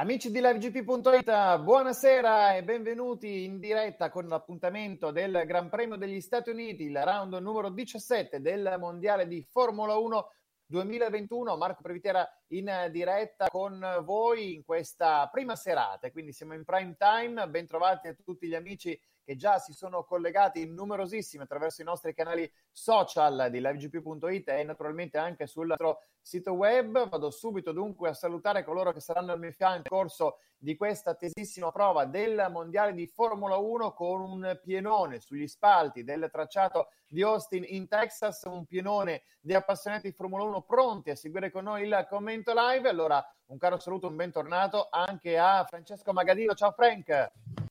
[0.00, 6.50] Amici di LiveGP.it, buonasera e benvenuti in diretta con l'appuntamento del Gran Premio degli Stati
[6.50, 10.30] Uniti, il round numero 17 del Mondiale di Formula 1
[10.66, 11.56] 2021.
[11.56, 17.48] Marco Previtera in diretta con voi in questa prima serata, quindi siamo in prime time.
[17.48, 18.96] Bentrovati a tutti gli amici
[19.28, 25.18] che già si sono collegati numerosissimi attraverso i nostri canali social di livegp.it e naturalmente
[25.18, 27.10] anche sul nostro sito web.
[27.10, 31.14] Vado subito dunque a salutare coloro che saranno al mio fianco nel corso di questa
[31.14, 37.20] tesissima prova del Mondiale di Formula 1 con un pienone sugli spalti del tracciato di
[37.20, 41.82] Austin in Texas, un pienone di appassionati di Formula 1 pronti a seguire con noi
[41.82, 42.88] il commento live.
[42.88, 46.54] Allora un caro saluto, un bentornato anche a Francesco Magadino.
[46.54, 47.67] Ciao Frank!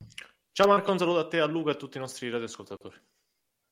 [0.57, 3.00] Ciao Marco, un saluto a te, a Luca e a tutti i nostri radioascoltatori.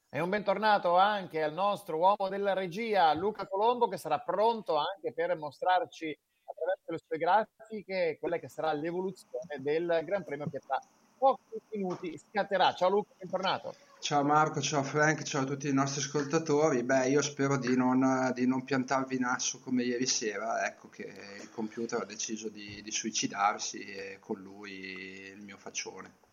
[0.08, 5.12] E un bentornato anche al nostro uomo della regia, Luca Colombo, che sarà pronto anche
[5.12, 10.80] per mostrarci attraverso le sue grafiche quella che sarà l'evoluzione del Gran Premio che tra
[11.18, 12.76] pochi minuti scatterà.
[12.76, 13.74] Ciao Luca, bentornato.
[13.98, 16.84] Ciao Marco, ciao Frank, ciao a tutti i nostri ascoltatori.
[16.84, 21.12] Beh, io spero di non, di non piantarvi in asso come ieri sera, ecco che
[21.42, 24.72] il computer ha deciso di, di suicidarsi e con lui
[25.34, 26.25] il mio faccione.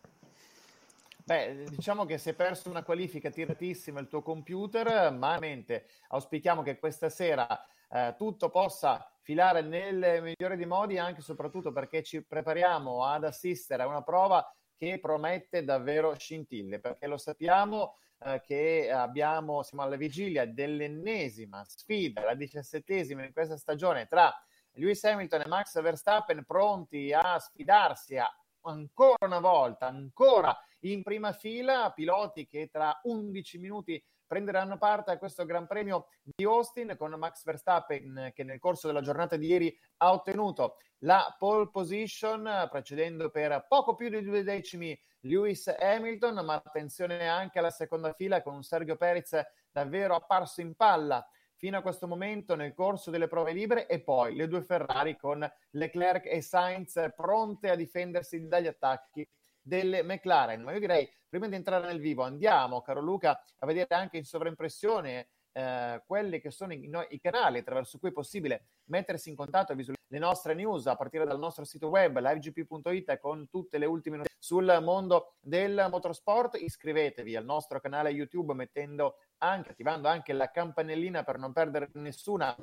[1.25, 6.61] Beh, diciamo che si è perso una qualifica tiratissima il tuo computer, ma mente auspichiamo
[6.61, 12.03] che questa sera eh, tutto possa filare nel migliore dei modi, anche e soprattutto perché
[12.03, 14.45] ci prepariamo ad assistere a una prova
[14.75, 22.25] che promette davvero scintille, perché lo sappiamo eh, che abbiamo, siamo alla vigilia dell'ennesima sfida,
[22.25, 24.29] la diciassettesima in questa stagione tra
[24.73, 28.29] Lewis Hamilton e Max Verstappen pronti a sfidarsi a,
[28.63, 35.17] ancora una volta, ancora in prima fila, piloti che tra 11 minuti prenderanno parte a
[35.17, 39.77] questo Gran Premio di Austin con Max Verstappen che nel corso della giornata di ieri
[39.97, 46.55] ha ottenuto la pole position precedendo per poco più di due decimi Lewis Hamilton, ma
[46.55, 49.39] attenzione anche alla seconda fila con Sergio Perez
[49.71, 51.25] davvero apparso in palla
[51.63, 55.49] fino a questo momento nel corso delle prove libere e poi le due Ferrari con
[55.69, 59.25] Leclerc e Sainz pronte a difendersi dagli attacchi
[59.61, 60.61] delle McLaren.
[60.61, 64.25] Ma io direi, prima di entrare nel vivo, andiamo, caro Luca, a vedere anche in
[64.25, 69.37] sovraimpressione eh, quelli che sono i, no, i, canali attraverso cui è possibile mettersi in
[69.37, 73.79] contatto e visualizzare le nostre news a partire dal nostro sito web livegp.it con tutte
[73.79, 76.55] le ultime notizie sul mondo del motorsport.
[76.61, 82.55] Iscrivetevi al nostro canale YouTube mettendo anche, attivando anche la campanellina per non perdere nessuna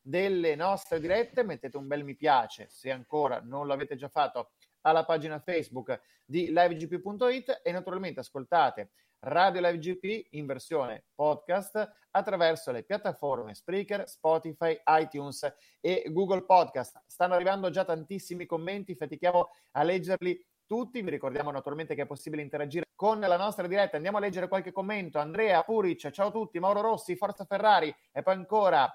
[0.00, 1.42] delle nostre dirette.
[1.42, 4.52] Mettete un bel mi piace se ancora non l'avete già fatto
[4.82, 8.92] alla pagina Facebook di livegp.it e naturalmente ascoltate
[9.24, 15.48] Radio Live GP in versione podcast attraverso le piattaforme Spreaker, Spotify, iTunes
[15.80, 17.04] e Google Podcast.
[17.06, 21.02] Stanno arrivando già tantissimi commenti, fatichiamo a leggerli tutti.
[21.02, 23.96] Vi ricordiamo naturalmente che è possibile interagire con la nostra diretta.
[23.96, 25.20] Andiamo a leggere qualche commento.
[25.20, 26.58] Andrea Puric, ciao a tutti.
[26.58, 27.94] Mauro Rossi, Forza Ferrari.
[28.10, 28.92] E poi ancora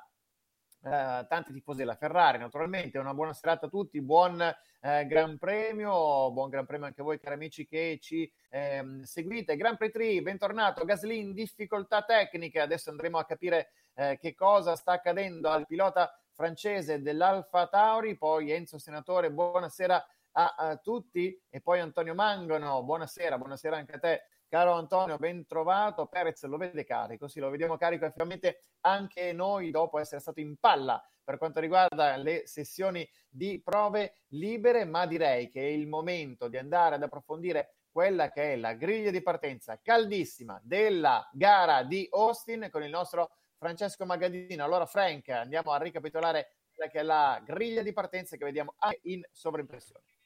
[0.87, 2.97] eh, tanti tifosi della Ferrari, naturalmente.
[2.97, 4.01] Una buona serata a tutti.
[4.01, 6.31] Buon eh, Gran Premio.
[6.31, 9.57] Buon Gran Premio anche a voi, cari amici che ci eh, seguite.
[9.57, 10.85] Gran Prix 3, bentornato.
[10.85, 12.61] Gasly in difficoltà tecniche.
[12.61, 18.15] Adesso andremo a capire eh, che cosa sta accadendo al pilota francese dell'Alfa Tauri.
[18.15, 23.99] Poi Enzo Senatore, buonasera a, a tutti e poi Antonio Mangano, buonasera, buonasera anche a
[23.99, 24.23] te.
[24.49, 26.05] Caro Antonio, ben trovato.
[26.05, 30.55] Perez lo vede carico, sì, lo vediamo carico effettivamente anche noi dopo essere stato in
[30.57, 36.47] palla per quanto riguarda le sessioni di prove libere, ma direi che è il momento
[36.47, 42.07] di andare ad approfondire quella che è la griglia di partenza caldissima della gara di
[42.11, 44.63] Austin con il nostro Francesco Magadino.
[44.63, 49.21] Allora, Frank, andiamo a ricapitolare quella che è la griglia di partenza che vediamo in
[49.29, 50.16] sovraimpressione.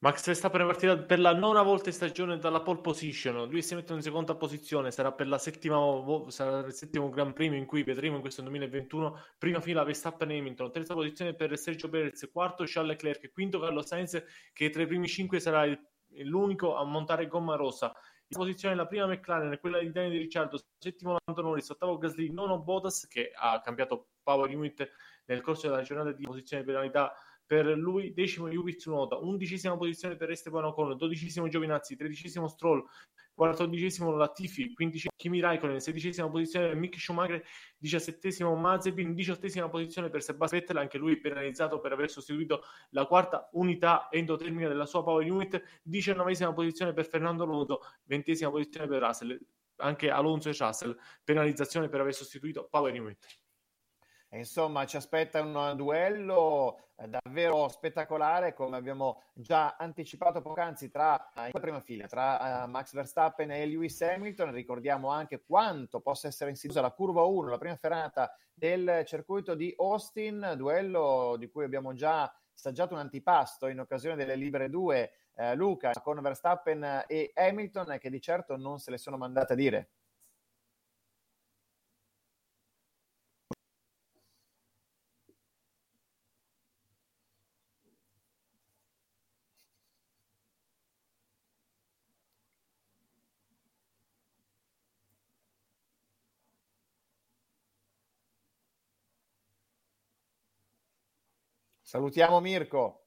[0.00, 3.74] Max Verstappen è partita per la nona volta in stagione dalla pole position, lui si
[3.74, 5.78] mette in seconda posizione, sarà per la settima,
[6.28, 10.38] sarà il settimo Gran Premio in cui vedremo in questo 2021, prima fila Verstappen e
[10.38, 14.22] Hamilton, terza posizione per Sergio Perez, quarto Charles Leclerc, quinto Carlos Sainz
[14.52, 15.80] che tra i primi cinque sarà il,
[16.24, 17.90] l'unico a montare gomma rossa,
[18.28, 22.58] in posizione la prima McLaren, quella di Daniel Ricciardo, settimo Lando Norris, ottavo Gasly, nono
[22.58, 24.86] Bottas che ha cambiato power unit
[25.24, 27.14] nel corso della giornata di posizione di penalità
[27.46, 32.84] per lui decimo Yuki Tsunoda, undicesima posizione per Esteban Ocon, dodicesimo Giovinazzi, tredicesimo Stroll,
[33.34, 37.44] quattordicesimo Latifi, quindicesimo Kimi Raikkonen, sedicesima posizione per Mick Schumacher,
[37.76, 43.48] diciassettesimo Mazepin, diciottesima posizione per Sebastian Vettel, anche lui penalizzato per aver sostituito la quarta
[43.52, 49.38] unità endotermica della sua power unit, diciannovesima posizione per Fernando Alonso, ventesima posizione per Russell,
[49.76, 53.45] anche Alonso e Russell, penalizzazione per aver sostituito power unit.
[54.30, 61.50] Insomma, ci aspetta un duello eh, davvero spettacolare, come abbiamo già anticipato poc'anzi, tra eh,
[61.52, 64.52] in prima fila tra uh, Max Verstappen e Lewis Hamilton.
[64.52, 69.74] Ricordiamo anche quanto possa essere insidiosa la curva 1, la prima fermata del circuito di
[69.76, 75.54] Austin, duello di cui abbiamo già assaggiato un antipasto in occasione delle Libere 2, eh,
[75.54, 79.90] Luca, con Verstappen e Hamilton, che di certo non se le sono mandate a dire.
[101.86, 103.06] Salutiamo Mirko.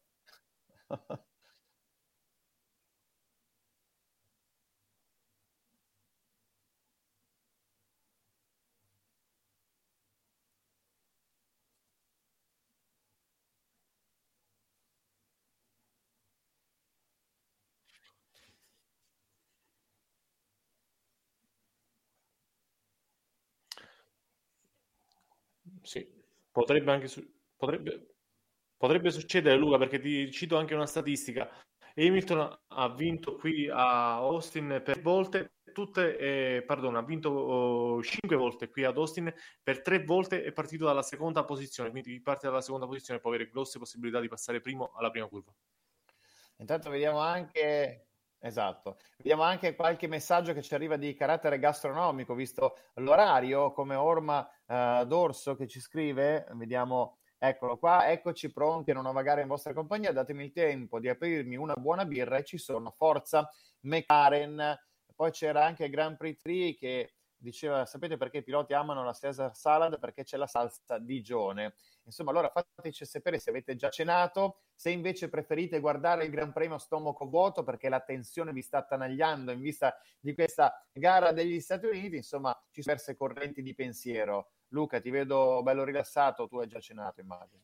[25.83, 26.05] Sì,
[26.51, 27.25] potrebbe anche su-
[27.55, 28.15] potrebbe,
[28.79, 31.49] Potrebbe succedere, Luca, perché ti cito anche una statistica.
[31.95, 38.01] Hamilton ha vinto qui a Austin per volte, tutte, eh, pardon, ha vinto oh,
[38.37, 42.47] volte qui ad Austin, per tre volte è partito dalla seconda posizione, quindi chi parte
[42.47, 45.53] dalla seconda posizione può avere grosse possibilità di passare primo alla prima curva.
[46.59, 48.05] Intanto vediamo anche
[48.41, 54.49] Esatto, vediamo anche qualche messaggio che ci arriva di carattere gastronomico, visto l'orario, come Orma
[54.67, 59.47] uh, D'Orso che ci scrive, vediamo Eccolo qua, eccoci pronti a una nuova gara in
[59.47, 63.49] vostra compagnia, datemi il tempo di aprirmi una buona birra e ci sono, forza
[63.83, 64.77] McLaren.
[65.15, 69.55] Poi c'era anche Grand Prix 3 che diceva, sapete perché i piloti amano la Caesar
[69.55, 69.99] Salad?
[69.99, 71.75] Perché c'è la salsa Digione.
[72.03, 76.75] Insomma, allora fateci sapere se avete già cenato, se invece preferite guardare il Gran Premio
[76.75, 81.61] a stomaco vuoto perché la tensione vi sta attanagliando in vista di questa gara degli
[81.61, 84.51] Stati Uniti, insomma, ci sono diverse correnti di pensiero.
[84.69, 87.61] Luca, ti vedo bello rilassato, tu hai già cenato, immagino.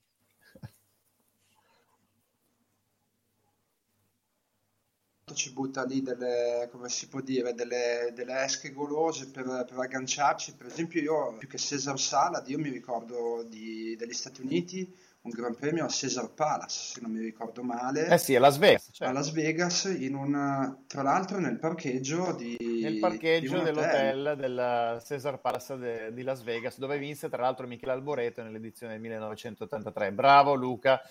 [5.34, 10.56] ci butta lì delle, come si può dire, delle, delle esche golose per, per, agganciarci.
[10.56, 15.32] Per esempio io, più che Cesar Salad, io mi ricordo di, degli Stati Uniti un
[15.32, 18.08] gran premio a Cesar Palace, se non mi ricordo male.
[18.08, 18.90] Eh sì, a Las Vegas.
[18.92, 19.06] Certo.
[19.06, 25.40] A Las Vegas, in un, tra l'altro nel parcheggio di Nel parcheggio dell'hotel del Cesar
[25.40, 30.12] Palace de, di Las Vegas, dove vinse tra l'altro Michele Alboreto nell'edizione del 1983.
[30.12, 31.02] Bravo Luca,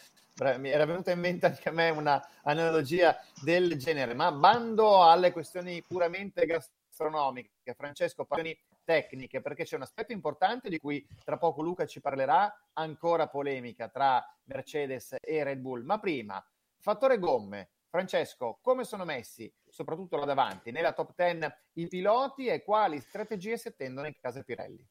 [0.59, 5.33] mi era venuta in mente anche a me una analogia del genere, ma bando alle
[5.33, 7.51] questioni puramente gastronomiche astronomiche.
[7.77, 12.53] Francesco, passioni tecniche, perché c'è un aspetto importante di cui tra poco Luca ci parlerà,
[12.75, 15.85] ancora polemica tra Mercedes e Red Bull.
[15.85, 16.45] Ma prima,
[16.79, 17.71] fattore gomme.
[17.89, 23.57] Francesco, come sono messi, soprattutto là davanti, nella top 10 i piloti e quali strategie
[23.57, 24.85] si attendono in casa Pirelli?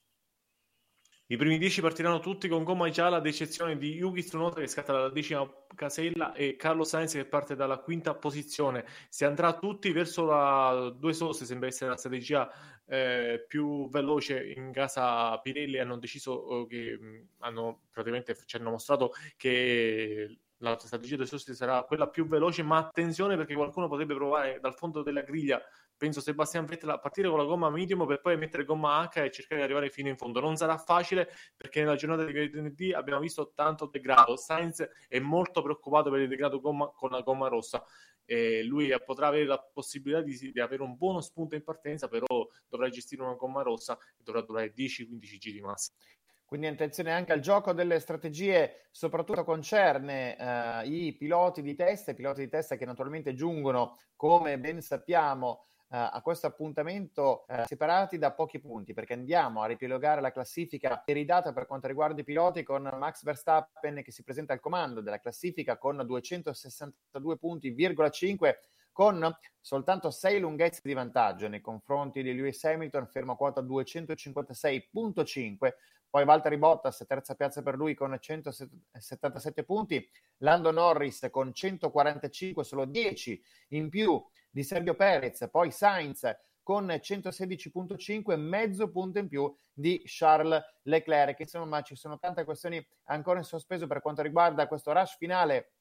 [1.27, 4.91] I primi dieci partiranno tutti con gomma gialla, ad eccezione di Yuki Tsunoda che scatta
[4.91, 8.85] dalla decima casella e Carlo Sainz che parte dalla quinta posizione.
[9.07, 12.51] Si andrà tutti verso la due soste, sembra essere la strategia
[12.85, 15.79] eh, più veloce in casa Pirelli.
[15.79, 21.53] Hanno deciso eh, che mh, hanno praticamente ci hanno mostrato che la strategia dei sosti
[21.55, 25.61] sarà quella più veloce, ma attenzione perché qualcuno potrebbe provare dal fondo della griglia
[25.97, 29.31] penso Sebastian Vettel a partire con la gomma medium per poi mettere gomma H e
[29.31, 30.39] cercare di arrivare fino in fondo.
[30.39, 34.35] Non sarà facile perché nella giornata di venerdì abbiamo visto tanto degrado.
[34.35, 37.83] Sainz è molto preoccupato per il degrado gomma, con la gomma rossa.
[38.25, 42.47] E lui potrà avere la possibilità di, di, avere un buono spunto in partenza, però
[42.69, 45.97] dovrà gestire una gomma rossa e dovrà durare 10-15 giri massimo.
[46.45, 52.13] Quindi attenzione anche al gioco delle strategie, soprattutto concerne eh, i piloti di testa, i
[52.13, 58.31] piloti di testa che naturalmente giungono, come ben sappiamo, a questo appuntamento uh, separati da
[58.31, 62.89] pochi punti, perché andiamo a riepilogare la classifica eridata per quanto riguarda i piloti con
[62.97, 68.55] Max Verstappen che si presenta al comando della classifica con 262 punti,5
[68.91, 75.73] con soltanto 6 lunghezze di vantaggio nei confronti di Lewis Hamilton, fermo quota 256.5,
[76.13, 82.85] poi Valtteri Bottas, terza piazza per lui con 177 punti, Lando Norris con 145, solo
[82.85, 90.03] 10 in più di Sergio Perez, poi Sainz con 116.5, mezzo punto in più di
[90.05, 91.39] Charles Leclerc.
[91.39, 95.71] Insomma, ci sono tante questioni ancora in sospeso per quanto riguarda questo rush finale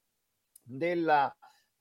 [0.62, 1.30] del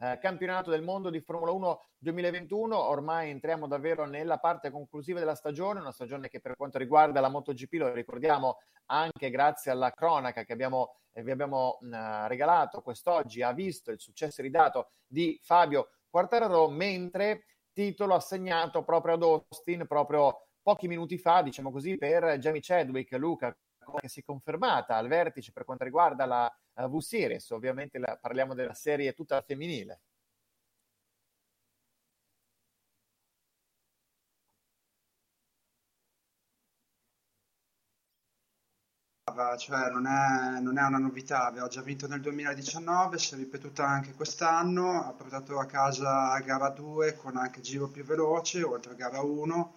[0.01, 2.75] eh, campionato del mondo di Formula 1 2021.
[2.75, 7.29] Ormai entriamo davvero nella parte conclusiva della stagione, una stagione che per quanto riguarda la
[7.29, 13.43] MotoGP, lo ricordiamo anche grazie alla cronaca che abbiamo, eh, vi abbiamo mh, regalato quest'oggi,
[13.43, 20.47] ha visto il successo ridato di Fabio Quartararo, mentre titolo assegnato proprio ad Austin, proprio
[20.61, 23.55] pochi minuti fa, diciamo così, per Jamie Chadwick, Luca,
[23.99, 28.53] che si è confermata al vertice per quanto riguarda la uh, V-Series, ovviamente la, parliamo
[28.53, 30.01] della serie tutta femminile.
[39.57, 43.85] cioè non è, non è, una novità, aveva già vinto nel 2019, si è ripetuta
[43.87, 48.95] anche quest'anno, ha portato a casa gara 2 con anche giro più veloce, oltre a
[48.95, 49.73] gara 1.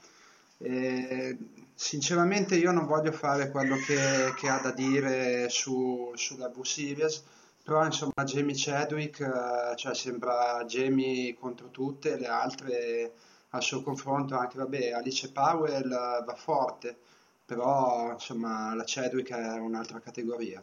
[0.64, 1.37] E,
[1.75, 7.23] sinceramente io non voglio fare quello che, che ha da dire su, sulla V Series,
[7.62, 13.12] però insomma Jamie Chadwick eh, cioè, sembra Jamie contro tutte le altre
[13.50, 16.99] al suo confronto, anche vabbè Alice Powell va forte
[17.44, 20.62] però insomma la Chadwick è un'altra categoria.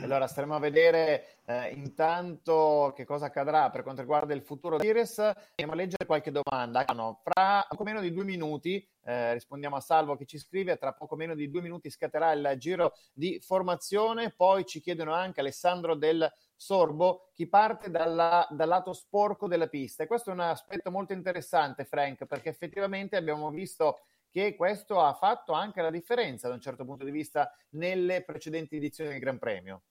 [0.00, 4.86] Allora staremo a vedere eh, intanto che cosa accadrà per quanto riguarda il futuro di
[4.86, 5.18] Iris.
[5.18, 6.84] Andiamo a leggere qualche domanda.
[7.22, 10.76] Fra poco meno di due minuti eh, rispondiamo a Salvo che ci scrive.
[10.78, 14.30] Tra poco meno di due minuti scatterà il giro di formazione.
[14.30, 20.04] Poi ci chiedono anche Alessandro del Sorbo chi parte dalla, dal lato sporco della pista.
[20.04, 25.12] E questo è un aspetto molto interessante, Frank, perché effettivamente abbiamo visto che questo ha
[25.12, 29.38] fatto anche la differenza da un certo punto di vista nelle precedenti edizioni del Gran
[29.38, 29.82] Premio.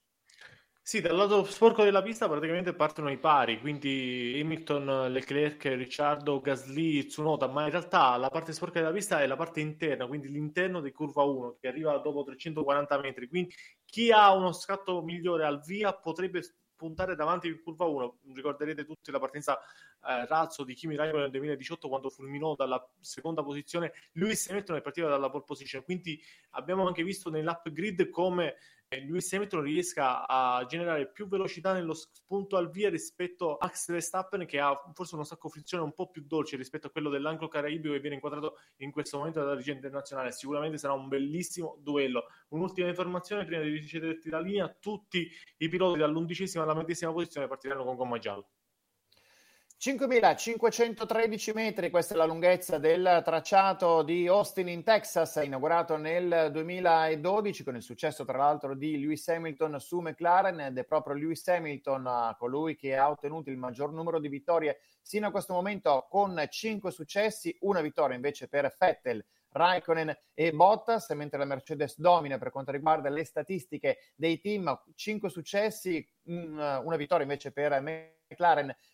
[0.84, 7.06] Sì, dal lato sporco della pista praticamente partono i pari, quindi Hamilton, Leclerc, Ricciardo, Gasly,
[7.06, 10.82] Tsunoda, ma in realtà la parte sporca della pista è la parte interna, quindi l'interno
[10.82, 13.54] di curva 1 che arriva dopo 340 metri, quindi
[13.86, 16.42] chi ha uno scatto migliore al via potrebbe
[16.82, 18.18] puntare davanti in curva 1.
[18.34, 23.44] Ricorderete tutti la partenza eh, razzo di Kimi Raikkonen nel 2018 quando fulminò dalla seconda
[23.44, 25.84] posizione Lewis Hamilton è partito dalla pole position.
[25.84, 26.20] Quindi
[26.52, 28.56] abbiamo anche visto nell'upgrid come
[29.00, 34.46] Lewis Hamilton riesca a generare più velocità nello spunto al via rispetto a Max Verstappen
[34.46, 37.94] che ha forse uno stacco frizione un po' più dolce rispetto a quello dell'anglo caraibico
[37.94, 40.32] che viene inquadrato in questo momento dalla regia internazionale.
[40.34, 42.26] Sicuramente sarà un bellissimo duello.
[42.50, 44.68] Un'ultima informazione prima di ricederti la linea.
[44.80, 48.46] Tutti i piloti dall'undicesima alla medesima posizione partiranno con gomma gialla
[49.84, 57.64] 5.513 metri, questa è la lunghezza del tracciato di Austin in Texas, inaugurato nel 2012
[57.64, 62.06] con il successo tra l'altro di Lewis Hamilton su McLaren ed è proprio Lewis Hamilton
[62.06, 66.40] uh, colui che ha ottenuto il maggior numero di vittorie sino a questo momento con
[66.48, 72.52] 5 successi, una vittoria invece per Vettel, Raikkonen e Bottas, mentre la Mercedes domina per
[72.52, 77.74] quanto riguarda le statistiche dei team, 5 successi, una vittoria invece per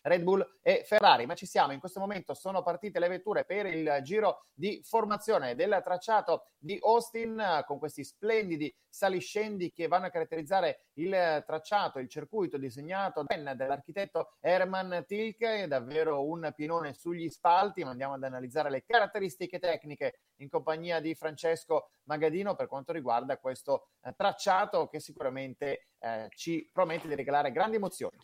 [0.02, 1.26] Red Bull e Ferrari.
[1.26, 5.54] Ma ci siamo, in questo momento sono partite le vetture per il giro di formazione
[5.54, 12.08] del tracciato di Austin con questi splendidi saliscendi che vanno a caratterizzare il tracciato, il
[12.08, 18.84] circuito disegnato dall'architetto Herman Tilke, davvero un pienone sugli spalti, ma andiamo ad analizzare le
[18.84, 25.86] caratteristiche tecniche in compagnia di Francesco Magadino per quanto riguarda questo eh, tracciato che sicuramente
[25.98, 28.16] eh, ci promette di regalare grandi emozioni.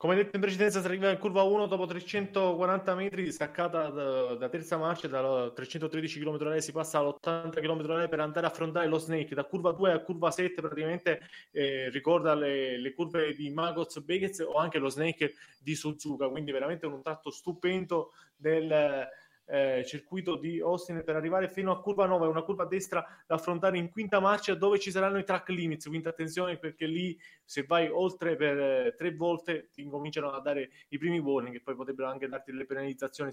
[0.00, 4.48] Come detto in precedenza, si arriva in curva 1 dopo 340 metri, staccata da, da
[4.48, 9.34] terza marcia, da 313 km/h si passa all'80 km/h per andare a affrontare lo Snake.
[9.34, 14.38] Da curva 2 a curva 7 praticamente eh, ricorda le, le, curve di Magos Begez
[14.38, 19.06] o anche lo Snake di Suzuka, quindi veramente un tratto stupendo del
[19.50, 23.34] eh, circuito di Austin per arrivare fino a curva 9, una curva a destra da
[23.34, 27.64] affrontare in quinta marcia dove ci saranno i track limits, quindi attenzione perché lì se
[27.64, 31.74] vai oltre per eh, tre volte ti incominciano a dare i primi warning e poi
[31.74, 33.32] potrebbero anche darti delle penalizzazioni.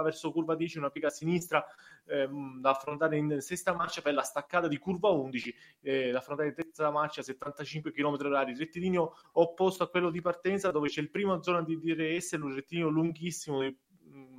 [0.00, 1.62] verso curva 10, una piega a sinistra
[2.06, 6.48] ehm, da affrontare in sesta marcia per la staccata di curva 11, eh, da affrontare
[6.48, 11.10] in terza marcia 75 km h rettilineo opposto a quello di partenza dove c'è il
[11.10, 13.62] primo zona di DRS, un rettilineo lunghissimo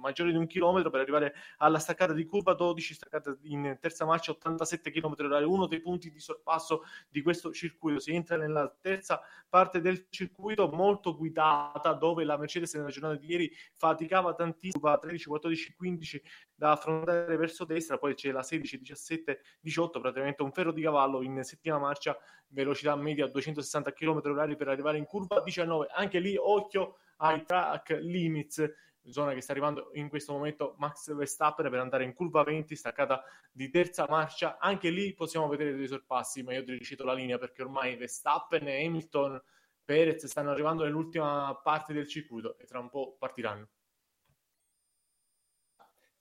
[0.04, 4.32] maggiore di un chilometro per arrivare alla staccata di curva 12, staccata in terza marcia
[4.32, 8.00] 87 km h uno dei punti di sorpasso di questo circuito.
[8.00, 13.28] Si entra nella terza parte del circuito molto guidata dove la Mercedes nella giornata di
[13.28, 19.42] ieri faticava tantissimo, 13, 14, 15 da affrontare verso destra, poi c'è la 16, 17,
[19.62, 22.18] 18, praticamente un ferro di cavallo in settima marcia,
[22.50, 25.88] velocità media 260 km h per arrivare in curva 19.
[25.94, 28.64] Anche lì occhio ai track limits
[29.06, 33.24] zona che sta arrivando in questo momento Max Verstappen per andare in curva 20, staccata
[33.52, 34.58] di terza marcia.
[34.60, 38.86] Anche lì possiamo vedere dei sorpassi, ma io dirigito la linea perché ormai Verstappen e
[38.86, 39.42] Hamilton,
[39.84, 43.68] Perez stanno arrivando nell'ultima parte del circuito e tra un po' partiranno.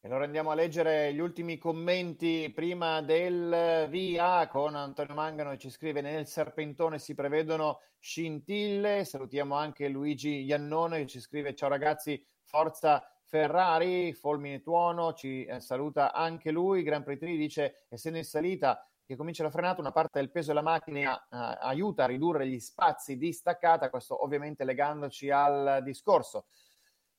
[0.05, 5.71] E allora andiamo a leggere gli ultimi commenti prima del via con Antonio Mangano ci
[5.71, 9.05] scrive nel serpentone si prevedono scintille.
[9.05, 12.21] Salutiamo anche Luigi Iannone che ci scrive ciao ragazzi,
[12.53, 18.87] Forza Ferrari, Folmine Tuono ci eh, saluta anche lui, Gran Pretri dice essendo in salita
[19.07, 22.61] che comincia la frenata, una parte del peso della macchina eh, aiuta a ridurre gli
[22.61, 26.45] spazi di staccata, questo ovviamente legandoci al discorso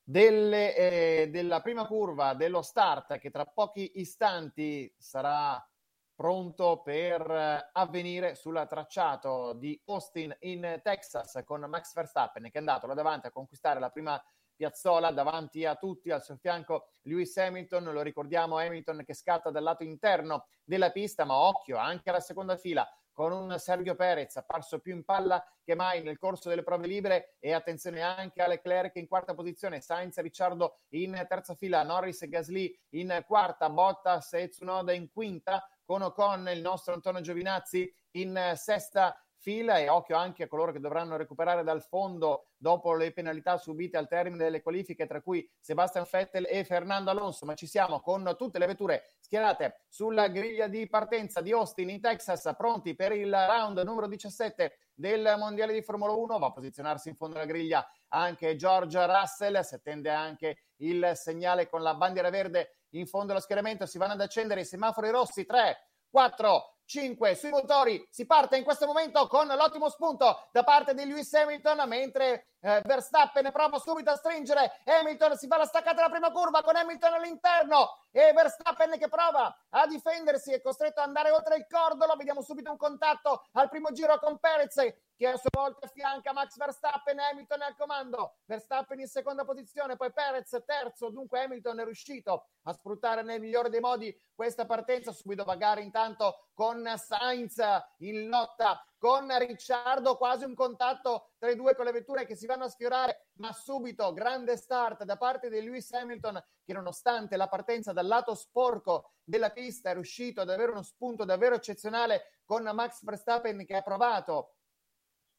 [0.03, 5.67] delle, eh, della prima curva dello start che tra pochi istanti sarà
[6.13, 12.59] pronto per eh, avvenire sul tracciato di Austin in Texas con Max Verstappen che è
[12.59, 14.23] andato là davanti a conquistare la prima
[14.55, 19.63] piazzola davanti a tutti, al suo fianco Lewis Hamilton, lo ricordiamo Hamilton che scatta dal
[19.63, 24.79] lato interno della pista, ma occhio anche alla seconda fila con un Sergio Perez apparso
[24.79, 27.35] più in palla che mai nel corso delle prove libere.
[27.39, 32.23] E attenzione anche a Leclerc in quarta posizione, Sainz e Ricciardo in terza fila, Norris
[32.23, 37.93] e Gasly in quarta, Bottas e Tsunoda in quinta, con Ocon il nostro Antonio Giovinazzi
[38.15, 43.11] in sesta fila e occhio anche a coloro che dovranno recuperare dal fondo dopo le
[43.11, 47.45] penalità subite al termine delle qualifiche, tra cui Sebastian Vettel e Fernando Alonso.
[47.45, 51.99] Ma ci siamo con tutte le vetture schierate sulla griglia di partenza di Austin in
[51.99, 56.39] Texas, pronti per il round numero 17 del Mondiale di Formula 1.
[56.39, 61.67] Va a posizionarsi in fondo alla griglia anche George Russell, si attende anche il segnale
[61.67, 63.85] con la bandiera verde in fondo allo schieramento.
[63.85, 65.45] Si vanno ad accendere i semafori rossi.
[65.45, 68.07] 3, 4, 5 sui motori.
[68.11, 72.81] Si parte in questo momento con l'ottimo spunto da parte di Lewis Hamilton, mentre eh,
[72.85, 74.79] Verstappen prova subito a stringere.
[74.85, 79.53] Hamilton si fa la staccata alla prima curva con Hamilton all'interno e Verstappen che prova
[79.69, 82.15] a difendersi è costretto ad andare oltre il cordolo.
[82.15, 84.75] Vediamo subito un contatto al primo giro con Perez
[85.15, 88.37] che a sua volta affianca Max Verstappen Hamilton al comando.
[88.45, 91.09] Verstappen in seconda posizione, poi Perez terzo.
[91.09, 95.11] Dunque Hamilton è riuscito a sfruttare nel migliore dei modi questa partenza.
[95.11, 97.57] Subito Bagari intanto con Sainz
[97.97, 102.45] in lotta con Ricciardo, quasi un contatto tra i due con le vetture che si
[102.45, 107.49] vanno a sfiorare, ma subito grande start da parte di Lewis Hamilton che nonostante la
[107.49, 112.63] partenza dal lato sporco della pista è riuscito ad avere uno spunto davvero eccezionale con
[112.63, 114.55] Max Verstappen che ha provato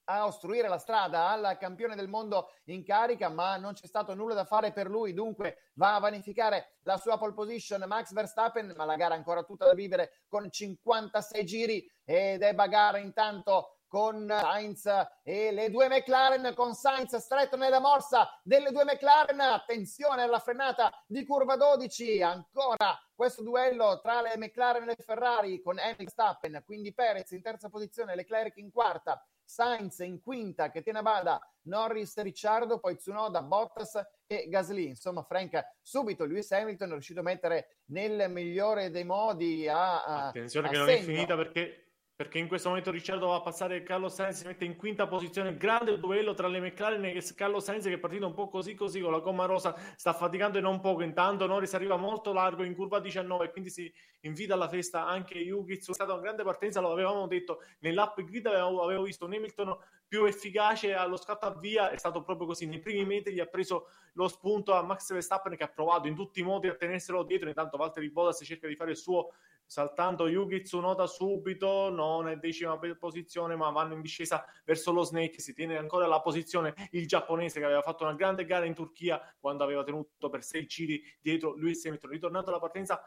[0.05, 4.35] a ostruire la strada al campione del mondo in carica, ma non c'è stato nulla
[4.35, 8.85] da fare per lui, dunque va a vanificare la sua pole position Max Verstappen, ma
[8.85, 14.87] la gara ancora tutta da vivere con 56 giri ed è bagara intanto con Sainz
[15.23, 19.39] e le due McLaren con Sainz stretto nella morsa delle due McLaren.
[19.39, 25.63] Attenzione alla frenata di curva 12 ancora questo duello tra le McLaren e le Ferrari
[25.63, 30.83] con Hamilton Verstappen quindi Perez in terza posizione Leclerc in quarta Sainz in quinta che
[30.83, 34.89] tiene a bada Norris, Ricciardo, poi Tsunoda, Bottas e Gasly.
[34.89, 40.05] Insomma, Frank, subito Lewis Hamilton è riuscito a mettere nel migliore dei modi a...
[40.05, 41.84] a Attenzione a che non è finita perché
[42.17, 45.57] perché in questo momento Ricciardo va a passare Carlos Sainz si mette in quinta posizione.
[45.57, 49.01] Grande duello tra le McLaren e Carlos Sainz che è partito un po' così così
[49.01, 51.03] con la gomma rosa sta faticando e non poco.
[51.03, 55.39] Intanto Norris arriva molto largo in curva 19 e quindi si invita alla festa anche
[55.39, 59.33] Yuki è stata una grande partenza lo avevamo detto nell'app grid avevo, avevo visto un
[59.35, 61.91] Hamilton più efficace allo scatto a via.
[61.91, 62.67] È stato proprio così.
[62.67, 66.15] Nei primi metri gli ha preso lo spunto a Max Verstappen che ha provato in
[66.15, 67.49] tutti i modi a tenerselo dietro.
[67.49, 69.33] Intanto Valtteri Bottas cerca di fare il suo
[69.67, 75.41] saltando Yuki Tsunoda subito, non è decima posizione, ma vanno in discesa verso lo Snake.
[75.41, 79.21] Si tiene ancora la posizione il giapponese che aveva fatto una grande gara in Turchia
[79.39, 82.11] quando aveva tenuto per sei giri dietro Lewis Hamilton.
[82.11, 83.03] Ritornato alla partenza,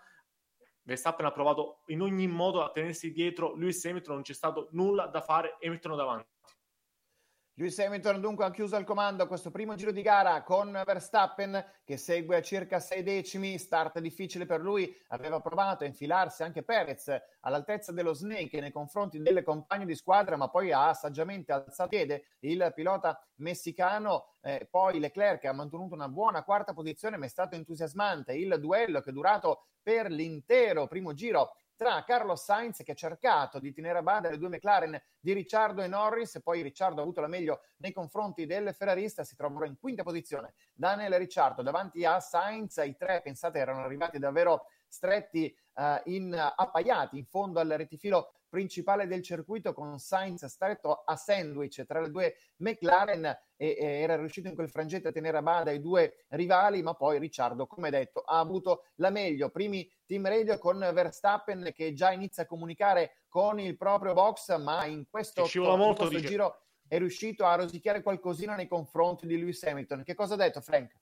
[0.83, 5.07] Verstappen ha provato in ogni modo a tenersi dietro Lewis Hamilton, non c'è stato nulla
[5.07, 6.35] da fare, Hamilton davanti.
[7.59, 11.97] Lewis Hamilton dunque ha chiuso il comando questo primo giro di gara con Verstappen che
[11.97, 17.11] segue a circa sei decimi, start difficile per lui, aveva provato a infilarsi anche Perez
[17.39, 22.25] all'altezza dello Snake nei confronti delle compagne di squadra ma poi ha saggiamente alzato piede
[22.41, 27.55] il pilota messicano, eh, poi Leclerc ha mantenuto una buona quarta posizione ma è stato
[27.55, 32.95] entusiasmante il duello che è durato per l'intero primo giro tra Carlos Sainz che ha
[32.95, 37.03] cercato di tenere a bada le due McLaren di Ricciardo e Norris, poi Ricciardo ha
[37.03, 40.55] avuto la meglio nei confronti del ferrarista, si trovano in quinta posizione.
[40.73, 47.17] Daniel Ricciardo davanti a Sainz, i tre pensate erano arrivati davvero stretti uh, in, appaiati
[47.17, 52.35] in fondo al retifilo principale del circuito con Sainz stretto a sandwich tra le due
[52.57, 56.81] McLaren e, e era riuscito in quel frangente a tenere a bada i due rivali,
[56.81, 59.49] ma poi Ricciardo, come detto, ha avuto la meglio.
[59.49, 64.85] Primi team radio con Verstappen che già inizia a comunicare con il proprio box, ma
[64.85, 69.37] in questo, to- molto, in questo giro è riuscito a rosicchiare qualcosina nei confronti di
[69.37, 70.03] Lewis Hamilton.
[70.03, 70.93] Che cosa ha detto Frank?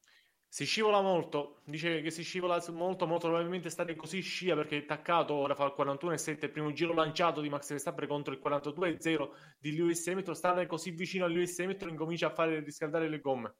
[0.55, 4.81] Si scivola molto, dice che si scivola molto, molto probabilmente state così scia perché è
[4.83, 9.31] attaccato, ora fa il 41,7 il primo giro lanciato di Max Verstappen contro il 42,0
[9.59, 13.53] di Lewis Hamilton, stare così vicino a Lewis Hamilton incomincia a fare riscaldare le gomme.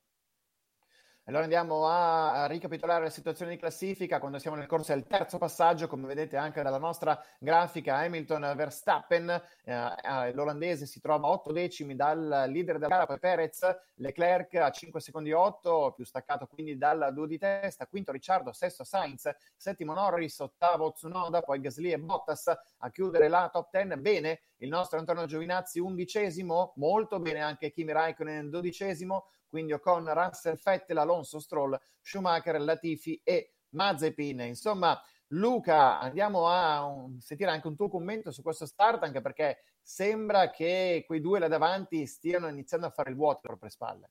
[1.28, 5.88] Allora andiamo a, ricapitolare la situazione di classifica quando siamo nel corso del terzo passaggio,
[5.88, 11.96] come vedete anche dalla nostra grafica Hamilton Verstappen, eh, l'olandese si trova a 8 decimi
[11.96, 17.10] dal leader della gara, poi Perez, Leclerc a 5 secondi 8, più staccato quindi dal
[17.12, 22.54] duo di testa, quinto Ricciardo, sesto Sainz, settimo Norris, ottavo Tsunoda, poi Gasly e Bottas
[22.78, 27.94] a chiudere la top 10, bene il nostro Antonio Giovinazzi undicesimo, molto bene anche Kimi
[27.94, 34.42] Raikkonen dodicesimo, quindi Ocon, Russell, Fettel, Alonso, Stroll, Schumacher, Latifi e Mazepin.
[34.42, 40.50] Insomma, Luca, andiamo a sentire anche un tuo commento su questo start, anche perché sembra
[40.50, 44.10] che quei due là davanti stiano iniziando a fare il vuoto alle proprie spalle.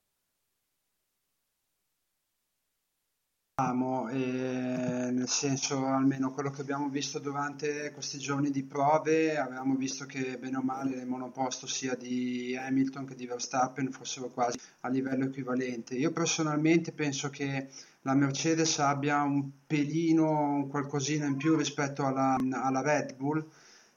[3.57, 10.07] Eh, nel senso, almeno quello che abbiamo visto durante questi giorni di prove, avevamo visto
[10.07, 14.89] che bene o male il monoposto sia di Hamilton che di Verstappen fossero quasi a
[14.89, 15.95] livello equivalente.
[15.95, 17.69] Io personalmente penso che
[18.03, 23.45] la Mercedes abbia un pelino, un qualcosina in più rispetto alla, alla Red Bull,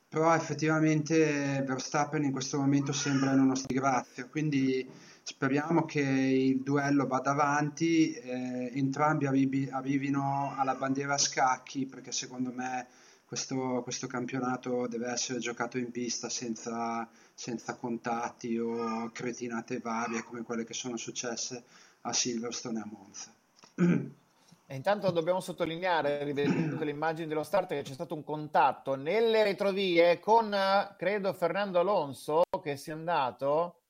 [0.08, 4.88] però effettivamente Verstappen in questo momento sembra in uno grazia, quindi
[5.30, 12.14] Speriamo che il duello vada avanti, eh, entrambi arrivi, arrivino alla bandiera a scacchi, perché
[12.14, 12.88] secondo me
[13.26, 20.44] questo, questo campionato deve essere giocato in pista senza, senza contatti o cretinate varie come
[20.44, 21.62] quelle che sono successe
[22.02, 23.34] a Silverstone e a Monza.
[24.70, 29.44] E intanto dobbiamo sottolineare, rivedendo le immagini dello start, che c'è stato un contatto nelle
[29.44, 30.56] retrovie con,
[30.98, 33.82] credo, Fernando Alonso che sia andato,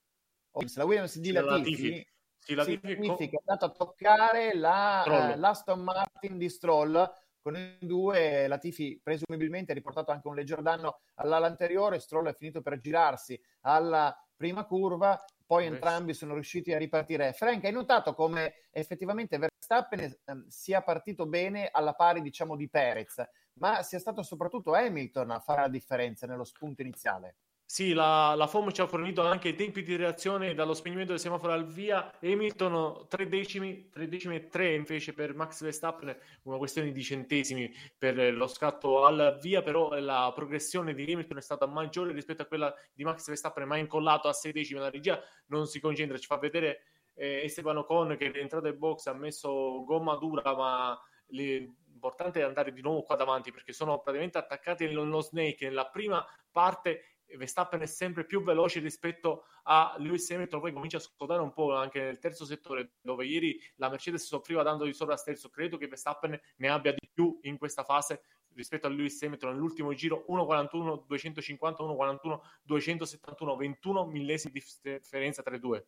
[0.76, 6.38] la Williams di Latifi, sì, Latifi significa è andato a toccare la, uh, l'Aston Martin
[6.38, 12.00] di Stroll con i due Latifi presumibilmente ha riportato anche un leggero danno all'ala anteriore
[12.00, 17.32] Stroll è finito per girarsi alla prima curva poi entrambi sono riusciti a ripartire.
[17.32, 20.18] Frank, hai notato come effettivamente Verstappen eh,
[20.50, 25.62] sia partito bene alla pari, diciamo, di Perez, ma sia stato soprattutto Hamilton a fare
[25.62, 27.38] la differenza nello spunto iniziale?
[27.70, 31.20] Sì, la, la FOM ci ha fornito anche i tempi di reazione dallo spegnimento del
[31.20, 32.18] semaforo al via.
[32.22, 37.70] Hamilton 3 decimi, 3 decimi e 3 invece per Max Verstappen, una questione di centesimi
[37.98, 42.46] per lo scatto al via, però la progressione di Hamilton è stata maggiore rispetto a
[42.46, 44.80] quella di Max Verstappen, ma è incollato a 6 decimi.
[44.80, 46.84] La regia non si concentra, ci fa vedere
[47.16, 50.98] eh, Esteban Ocon che è entrato in box, ha messo gomma dura, ma
[51.32, 56.26] l'importante è andare di nuovo qua davanti perché sono praticamente attaccati nello snake nella prima
[56.50, 61.52] parte Verstappen è sempre più veloce rispetto a Lewis Hamilton, poi comincia a scotare un
[61.52, 65.50] po' anche nel terzo settore, dove ieri la Mercedes soffriva dando di sopra sterzo.
[65.50, 68.22] Credo che Verstappen ne abbia di più in questa fase
[68.54, 69.52] rispetto a Lewis Hamilton.
[69.52, 75.86] Nell'ultimo giro 1.41 250 1.41 271 21 millesimi di differenza tra i due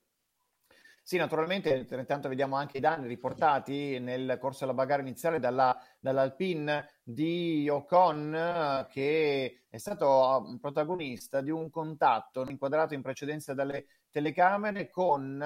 [1.09, 6.99] sì, naturalmente, intanto vediamo anche i danni riportati nel corso della bagarre iniziale dalla, dall'Alpine
[7.01, 15.43] di Ocon, che è stato protagonista di un contatto inquadrato in precedenza dalle telecamere con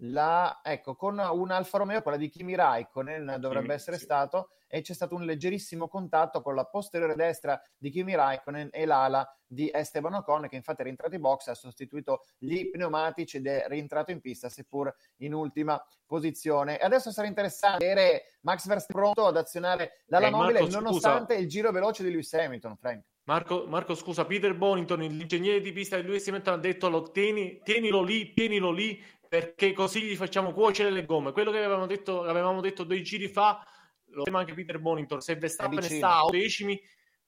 [0.00, 4.04] la, ecco, con un Alfa Romeo, quella di Kimi Raikkonen dovrebbe essere sì.
[4.04, 8.84] stato, e c'è stato un leggerissimo contatto con la posteriore destra di Kimi Raikkonen e
[8.84, 13.46] l'ala di Esteban Ocon, che infatti è rientrato in box, ha sostituito gli pneumatici ed
[13.46, 16.78] è rientrato in pista, seppur in ultima posizione.
[16.78, 21.34] E adesso sarà interessante vedere Max Verstappen pronto ad azionare dalla eh, mobile, Marco, nonostante
[21.34, 21.44] scusa.
[21.44, 23.04] il giro veloce di Lewis Hamilton, Frank.
[23.26, 28.02] Marco, Marco, scusa, Peter Bonington, l'ingegnere di pista di Lewis Hamilton ha detto tieni, tienilo
[28.02, 31.32] lì, tienilo lì, perché così gli facciamo cuocere le gomme.
[31.32, 33.64] Quello che avevamo detto, avevamo detto due giri fa,
[34.10, 36.80] lo diceva anche Peter Bonington, se Verstappen sta a decimi,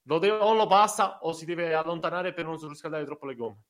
[0.02, 3.62] lo deve, o lo passa o si deve allontanare per non surriscaldare troppo le gomme.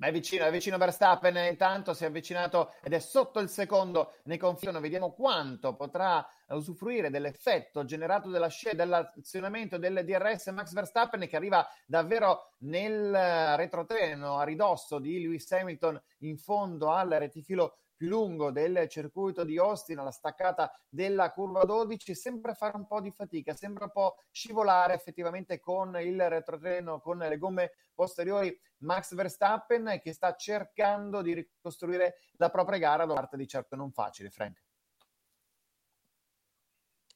[0.00, 4.14] Ma è vicino, è vicino Verstappen, intanto si è avvicinato ed è sotto il secondo
[4.24, 4.80] nei confini.
[4.80, 11.68] Vediamo quanto potrà usufruire dell'effetto generato dalla scia- dall'azionamento del DRS Max Verstappen che arriva
[11.84, 18.88] davvero nel retrotreno a ridosso di Lewis Hamilton in fondo al retifilo più lungo del
[18.88, 23.84] circuito di Austin alla staccata della curva 12 sembra fare un po' di fatica, sembra
[23.84, 30.34] un po' scivolare effettivamente con il retrotreno, con le gomme posteriori Max Verstappen che sta
[30.34, 34.69] cercando di ricostruire la propria gara da parte di certo non facile, Frank.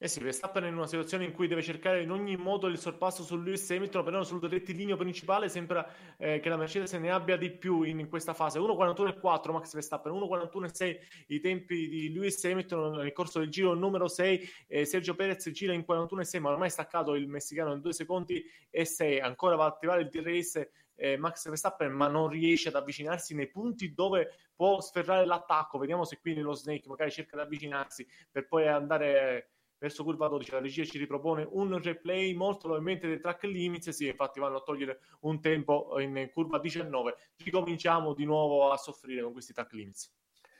[0.05, 2.77] Eh sì, Verstappen è in una situazione in cui deve cercare in ogni modo il
[2.77, 5.83] sorpasso su Lewis Hamilton, però sul rettilineo principale sembra
[6.17, 8.59] eh, che la Mercedes ne abbia di più in, in questa fase.
[8.59, 10.97] 1.41.4 Max Verstappen, 1.41.6
[11.29, 15.73] i tempi di Lewis Hamilton nel corso del giro numero 6, eh, Sergio Perez gira
[15.73, 19.63] in 41.6, ma ormai è staccato il messicano in 2 secondi e 6, ancora va
[19.63, 24.35] a attivare il DRS eh, Max Verstappen, ma non riesce ad avvicinarsi nei punti dove
[24.55, 25.79] può sferrare l'attacco.
[25.79, 29.49] Vediamo se qui nello Snake magari cerca di avvicinarsi per poi andare
[29.85, 34.07] verso curva 12 la regia ci ripropone un replay molto probabilmente dei track limits sì
[34.07, 39.31] infatti vanno a togliere un tempo in curva 19 ricominciamo di nuovo a soffrire con
[39.31, 40.11] questi track limits.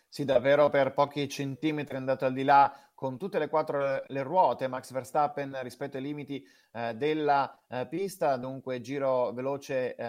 [0.08, 4.24] Sì, davvero per pochi centimetri è andato al di là con tutte le quattro le
[4.24, 10.06] ruote Max Verstappen rispetto ai limiti eh, della eh, pista, dunque giro veloce eh,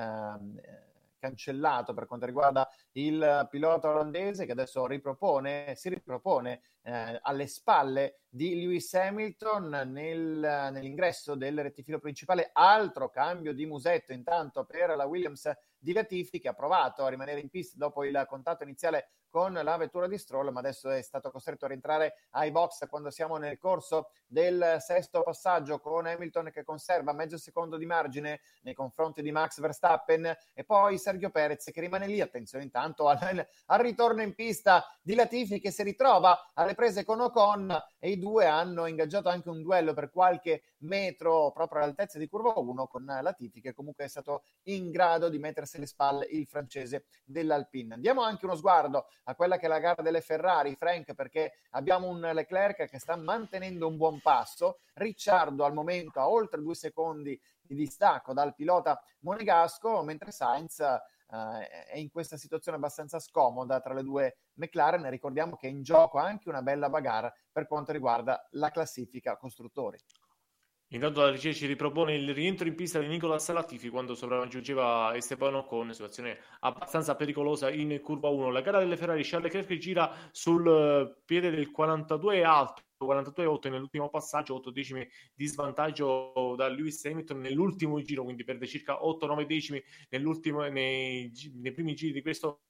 [1.18, 8.20] cancellato per quanto riguarda il pilota olandese che adesso ripropone, si ripropone eh, alle spalle
[8.28, 12.50] di Lewis Hamilton nel, nell'ingresso del rettifilo principale.
[12.52, 17.40] Altro cambio di musetto intanto per la Williams di Latifi che ha provato a rimanere
[17.40, 21.30] in pista dopo il contatto iniziale con la vettura di Stroll, ma adesso è stato
[21.30, 26.64] costretto a rientrare ai box quando siamo nel corso del sesto passaggio con Hamilton che
[26.64, 31.80] conserva mezzo secondo di margine nei confronti di Max Verstappen e poi Sergio Perez che
[31.80, 33.18] rimane lì, attenzione intanto intanto al,
[33.66, 38.18] al, ritorno in pista di Latifi che si ritrova alle prese con Ocon e i
[38.18, 43.04] due hanno ingaggiato anche un duello per qualche metro proprio all'altezza di curva 1 con
[43.04, 47.98] Latifi che comunque è stato in grado di mettersi alle spalle il francese dell'Alpine.
[47.98, 52.08] Diamo anche uno sguardo a quella che è la gara delle Ferrari, Frank, perché abbiamo
[52.08, 57.38] un Leclerc che sta mantenendo un buon passo, Ricciardo al momento a oltre due secondi
[57.60, 60.82] di distacco dal pilota monegasco, mentre Sainz
[61.30, 65.08] eh, è in questa situazione abbastanza scomoda tra le due McLaren.
[65.10, 69.98] Ricordiamo che è in gioco anche una bella bagarre per quanto riguarda la classifica costruttori.
[70.90, 75.56] Intanto la regia ci ripropone il rientro in pista di Nicolas Latifi quando sopraggiungeva Esteban
[75.56, 78.50] Ocon, situazione abbastanza pericolosa in curva 1.
[78.50, 84.08] La gara delle Ferrari, Charles Leclerc gira sul eh, piede del 42 alto 42,8 nell'ultimo
[84.08, 89.82] passaggio, 8 decimi di svantaggio da Lewis Hamilton nell'ultimo giro, quindi perde circa 8-9 decimi
[90.70, 92.60] nei, nei primi giri di questo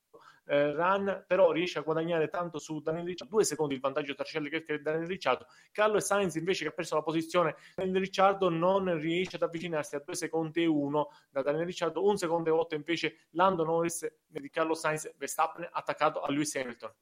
[0.46, 4.24] eh, run, però riesce a guadagnare tanto su Daniel Ricciardo, due secondi il vantaggio tra
[4.40, 5.46] Leclerc e Daniel Ricciardo.
[5.72, 10.02] Carlo Sainz invece che ha perso la posizione, Daniel Ricciardo non riesce ad avvicinarsi a
[10.04, 14.50] due secondi e uno da Daniel Ricciardo, un secondo e otto invece Lando Norris di
[14.50, 16.92] Carlo Sainz, Verstappen attaccato a Lewis Hamilton.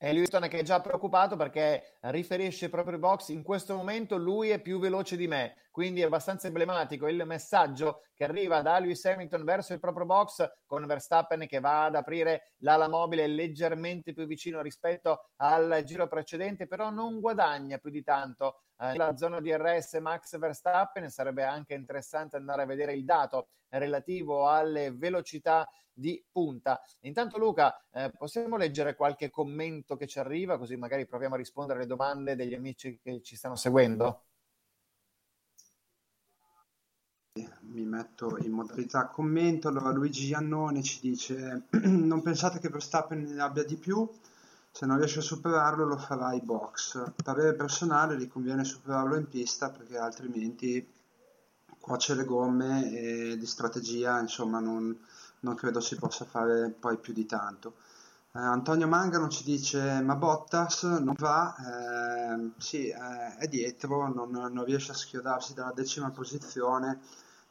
[0.00, 4.50] E Lewington che è già preoccupato perché riferisce proprio ai box in questo momento lui
[4.50, 9.04] è più veloce di me, quindi è abbastanza emblematico il messaggio che arriva da Lewis
[9.04, 14.24] Hamilton verso il proprio box con Verstappen che va ad aprire l'ala mobile leggermente più
[14.26, 19.94] vicino rispetto al giro precedente, però non guadagna più di tanto nella zona di RS
[19.94, 26.80] Max Verstappen, sarebbe anche interessante andare a vedere il dato relativo alle velocità di punta.
[27.00, 31.80] Intanto Luca, eh, possiamo leggere qualche commento che ci arriva così magari proviamo a rispondere
[31.80, 34.22] alle domande degli amici che ci stanno seguendo?
[37.60, 39.68] Mi metto in modalità commento.
[39.68, 44.08] Allora Luigi Giannone ci dice non pensate che Verstappen ne abbia di più?
[44.78, 47.02] Se non riesce a superarlo lo farà ai box.
[47.24, 50.88] Parere personale gli conviene superarlo in pista perché altrimenti
[51.80, 54.96] cuoce le gomme e di strategia insomma non,
[55.40, 57.74] non credo si possa fare poi più di tanto.
[58.30, 64.30] Eh, Antonio Mangano ci dice ma Bottas non va, eh, sì eh, è dietro, non,
[64.30, 67.00] non, riesce a schiodarsi dalla decima posizione,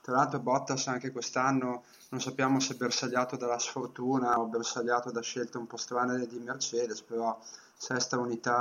[0.08, 5.58] tra l'altro Bottas anche quest'anno non sappiamo se bersagliato dalla sfortuna o bersagliato da scelte
[5.58, 7.38] un po' strane di Mercedes, però
[7.76, 8.56] sesta unità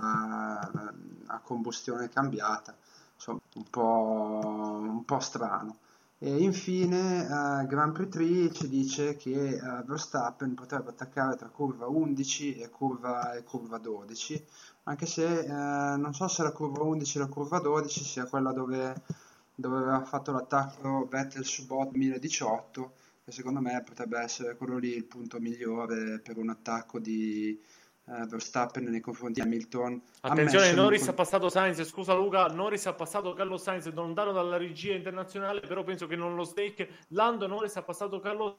[0.00, 0.92] a,
[1.26, 2.72] a combustione cambiata,
[3.16, 5.78] insomma un po', un po strano.
[6.18, 11.88] E infine uh, Grand Prix 3 ci dice che uh, Verstappen potrebbe attaccare tra curva
[11.88, 14.46] 11 e curva, e curva 12,
[14.84, 18.52] anche se uh, non so se la curva 11 e la curva 12 sia quella
[18.52, 19.02] dove,
[19.54, 22.92] dove aveva fatto l'attacco Vettel su Bot 2018,
[23.24, 27.60] che secondo me potrebbe essere quello lì il punto migliore per un attacco di,
[28.04, 30.02] uh, Verstappen nei confronti di Hamilton.
[30.22, 34.94] Attenzione, Norris ha passato Sainz, scusa Luca, Norris ha passato Carlo Sainz lontano dalla regia
[34.94, 36.88] internazionale, però penso che non lo stake.
[37.08, 38.58] Lando Norris ha passato Carlo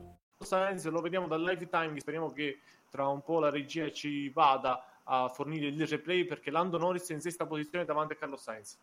[0.43, 5.27] Sainz lo vediamo dal lifetime, speriamo che tra un po' la regia ci vada a
[5.29, 8.77] fornire il replay perché Lando Norris è in sesta posizione davanti a Carlos Sainz.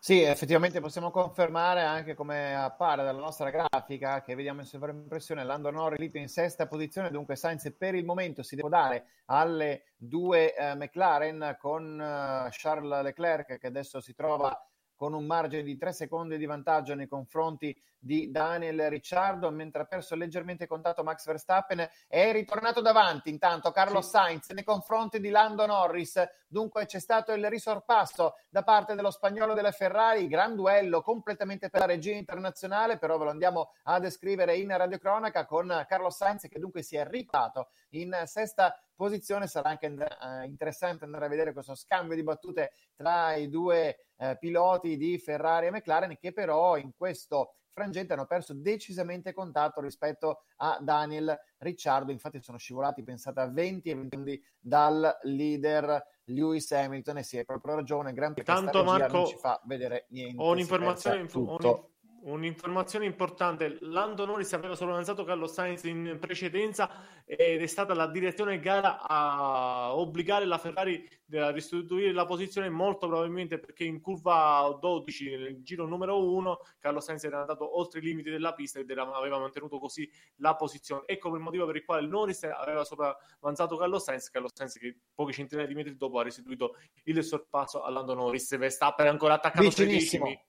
[0.00, 5.72] Sì, effettivamente possiamo confermare anche come appare dalla nostra grafica che vediamo in sovraimpressione Lando
[5.72, 10.76] Norris in sesta posizione, dunque Sainz per il momento si deve dare alle due eh,
[10.76, 14.56] McLaren con eh, Charles Leclerc che adesso si trova
[14.98, 19.84] con un margine di 3 secondi di vantaggio nei confronti di Daniel Ricciardo, mentre ha
[19.84, 24.10] perso leggermente contatto Max Verstappen, è ritornato davanti intanto Carlos sì.
[24.10, 29.54] Sainz nei confronti di Lando Norris, dunque c'è stato il risorpasso da parte dello spagnolo
[29.54, 34.56] della Ferrari, gran duello completamente per la regia internazionale, però ve lo andiamo a descrivere
[34.56, 39.46] in radiocronaca con Carlos Sainz che dunque si è ripato in sesta posizione.
[39.46, 44.36] Sarà anche uh, interessante andare a vedere questo scambio di battute tra i due uh,
[44.38, 50.42] piloti di Ferrari e McLaren che però in questo frangente hanno perso decisamente contatto rispetto
[50.56, 52.10] a Daniel Ricciardo.
[52.10, 57.18] Infatti sono scivolati, pensate, a 20 e 20 dal leader Lewis Hamilton.
[57.18, 60.42] E sì, hai proprio ragione, Gran Tanto Marco, non ci fa vedere niente.
[60.42, 61.92] Ho un'informazione, tutto.
[62.20, 66.90] Un'informazione importante, Lando Norris aveva solo lanciato Carlos Sainz in precedenza
[67.24, 73.06] ed è stata la direzione gara a obbligare la Ferrari a restituire la posizione molto
[73.06, 78.02] probabilmente perché in curva 12 nel giro numero 1 Carlos Sainz era andato oltre i
[78.02, 81.02] limiti della pista ed era, aveva mantenuto così la posizione.
[81.06, 84.30] Ecco il motivo per il quale Norris aveva sopravanzato Carlos Sainz.
[84.30, 88.56] Carlos Sainz che pochi centinaia di metri dopo ha restituito il sorpasso a Lando Norris.
[88.56, 90.47] Verstappen ancora attaccato vicinissimo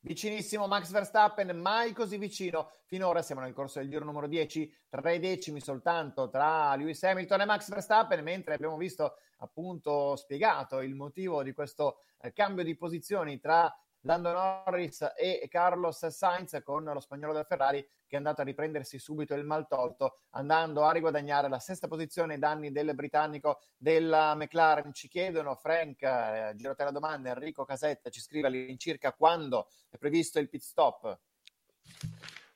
[0.00, 2.70] Vicinissimo Max Verstappen, mai così vicino.
[2.84, 7.44] Finora siamo nel corso del giro numero 10, tre decimi soltanto tra Lewis Hamilton e
[7.44, 13.40] Max Verstappen, mentre abbiamo visto appunto spiegato il motivo di questo eh, cambio di posizioni
[13.40, 18.44] tra Lando Norris e Carlos Sainz con lo spagnolo del Ferrari che è andato a
[18.44, 23.60] riprendersi subito il mal tolto, andando a riguadagnare la sesta posizione ai danni del britannico
[23.76, 24.92] della McLaren.
[24.92, 29.98] Ci chiedono, Frank, eh, giro te la domanda, Enrico Casetta ci scrive all'incirca quando è
[29.98, 31.18] previsto il pit stop.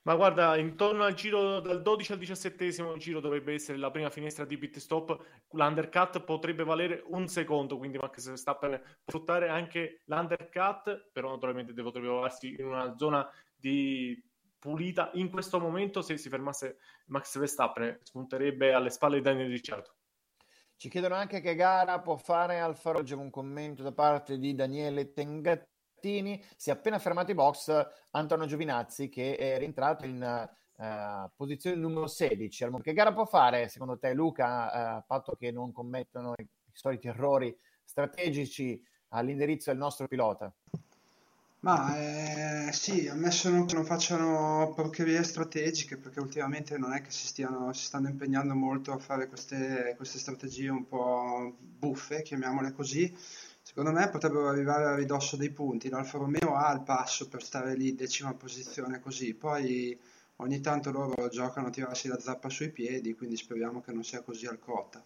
[0.04, 4.44] Ma guarda, intorno al giro dal 12 al 17 giro dovrebbe essere la prima finestra
[4.44, 5.16] di pit stop.
[5.50, 12.08] L'undercut potrebbe valere un secondo, quindi Max Verstappen può sfruttare anche l'undercut, però naturalmente potrebbe
[12.08, 14.20] trovarsi in una zona di
[14.62, 19.96] pulita in questo momento se si fermasse Max Verstappen spunterebbe alle spalle di Daniel Ricciardo.
[20.76, 23.18] Ci chiedono anche che gara può fare Alfa Romeo.
[23.18, 26.40] Un commento da parte di Daniele Tengattini.
[26.56, 27.88] Si è appena fermato i box.
[28.12, 33.98] Antonio Giovinazzi che è rientrato in uh, posizione numero 16 che gara può fare secondo
[33.98, 34.98] te Luca?
[34.98, 40.54] Uh, patto che non commettano i soliti errori strategici all'indirizzo del nostro pilota
[41.64, 47.26] ma eh, sì, ammesso che non facciano porcherie strategiche, perché ultimamente non è che si,
[47.26, 53.14] stiano, si stanno impegnando molto a fare queste, queste strategie un po' buffe, chiamiamole così.
[53.62, 55.88] Secondo me potrebbero arrivare a ridosso dei punti.
[55.88, 59.34] L'Alfa Romeo ha il passo per stare lì, decima posizione così.
[59.34, 59.96] Poi
[60.36, 64.22] ogni tanto loro giocano a tirarsi la zappa sui piedi, quindi speriamo che non sia
[64.22, 65.04] così al cota.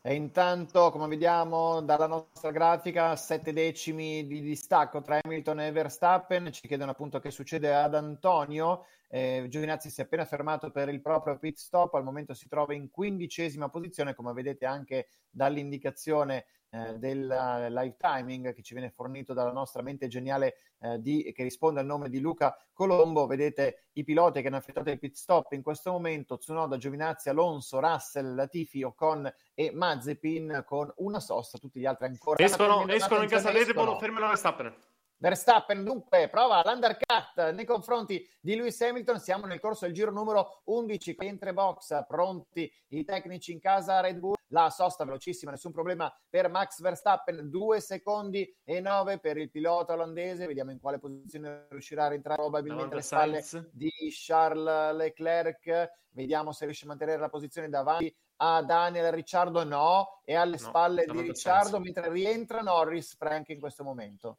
[0.00, 6.52] E intanto, come vediamo dalla nostra grafica, sette decimi di distacco tra Hamilton e Verstappen.
[6.52, 8.86] Ci chiedono appunto che succede ad Antonio.
[9.08, 12.74] Eh, Giovinazzi si è appena fermato per il proprio pit stop, al momento si trova
[12.74, 19.32] in quindicesima posizione, come vedete anche dall'indicazione eh, del live timing che ci viene fornito
[19.32, 23.26] dalla nostra mente geniale eh, di, che risponde al nome di Luca Colombo.
[23.26, 27.80] Vedete i piloti che hanno effettuato il pit stop in questo momento: Tsunoda, Giovinazzi, Alonso,
[27.80, 31.58] Russell, Latifi, Ocon e Mazepin con una sosta.
[31.58, 34.74] Tutti gli altri ancora escono, escono in casa Red Bull, fermano Verstappen.
[35.20, 39.18] Verstappen dunque prova l'undercut nei confronti di Lewis Hamilton.
[39.18, 44.18] Siamo nel corso del giro numero 11, mentre box pronti i tecnici in casa Red
[44.18, 44.36] Bull.
[44.52, 49.94] La sosta velocissima, nessun problema per Max Verstappen, 2 secondi e 9 per il pilota
[49.94, 50.46] olandese.
[50.46, 55.90] Vediamo in quale posizione riuscirà a rientrare probabilmente alle spalle di Charles Leclerc.
[56.10, 59.64] Vediamo se riesce a mantenere la posizione davanti a Daniel Ricciardo.
[59.64, 64.38] No, e alle no, spalle di Ricciardo, mentre rientra Norris Frank in questo momento.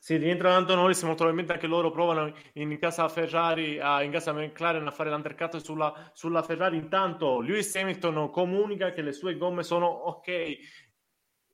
[0.00, 4.32] Sì, rientra Lando Norris, molto probabilmente anche loro provano in casa Ferrari, a, in casa
[4.32, 6.76] McLaren a fare l'undercut sulla, sulla Ferrari.
[6.76, 10.56] Intanto Lewis Hamilton comunica che le sue gomme sono ok.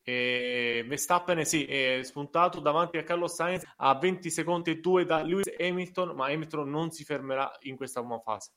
[0.07, 5.23] E Verstappen sì, è spuntato davanti a Carlos Sainz a 20 secondi e 2 da
[5.23, 8.51] Lewis Hamilton, ma Hamilton non si fermerà in questa fase.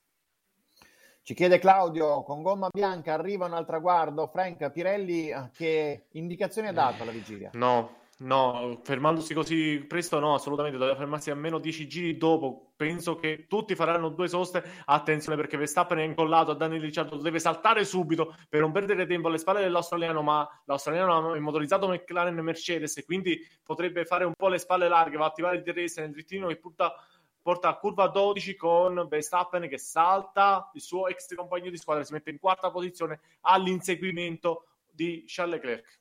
[1.22, 4.28] Ci chiede Claudio, con gomma bianca arrivano al traguardo.
[4.28, 7.50] Frank Pirelli, che indicazioni ha dato alla vigilia?
[7.54, 12.72] No, No, fermandosi così presto no, assolutamente, doveva fermarsi almeno 10 giri dopo.
[12.76, 14.64] Penso che tutti faranno due soste.
[14.86, 19.28] Attenzione perché Verstappen è incollato a Daniel Ricciardo, deve saltare subito per non perdere tempo
[19.28, 24.34] alle spalle dell'australiano, ma l'australiano ha motorizzato McLaren e Mercedes e quindi potrebbe fare un
[24.36, 26.96] po' le spalle larghe, va a attivare il DRS nel drittino che porta,
[27.40, 32.14] porta a curva 12 con Verstappen che salta, il suo ex compagno di squadra si
[32.14, 36.00] mette in quarta posizione all'inseguimento di Charles Leclerc.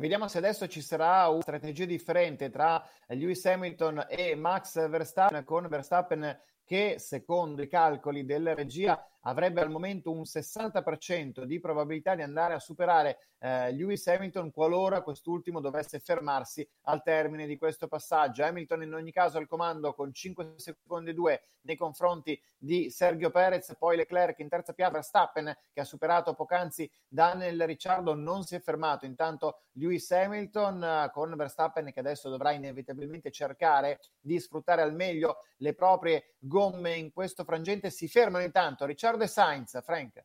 [0.00, 5.68] Vediamo se adesso ci sarà una strategia differente tra Lewis Hamilton e Max Verstappen, con
[5.68, 12.22] Verstappen che secondo i calcoli della regia avrebbe al momento un 60% di probabilità di
[12.22, 18.44] andare a superare eh, Lewis Hamilton qualora quest'ultimo dovesse fermarsi al termine di questo passaggio.
[18.44, 23.30] Hamilton in ogni caso al comando con 5 secondi e 2 nei confronti di Sergio
[23.30, 28.54] Perez, poi Leclerc in terza piazza, Verstappen che ha superato poc'anzi Daniel Ricciardo non si
[28.54, 34.82] è fermato, intanto Lewis Hamilton eh, con Verstappen che adesso dovrà inevitabilmente cercare di sfruttare
[34.82, 40.24] al meglio le proprie gomme in questo frangente si fermano intanto Ricciardo e Sainz, Frank.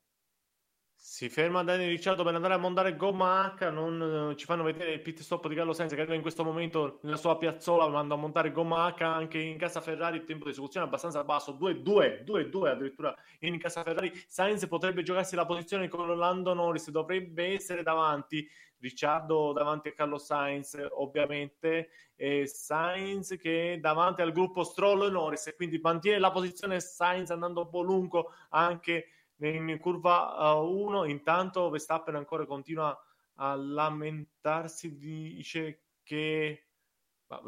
[1.00, 5.02] Si ferma Daniel Ricciardo per andare a montare gomma H, non ci fanno vedere il
[5.02, 8.18] pit stop di Carlo Sainz che arriva in questo momento nella sua piazzola, manda a
[8.18, 12.24] montare gomma H anche in casa Ferrari, il tempo di esecuzione è abbastanza basso, 2-2,
[12.24, 14.12] 2-2 addirittura in casa Ferrari.
[14.28, 18.46] Sainz potrebbe giocarsi la posizione con Lando Norris, dovrebbe essere davanti,
[18.80, 25.48] Ricciardo davanti a Carlo Sainz ovviamente, e Sainz che davanti al gruppo Stroll e Norris,
[25.48, 29.08] e quindi mantiene la posizione Sainz andando un po' lungo anche
[29.38, 31.00] in curva 1.
[31.00, 32.98] Uh, intanto Verstappen ancora continua
[33.36, 36.67] a lamentarsi, dice che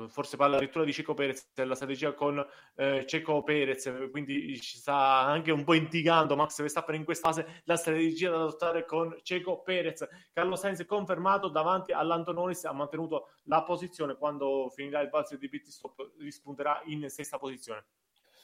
[0.10, 5.22] forse parla addirittura di Ceco Perez la strategia con eh, Ceco Perez quindi ci sta
[5.22, 9.62] anche un po' intigando Max Verstappen in questa fase la strategia da adottare con Ceco
[9.62, 10.06] Perez.
[10.34, 15.48] Carlo Sainz è confermato davanti all'Antononis ha mantenuto la posizione quando finirà il balzo di
[15.48, 17.86] pit stop rispunterà in sesta posizione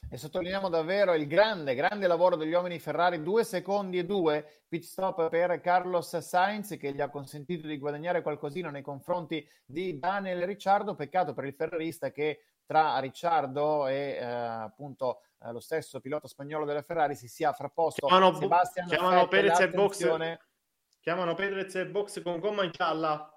[0.08, 4.84] e sottolineiamo davvero il grande, grande lavoro degli uomini Ferrari, due secondi e due pit
[4.84, 10.46] stop per Carlos Sainz che gli ha consentito di guadagnare qualcosina nei confronti di Daniel
[10.46, 16.28] Ricciardo, peccato per il ferrarista che tra Ricciardo e eh, appunto eh, lo stesso pilota
[16.28, 20.38] spagnolo della Ferrari si sia frapposto chiamano, Sebastian chiamano Perez e box
[21.00, 23.35] chiamano Perez e box con gomma gialla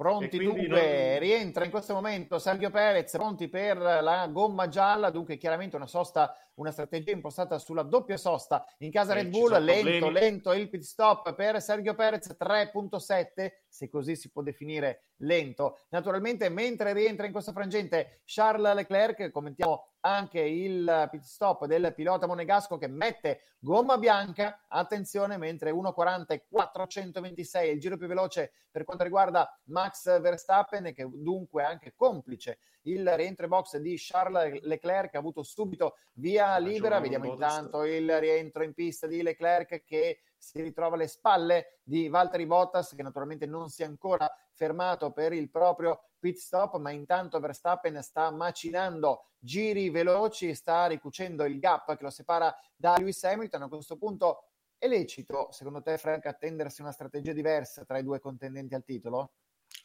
[0.00, 1.18] Pronti dunque, non...
[1.18, 6.34] rientra in questo momento Sergio Perez, pronti per la gomma gialla, dunque chiaramente una sosta,
[6.60, 10.12] una strategia impostata sulla doppia sosta in casa eh, Red Bull, lento, problemi.
[10.12, 15.78] lento il pit stop per Sergio Perez 3.7, se così si può definire lento.
[15.88, 22.26] Naturalmente mentre rientra in questo frangente Charles Leclerc, commentiamo anche il pit stop del pilota
[22.26, 28.84] monegasco che mette gomma bianca, attenzione, mentre 1.40 e 426 il giro più veloce per
[28.84, 35.18] quanto riguarda Max Verstappen che dunque anche complice il rientro box di Charles Leclerc ha
[35.18, 40.94] avuto subito via libera, vediamo intanto il rientro in pista di Leclerc che si ritrova
[40.94, 46.00] alle spalle di Valtteri Bottas che naturalmente non si è ancora fermato per il proprio
[46.18, 52.10] pit stop, ma intanto Verstappen sta macinando giri veloci, sta ricucendo il gap che lo
[52.10, 53.62] separa da Lewis Hamilton.
[53.62, 54.44] A questo punto
[54.76, 59.32] è lecito, secondo te, Frank, attendersi una strategia diversa tra i due contendenti al titolo?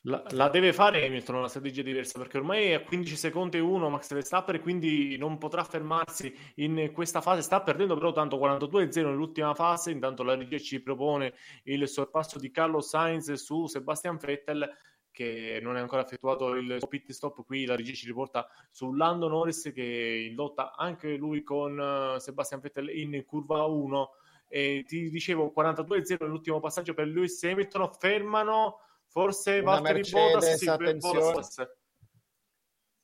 [0.08, 3.60] La, la, deve fare Hamilton una strategia diversa perché ormai è a 15 secondi e
[3.60, 7.42] 1 Max Verstappen quindi non potrà fermarsi in questa fase.
[7.42, 9.90] Sta perdendo però tanto 42-0 nell'ultima fase.
[9.90, 11.34] Intanto la regia ci propone
[11.64, 14.70] il sorpasso di Carlos Sainz su Sebastian Vettel
[15.10, 17.44] che non è ancora effettuato il pit stop.
[17.44, 22.20] Qui la regia ci riporta su Lando Norris che in lotta anche lui con uh,
[22.20, 24.10] Sebastian Vettel in curva 1
[24.50, 27.90] e ti dicevo 42-0 nell'ultimo passaggio per Lewis Hamilton.
[27.98, 28.82] Fermano
[29.16, 31.56] forse Valtteri Bottas sì, Bottas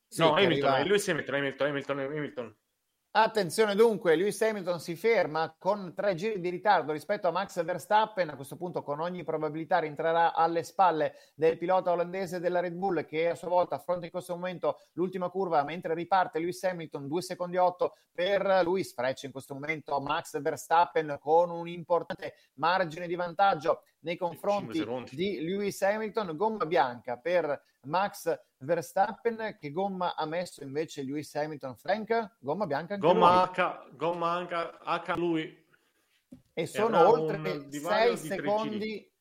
[0.09, 0.83] sì, no Hamilton, arriva...
[0.83, 2.55] Lewis Hamilton, Hamilton, Hamilton, Hamilton.
[3.13, 8.29] Attenzione dunque, Lewis Hamilton si ferma con tre giri di ritardo rispetto a Max Verstappen,
[8.29, 13.05] a questo punto con ogni probabilità rientrerà alle spalle del pilota olandese della Red Bull
[13.05, 17.21] che a sua volta affronta in questo momento l'ultima curva mentre riparte Lewis Hamilton 2
[17.21, 23.15] secondi 8 per lui, sfreccia in questo momento Max Verstappen con un importante margine di
[23.15, 29.57] vantaggio nei confronti di Lewis Hamilton, gomma bianca per Max Verstappen.
[29.59, 31.75] Che gomma ha messo invece Lewis Hamilton?
[31.75, 32.35] Frank?
[32.39, 33.55] Gomma bianca anche gomma lui.
[33.55, 35.65] H, gomma H, H lui.
[36.53, 39.11] E sono oltre 6 secondi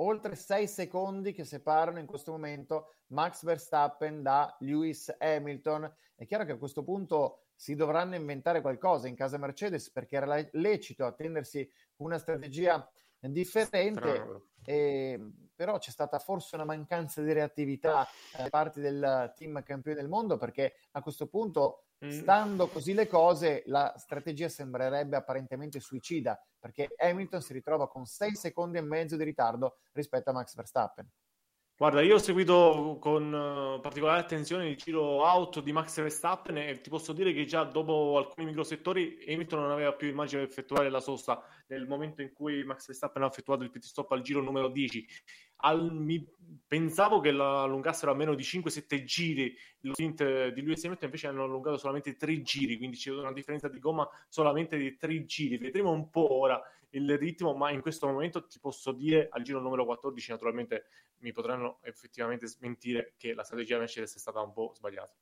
[0.00, 5.92] oltre 6 secondi che separano in questo momento Max Verstappen da Lewis Hamilton.
[6.14, 10.42] È chiaro che a questo punto si dovranno inventare qualcosa in casa Mercedes perché era
[10.52, 12.90] lecito attendersi una strategia
[13.28, 15.20] differente, eh,
[15.54, 18.06] però c'è stata forse una mancanza di reattività
[18.36, 22.08] da parte del team campione del mondo perché a questo punto, mm.
[22.08, 28.34] stando così le cose, la strategia sembrerebbe apparentemente suicida perché Hamilton si ritrova con 6
[28.36, 31.06] secondi e mezzo di ritardo rispetto a Max Verstappen.
[31.80, 36.82] Guarda, io ho seguito con uh, particolare attenzione il giro out di Max Verstappen e
[36.82, 40.90] ti posso dire che già dopo alcuni microsettori Hamilton non aveva più immagine per effettuare
[40.90, 44.42] la sosta nel momento in cui Max Verstappen ha effettuato il pit stop al giro
[44.42, 45.06] numero 10.
[45.62, 46.22] Al, mi,
[46.66, 51.28] pensavo che la allungassero a meno di 5-7 giri lo stint di Lewis Hamilton, invece
[51.28, 55.56] hanno allungato solamente 3 giri, quindi c'è una differenza di gomma solamente di 3 giri.
[55.56, 56.60] Vedremo un po' ora
[56.90, 60.86] il ritmo, ma in questo momento ti posso dire al giro numero 14, naturalmente
[61.18, 65.14] mi potranno effettivamente smentire che la strategia Mercedes è stata un po' sbagliata.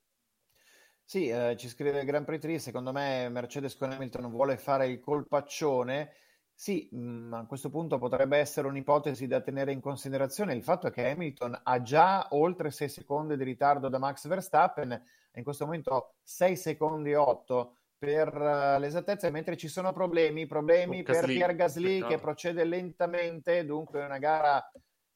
[1.04, 5.00] Sì, eh, ci scrive Grand Prix 3, secondo me Mercedes con Hamilton vuole fare il
[5.00, 6.12] colpaccione.
[6.52, 10.90] Sì, mh, mm, a questo punto potrebbe essere un'ipotesi da tenere in considerazione il fatto
[10.90, 15.02] che Hamilton ha già oltre 6 secondi di ritardo da Max Verstappen,
[15.34, 21.02] in questo momento 6 secondi e 8 per uh, l'esattezza, mentre ci sono problemi, problemi
[21.02, 24.70] per Pierre Gasly che procede lentamente, dunque una gara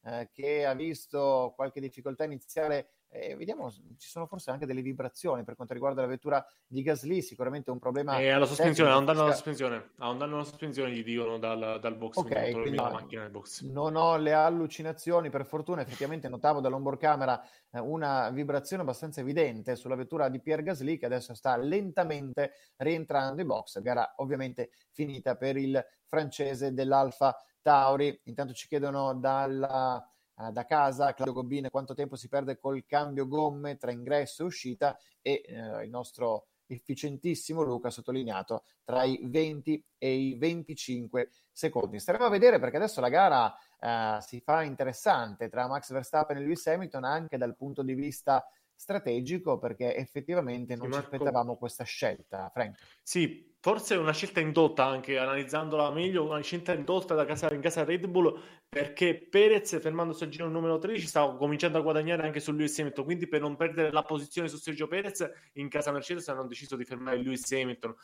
[0.05, 2.91] eh, che ha visto qualche difficoltà iniziale.
[3.15, 7.21] Eh, vediamo, ci sono forse anche delle vibrazioni per quanto riguarda la vettura di Gasly,
[7.21, 8.19] sicuramente un problema.
[8.19, 11.39] E alla sospensione, ha un danno alla sospensione, ha un danno alla sospensione, gli dicono
[11.39, 12.17] dal, dal box.
[12.17, 13.65] Ok, quindi la macchina box.
[13.65, 17.39] Non ho le allucinazioni, per fortuna, effettivamente notavo dall'onboard camera
[17.71, 23.43] eh, una vibrazione abbastanza evidente sulla vettura di Pierre Gasly che adesso sta lentamente rientrando
[23.43, 23.79] in box.
[23.83, 28.21] Gara ovviamente finita per il francese dell'Alfa Tauri.
[28.25, 30.03] Intanto ci chiedono dalla,
[30.51, 34.99] da casa Claudio Gobbine quanto tempo si perde col cambio gomme tra ingresso e uscita
[35.21, 41.99] e uh, il nostro efficientissimo Luca ha sottolineato tra i 20 e i 25 secondi.
[41.99, 46.41] Staremo a vedere perché adesso la gara uh, si fa interessante tra Max Verstappen e
[46.41, 48.45] Lewis Hamilton anche dal punto di vista
[48.83, 52.77] strategico perché effettivamente non sì, ci aspettavamo questa scelta, Frank.
[53.01, 57.85] Sì, forse una scelta indotta anche analizzandola meglio, una scelta indotta da casa, in casa
[57.85, 58.37] Red Bull
[58.69, 63.05] perché Perez fermandosi al giro numero 13 stava cominciando a guadagnare anche su Lewis Hamilton,
[63.05, 66.85] quindi per non perdere la posizione su Sergio Perez in casa Mercedes hanno deciso di
[66.85, 67.95] fermare Lewis Hamilton.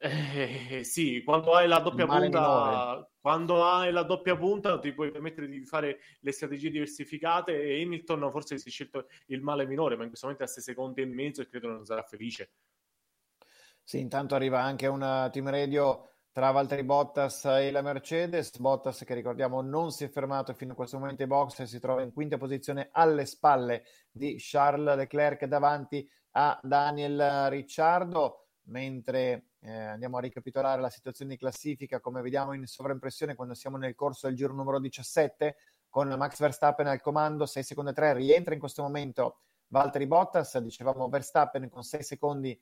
[0.00, 5.48] Eh, sì, quando hai la doppia punta, quando hai la doppia punta ti puoi permettere
[5.48, 10.02] di fare le strategie diversificate e Hamilton forse si è scelto il male minore, ma
[10.02, 12.52] in questo momento a 6 secondi e mezzo e credo non sarà felice.
[13.82, 18.56] Sì, intanto arriva anche un team radio tra Valtteri Bottas e la Mercedes.
[18.58, 21.80] Bottas, che ricordiamo non si è fermato fino a questo momento ai box e si
[21.80, 29.72] trova in quinta posizione alle spalle di Charles Leclerc davanti a Daniel Ricciardo mentre eh,
[29.72, 34.26] andiamo a ricapitolare la situazione di classifica, come vediamo in sovraimpressione quando siamo nel corso
[34.26, 35.56] del giro numero 17,
[35.88, 40.58] con Max Verstappen al comando, 6 secondi e 3, rientra in questo momento Valtteri Bottas,
[40.58, 42.58] dicevamo Verstappen con 6 secondi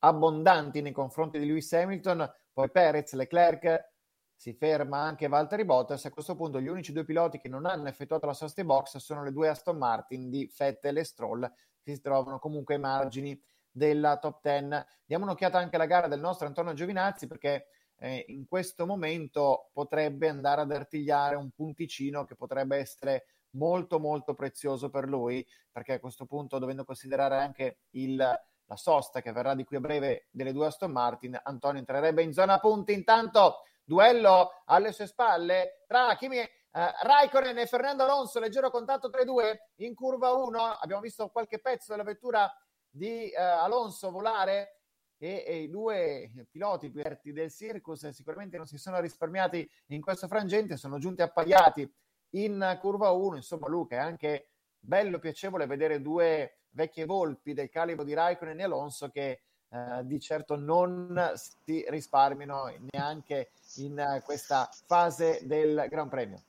[0.00, 3.92] abbondanti nei confronti di Lewis Hamilton, poi Perez, Leclerc,
[4.36, 6.04] si ferma anche Valtteri Bottas.
[6.04, 9.24] A questo punto gli unici due piloti che non hanno effettuato la sosta box sono
[9.24, 11.50] le due Aston Martin di Vettel e Stroll,
[11.82, 13.40] che si trovano comunque ai margini
[13.74, 14.84] della top 10.
[15.04, 17.66] Diamo un'occhiata anche alla gara del nostro Antonio Giovinazzi perché
[17.98, 24.34] eh, in questo momento potrebbe andare ad artigliare un punticino che potrebbe essere molto molto
[24.34, 29.54] prezioso per lui perché a questo punto dovendo considerare anche il, la sosta che verrà
[29.54, 34.62] di qui a breve delle due Aston Martin Antonio entrerebbe in zona punti intanto duello
[34.66, 40.32] alle sue spalle tra Kimi eh, Raikkonen e Fernando Alonso leggero contatto 3-2 in curva
[40.32, 42.52] 1 abbiamo visto qualche pezzo della vettura
[42.94, 44.78] di eh, Alonso volare
[45.18, 50.28] e, e, i due piloti più del Circus sicuramente non si sono risparmiati in questo
[50.28, 51.90] frangente, sono giunti appaiati
[52.30, 53.36] in curva 1.
[53.36, 58.64] Insomma, Luca, è anche bello piacevole vedere due vecchie volpi del calibro di Raikkonen e
[58.64, 66.44] Alonso che eh, di certo non si risparmiano neanche in questa fase del Gran Premio.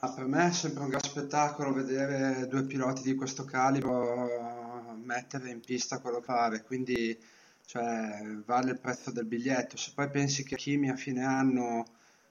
[0.00, 4.59] Ma per me è sempre un gran spettacolo vedere due piloti di questo calibro
[4.94, 7.18] mettere in pista quello pare, quindi
[7.64, 9.76] cioè, vale il prezzo del biglietto.
[9.76, 11.86] Se poi pensi che Kimi a fine anno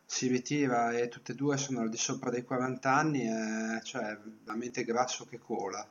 [0.05, 4.17] si ritira e tutte e due sono al di sopra dei 40 anni, è cioè,
[4.43, 5.87] veramente grasso che cola.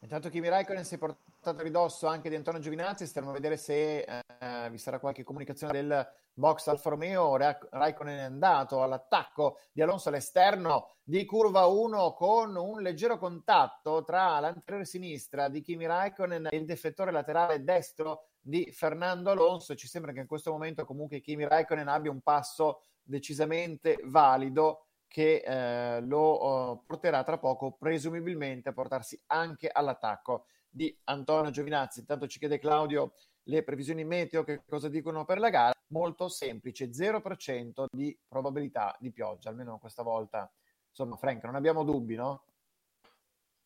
[0.00, 3.56] Intanto Kimi Raikkonen si è portato a ridosso anche di Antonio Giovinazzi, stiamo a vedere
[3.56, 9.82] se eh, vi sarà qualche comunicazione del box Alfa Romeo, Raikkonen è andato all'attacco di
[9.82, 16.46] Alonso all'esterno di curva 1 con un leggero contatto tra l'anteriore sinistra di Kimi Raikkonen
[16.48, 19.74] e il defettore laterale destro di Fernando Alonso.
[19.74, 25.42] Ci sembra che in questo momento comunque Kimi Raikkonen abbia un passo decisamente valido che
[25.44, 32.00] eh, lo uh, porterà tra poco presumibilmente a portarsi anche all'attacco di Antonio Giovinazzi.
[32.00, 33.12] Intanto ci chiede Claudio
[33.44, 39.10] le previsioni meteo che cosa dicono per la gara molto semplice 0% di probabilità di
[39.10, 40.50] pioggia almeno questa volta
[40.88, 42.44] insomma, Frank, non abbiamo dubbi, no?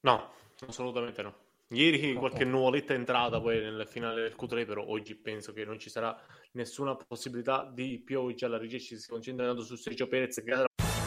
[0.01, 0.31] No,
[0.67, 1.45] assolutamente no.
[1.71, 5.81] Ieri qualche nuvoletta è entrata poi nel finale del Q3, però oggi penso che non
[5.81, 6.17] ci sarà
[6.53, 8.21] nessuna possibilità di più.
[8.21, 10.67] Oggi alla regia ci si concentra su Sergio Perez che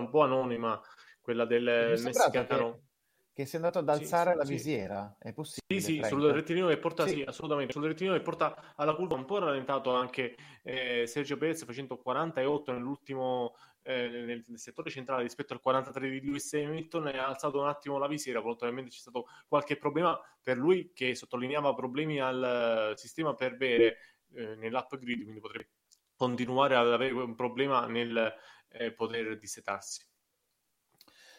[0.00, 0.80] un po' anonima,
[1.20, 2.72] quella del messicano.
[2.72, 2.80] Che,
[3.32, 5.80] che sei andato ad alzare sì, la visiera, è possibile?
[5.80, 7.16] Sì, sì, sul rettilineo che porta, sì.
[7.16, 7.22] sì.
[7.22, 11.98] assolutamente, sul rettilineo che porta alla curva un po' rallentato anche eh, Sergio Perez facendo
[11.98, 17.26] 48 nell'ultimo eh, nel, nel, settore centrale rispetto al 43 di Lewis Hamilton e ha
[17.26, 22.20] alzato un attimo la visiera, probabilmente c'è stato qualche problema per lui che sottolineava problemi
[22.20, 23.98] al uh, sistema per bere
[24.34, 25.70] eh, nell'upgrade, quindi potrebbe
[26.16, 28.34] continuare ad avere un problema nel
[28.76, 30.04] eh, poter dissetarsi.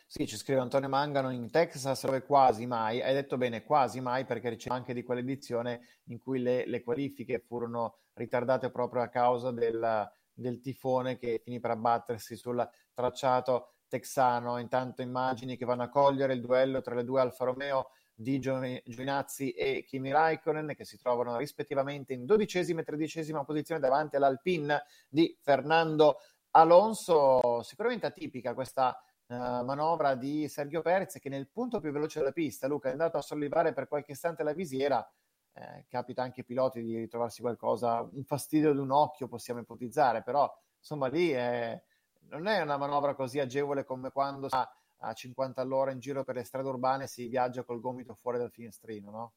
[0.10, 4.24] Sì, ci scrive Antonio Mangano in Texas dove quasi mai, hai detto bene, quasi mai
[4.24, 9.52] perché c'è anche di quell'edizione in cui le, le qualifiche furono ritardate proprio a causa
[9.52, 14.60] del, del, tifone che finì per abbattersi sul tracciato texano.
[14.60, 19.52] Intanto immagini che vanno a cogliere il duello tra le due Alfa Romeo di Giovinazzi
[19.52, 25.38] e Kimi Raikkonen che si trovano rispettivamente in dodicesima e tredicesima posizione davanti all'Alpine di
[25.42, 26.18] Fernando
[26.58, 27.62] Alonso.
[27.62, 32.68] Sicuramente atipica questa uh, manovra di Sergio Perez che nel punto più veloce della pista,
[32.68, 35.08] Luca, è andato a sollevare per qualche istante la visiera.
[35.54, 40.22] Eh, capita anche ai piloti di ritrovarsi qualcosa, un fastidio di un occhio possiamo ipotizzare,
[40.22, 41.82] però insomma lì è,
[42.30, 46.36] non è una manovra così agevole come quando sa a 50 all'ora in giro per
[46.36, 49.34] le strade urbane si viaggia col gomito fuori dal finestrino, no?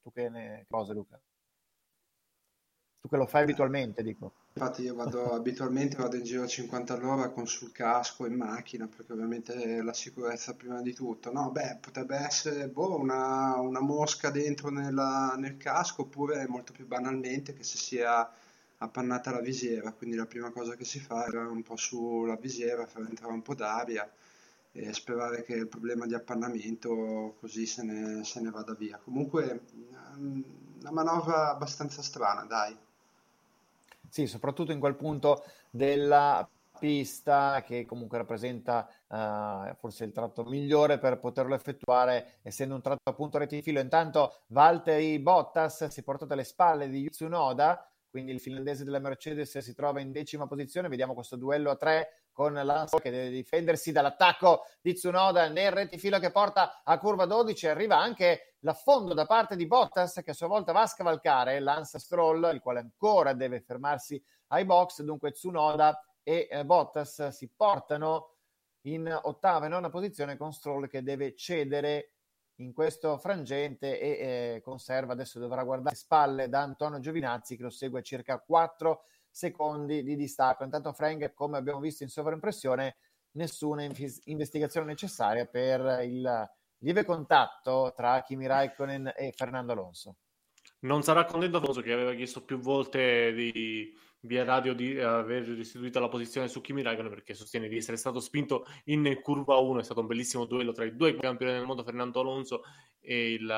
[0.00, 1.20] Tu che ne cose, Luca?
[3.00, 4.43] Tu che lo fai abitualmente, dico.
[4.56, 8.86] Infatti io vado abitualmente vado in giro a 50 all'ora con sul casco in macchina,
[8.86, 11.32] perché ovviamente la sicurezza prima di tutto.
[11.32, 16.86] No, beh, potrebbe essere boh, una, una mosca dentro nella, nel casco, oppure molto più
[16.86, 18.30] banalmente che si sia
[18.78, 22.86] appannata la visiera, quindi la prima cosa che si fa è un po' sulla visiera,
[22.86, 24.08] far entrare un po' d'aria
[24.72, 28.98] e sperare che il problema di appannamento così se ne, se ne vada via.
[28.98, 29.62] Comunque
[30.16, 32.76] una manovra abbastanza strana, dai.
[34.14, 36.48] Sì, soprattutto in quel punto della
[36.78, 43.10] pista che comunque rappresenta uh, forse il tratto migliore per poterlo effettuare essendo un tratto
[43.10, 43.80] appunto retifilo.
[43.80, 49.74] Intanto Valtteri Bottas si porta dalle spalle di Tsunoda, quindi il finlandese della Mercedes si
[49.74, 50.86] trova in decima posizione.
[50.86, 56.18] Vediamo questo duello a tre con Lance che deve difendersi dall'attacco di Tsunoda nel rettifilo
[56.18, 57.68] che porta a curva 12.
[57.68, 61.98] Arriva anche l'affondo da parte di Bottas che a sua volta va a scavalcare Lance
[61.98, 65.02] Stroll, il quale ancora deve fermarsi ai box.
[65.02, 68.32] Dunque Tsunoda e eh, Bottas si portano
[68.82, 72.10] in ottava e nona posizione con Stroll che deve cedere
[72.56, 77.70] in questo frangente e eh, conserva adesso dovrà guardare spalle da Antonio Giovinazzi che lo
[77.70, 79.02] segue a circa 4
[79.34, 80.62] secondi di distacco.
[80.62, 82.96] Intanto Frank, come abbiamo visto in sovraimpressione,
[83.32, 90.16] nessuna inf- investigazione necessaria per il lieve contatto tra Kimi Raikkonen e Fernando Alonso.
[90.80, 95.98] Non sarà contento Alonso che aveva chiesto più volte di, via radio di aver restituito
[95.98, 99.80] la posizione su Kimi Raikkonen perché sostiene di essere stato spinto in curva 1.
[99.80, 102.62] È stato un bellissimo duello tra i due campioni del mondo, Fernando Alonso
[103.00, 103.52] e il,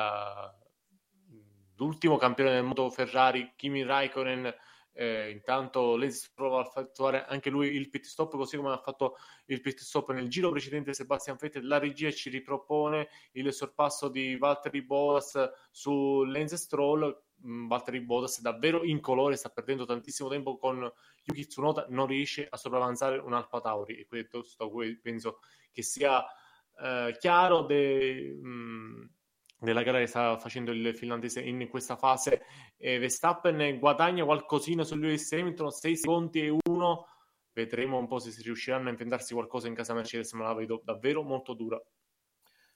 [1.75, 4.51] l'ultimo campione del mondo Ferrari, Kimi Raikkonen
[4.99, 9.17] eh, intanto Lenz prova a fare anche lui il pit stop, così come ha fatto
[9.45, 11.67] il pit stop nel giro precedente Sebastian Vettel.
[11.67, 17.25] La regia ci ripropone il sorpasso di Valtteri Bottas su Lenz Stroll.
[17.45, 20.91] Mm, Valtteri Bottas è davvero in colore, sta perdendo tantissimo tempo con
[21.25, 24.43] Yuki Tsunoda, non riesce a sopravanzare un Alfa Tauri e questo
[24.99, 25.41] penso
[25.71, 26.25] che sia
[26.81, 27.61] eh, chiaro.
[27.61, 29.03] De, mh, mm,
[29.59, 32.43] della gara che sta facendo il finlandese in questa fase.
[32.77, 37.05] Eh, Verstappen guadagna qualcosina su Lewis Hamilton, 6 secondi e 1
[37.53, 40.81] vedremo un po' se si riusciranno a inventarsi qualcosa in casa Mercedes, ma la vedo
[40.83, 41.81] davvero molto dura.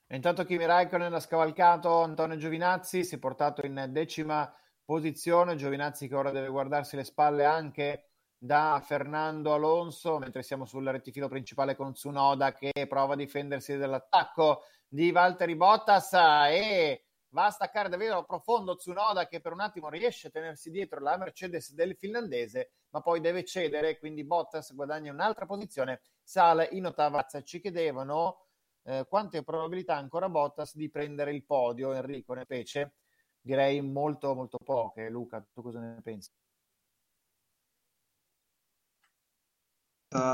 [0.07, 4.51] Intanto Kimi Raikkonen ha scavalcato Antonio Giovinazzi, si è portato in decima
[4.83, 10.87] posizione, Giovinazzi che ora deve guardarsi le spalle anche da Fernando Alonso, mentre siamo sul
[10.87, 14.63] rettifilo principale con Tsunoda che prova a difendersi dall'attacco
[14.93, 20.27] di Valtteri Bottas e va a staccare davvero profondo Tsunoda che per un attimo riesce
[20.27, 25.45] a tenersi dietro la Mercedes del finlandese, ma poi deve cedere, quindi Bottas guadagna un'altra
[25.45, 27.25] posizione, sale in ottava.
[27.25, 28.47] Ci chiedevano
[28.83, 32.95] eh, quante probabilità ancora Bottas di prendere il podio, Enrico ne fece?
[33.39, 35.09] Direi molto molto poche.
[35.09, 36.31] Luca, tu cosa ne pensi?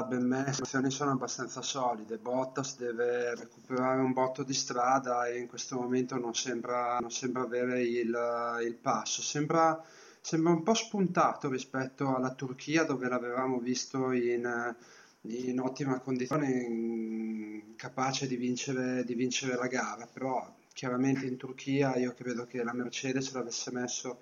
[0.07, 2.17] Ben me, le situazioni sono abbastanza solide.
[2.17, 7.43] Bottas deve recuperare un botto di strada e in questo momento non sembra, non sembra
[7.43, 9.21] avere il, il passo.
[9.21, 9.79] Sembra,
[10.19, 14.75] sembra, un po' spuntato rispetto alla Turchia dove l'avevamo visto in,
[15.21, 20.07] in ottima condizione, capace di vincere, di vincere la gara.
[20.11, 24.21] Però chiaramente in Turchia io credo che la Mercedes l'avesse messo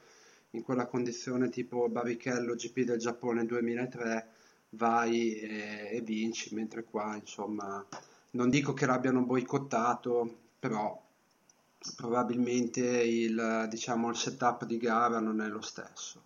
[0.50, 4.35] in quella condizione tipo Barrichello GP del Giappone 2003
[4.76, 7.86] vai e, e vinci, mentre qua insomma
[8.32, 11.02] non dico che l'abbiano boicottato, però
[11.96, 16.22] probabilmente il, diciamo, il setup di gara non è lo stesso.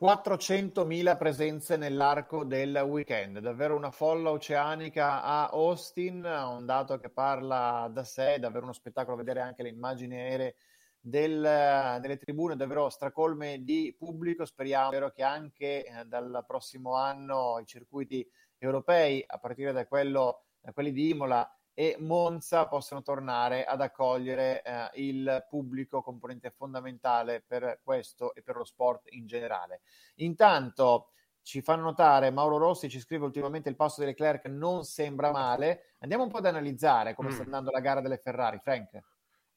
[0.00, 7.88] 400.000 presenze nell'arco del weekend, davvero una folla oceanica a Austin, un dato che parla
[7.92, 10.56] da sé, davvero uno spettacolo vedere anche le immagini aeree
[11.04, 14.44] del, delle tribune davvero stracolme di pubblico.
[14.44, 18.26] Speriamo che anche eh, dal prossimo anno i circuiti
[18.56, 24.62] europei, a partire da, quello, da quelli di Imola e Monza, possano tornare ad accogliere
[24.62, 29.80] eh, il pubblico, componente fondamentale per questo e per lo sport in generale.
[30.16, 31.08] Intanto
[31.42, 35.96] ci fanno notare Mauro Rossi ci scrive ultimamente il passo delle Leclerc non sembra male
[35.98, 37.32] andiamo un po' ad analizzare come mm.
[37.32, 39.00] sta andando la gara delle Ferrari Frank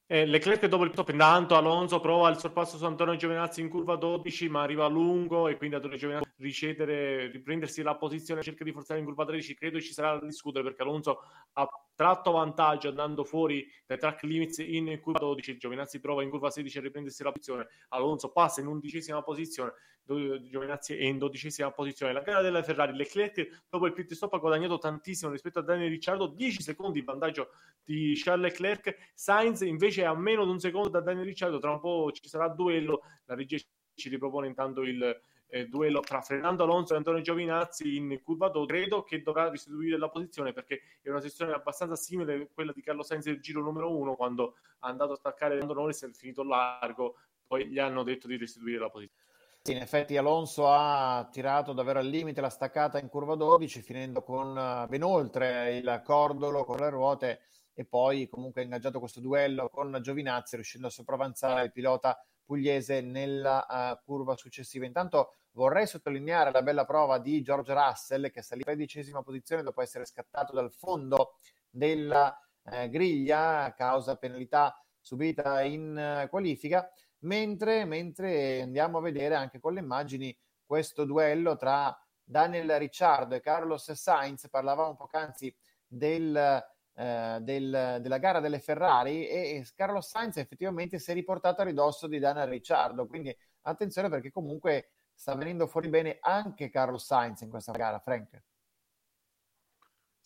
[0.08, 3.96] eh, Leclerc dopo il top intanto Alonso prova il sorpasso su Antonio Giovinazzi in curva
[3.96, 9.00] 12 ma arriva lungo e quindi Antonio Giovinazzi ricedere, riprendersi la posizione cerca di forzare
[9.00, 11.22] in curva 13 credo ci sarà da discutere perché Alonso
[11.54, 16.52] ha tratto vantaggio andando fuori dai track limits in curva 12 Giovinazzi prova in curva
[16.52, 17.68] 16 a riprendersi la posizione.
[17.90, 19.74] Alonso passa in undicesima posizione
[20.06, 22.14] Giovinazzi è in dodicesima posizione.
[22.14, 25.90] La gara della Ferrari Leclerc dopo il pit stop ha guadagnato tantissimo rispetto a Daniel
[25.90, 26.28] Ricciardo.
[26.28, 27.50] 10 secondi in vantaggio
[27.84, 29.12] di Charles Leclerc.
[29.16, 31.58] Sainz invece è a meno di un secondo da Daniel Ricciardo.
[31.58, 33.02] Tra un po' ci sarà duello.
[33.26, 33.58] La regia
[33.96, 38.66] ci ripropone intanto il eh, duello tra Fernando Alonso e Antonio Giovinazzi in curva 2
[38.66, 42.82] credo che dovrà restituire la posizione perché è una sessione abbastanza simile a quella di
[42.82, 46.44] Carlo Sainz del giro numero 1 quando è andato a staccare Lando Norris è finito
[46.44, 47.16] largo.
[47.48, 49.25] Poi gli hanno detto di restituire la posizione
[49.72, 54.58] in effetti Alonso ha tirato davvero al limite la staccata in curva 12 finendo con
[54.58, 57.40] eh, ben oltre il cordolo con le ruote
[57.74, 63.02] e poi comunque ha ingaggiato questo duello con Giovinazzi riuscendo a sopravanzare il pilota pugliese
[63.02, 64.86] nella uh, curva successiva.
[64.86, 69.82] Intanto vorrei sottolineare la bella prova di George Russell che salì in tredicesima posizione dopo
[69.82, 71.38] essere scattato dal fondo
[71.70, 76.90] della uh, griglia a causa penalità subita in uh, qualifica,
[77.26, 83.42] mentre, mentre andiamo a vedere anche con le immagini questo duello tra Daniel Ricciardo e
[83.42, 85.56] Carlos Sainz, parlavamo poc'anzi
[85.86, 86.64] del
[86.98, 91.66] eh, del, della gara delle Ferrari e, e Carlos Sainz effettivamente si è riportato a
[91.66, 97.42] ridosso di Daniel Ricciardo, quindi attenzione perché comunque sta venendo fuori bene anche Carlos Sainz
[97.42, 98.42] in questa gara, Frank.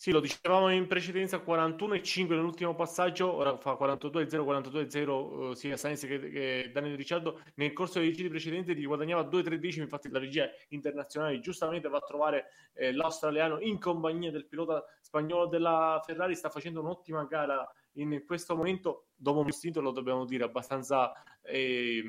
[0.00, 4.88] Sì, lo dicevamo in precedenza, 41 e 5 nell'ultimo passaggio, ora fa 42 0, 42
[4.88, 7.42] 0 sia Sainz che, che Daniel Ricciardo.
[7.56, 11.98] Nel corso dei giri precedenti gli guadagnava 2-3 decimi, infatti la regia internazionale giustamente va
[11.98, 17.70] a trovare eh, l'australiano in compagnia del pilota spagnolo della Ferrari, sta facendo un'ottima gara
[17.96, 21.12] in questo momento, dopo un istinto lo dobbiamo dire, abbastanza...
[21.42, 22.02] Eh,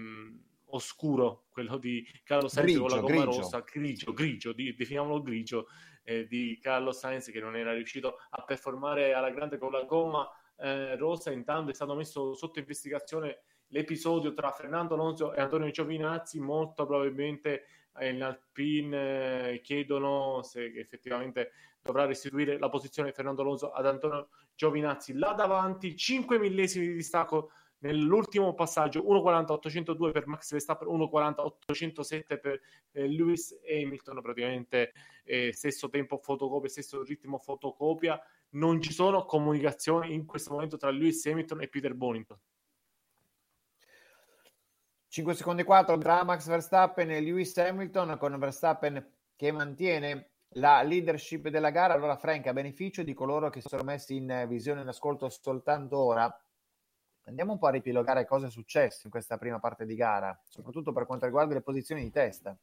[0.74, 3.42] oscuro quello di Carlo Sainz grigio, con la gomma grigio.
[3.42, 5.68] rossa, grigio, grigio, definiamolo grigio,
[6.04, 10.28] eh, di Carlos Sainz che non era riuscito a performare alla grande con la gomma
[10.58, 11.32] eh, rossa.
[11.32, 16.39] Intanto è stato messo sotto investigazione l'episodio tra Fernando Alonso e Antonio Giovinazzi.
[16.39, 17.66] Molto probabilmente
[17.97, 24.30] eh, in Alpine eh, chiedono se effettivamente dovrà restituire la posizione Fernando Alonso ad Antonio
[24.56, 25.95] Giovinazzi là davanti.
[25.95, 27.52] 5 millesimi di distacco
[27.82, 32.62] nell'ultimo passaggio 1.4802 per Max Verstappen 1.4807 per
[32.92, 38.20] eh, Lewis Hamilton praticamente eh, stesso tempo fotocopia stesso ritmo fotocopia
[38.52, 42.40] non ci sono comunicazioni in questo momento tra Lewis Hamilton e Peter Bonington
[45.08, 49.06] 5 secondi 4 tra Max Verstappen e Lewis Hamilton con Verstappen
[49.36, 51.94] che mantiene la leadership della gara.
[51.94, 55.30] Allora, Frank, a beneficio di coloro che si sono messi in visione e in ascolto
[55.30, 56.34] soltanto ora,
[57.26, 60.92] andiamo un po' a ripilogare cosa è successo in questa prima parte di gara, soprattutto
[60.92, 62.58] per quanto riguarda le posizioni di testa.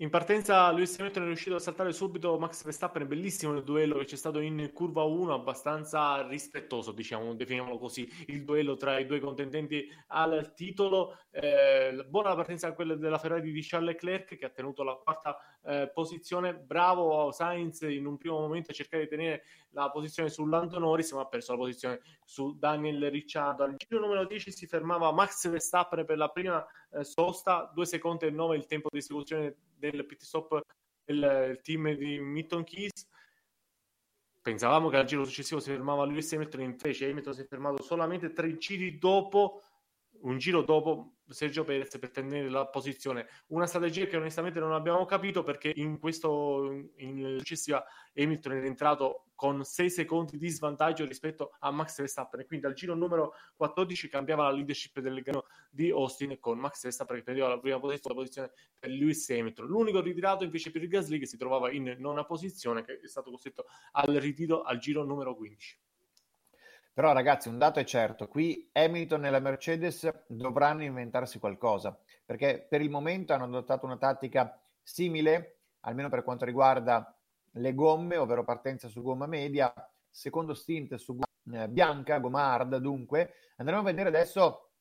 [0.00, 4.06] In partenza Lewis Hamilton è riuscito a saltare subito Max Verstappen, bellissimo il duello che
[4.06, 9.20] c'è stato in curva 1, abbastanza rispettoso, diciamo, definiamolo così, il duello tra i due
[9.20, 11.18] contendenti al titolo.
[11.30, 15.36] Eh, buona la partenza quella della Ferrari di Charles Leclerc che ha tenuto la quarta
[15.64, 20.46] eh, posizione, bravo Sainz in un primo momento a cercare di tenere la posizione su
[20.46, 23.64] Lando Norris, ma ha perso la posizione su Daniel Ricciardo.
[23.64, 28.26] Al giro numero 10 si fermava Max Verstappen per la prima eh, sosta, 2 secondi
[28.26, 30.60] e 9 il tempo di esecuzione del pit stop
[31.04, 33.08] del team di Milton Keys.
[34.42, 38.32] Pensavamo che al giro successivo si fermava Lewis Hamilton, invece Hamilton si è fermato solamente
[38.32, 39.62] tre giri dopo,
[40.22, 43.28] un giro dopo Sergio Perez per tenere la posizione.
[43.48, 49.26] Una strategia che onestamente non abbiamo capito perché in questo in successiva Hamilton è entrato
[49.34, 54.42] con 6 secondi di svantaggio rispetto a Max Verstappen quindi al giro numero 14 cambiava
[54.42, 58.20] la leadership del grano di Austin con Max Verstappen che prendeva la prima posizione, la
[58.20, 59.66] posizione per Lewis Hamilton.
[59.66, 63.30] L'unico ritirato invece per il Gasly che si trovava in nona posizione che è stato
[63.30, 65.78] costretto al ritiro al giro numero 15.
[67.00, 72.66] Però ragazzi, un dato è certo, qui Hamilton e la Mercedes dovranno inventarsi qualcosa, perché
[72.68, 77.18] per il momento hanno adottato una tattica simile, almeno per quanto riguarda
[77.52, 79.72] le gomme, ovvero partenza su gomma media,
[80.10, 83.32] secondo stint su gomma eh, bianca, gomma hard, dunque.
[83.56, 84.72] Andremo a vedere adesso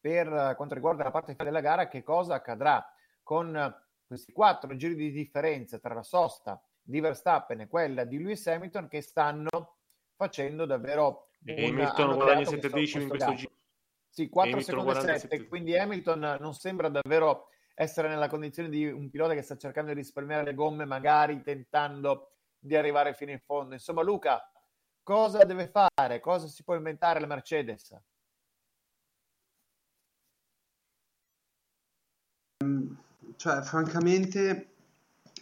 [0.00, 2.90] per quanto riguarda la parte della gara che cosa accadrà
[3.22, 8.46] con questi quattro giri di differenza tra la sosta di Verstappen e quella di Lewis
[8.46, 9.76] Hamilton che stanno
[10.16, 13.52] facendo davvero Hamilton guadagna 7 decimi in questo giro.
[14.08, 19.10] Sì, 4 secondi e 7, quindi Hamilton non sembra davvero essere nella condizione di un
[19.10, 23.74] pilota che sta cercando di risparmiare le gomme, magari tentando di arrivare fino in fondo.
[23.74, 24.48] Insomma, Luca,
[25.02, 26.20] cosa deve fare?
[26.20, 28.00] Cosa si può inventare la Mercedes?
[33.36, 34.68] Cioè, francamente,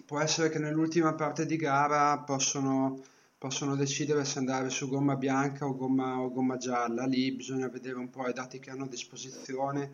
[0.07, 3.05] può essere che nell'ultima parte di gara possono
[3.43, 7.07] possono decidere se andare su gomma bianca o gomma, o gomma gialla.
[7.07, 9.91] Lì bisogna vedere un po' i dati che hanno a disposizione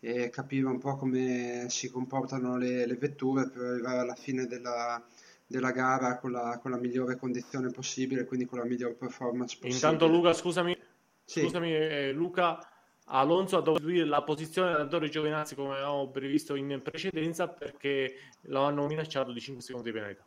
[0.00, 5.02] e capire un po' come si comportano le, le vetture per arrivare alla fine della,
[5.46, 9.76] della gara con la, con la, migliore condizione possibile, quindi con la migliore performance possibile.
[9.76, 10.76] Intanto Luca, scusami,
[11.24, 11.40] sì.
[11.40, 12.68] scusami eh, Luca,
[13.06, 18.64] Alonso ha dovuto dire la posizione dell'allenatore Giovinazzi come avevamo previsto in precedenza perché lo
[18.64, 20.24] hanno minacciato di 5 secondi di penalità.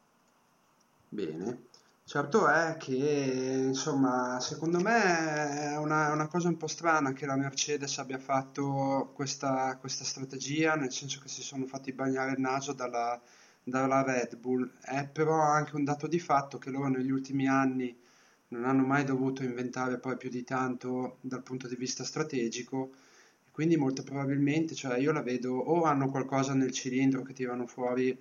[1.09, 1.75] Bene.
[2.07, 7.35] Certo è che, insomma, secondo me è una, una cosa un po' strana che la
[7.35, 12.71] Mercedes abbia fatto questa, questa strategia, nel senso che si sono fatti bagnare il naso
[12.71, 13.21] dalla,
[13.61, 14.71] dalla Red Bull.
[14.79, 17.93] È però anche un dato di fatto che loro negli ultimi anni
[18.49, 22.91] non hanno mai dovuto inventare poi più di tanto dal punto di vista strategico.
[23.51, 28.17] Quindi molto probabilmente, cioè io la vedo o hanno qualcosa nel cilindro che tirano fuori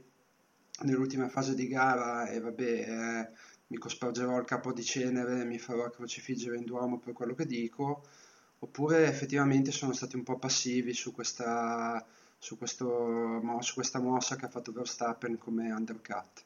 [0.83, 3.31] nell'ultima fase di gara e vabbè, eh,
[3.69, 8.05] mi cospargerò il capo di cenere, mi farò crocifiggere in Duomo per quello che dico,
[8.59, 12.05] oppure effettivamente sono stati un po' passivi su questa,
[12.39, 16.45] su questo, su questa mossa che ha fatto Verstappen come undercut.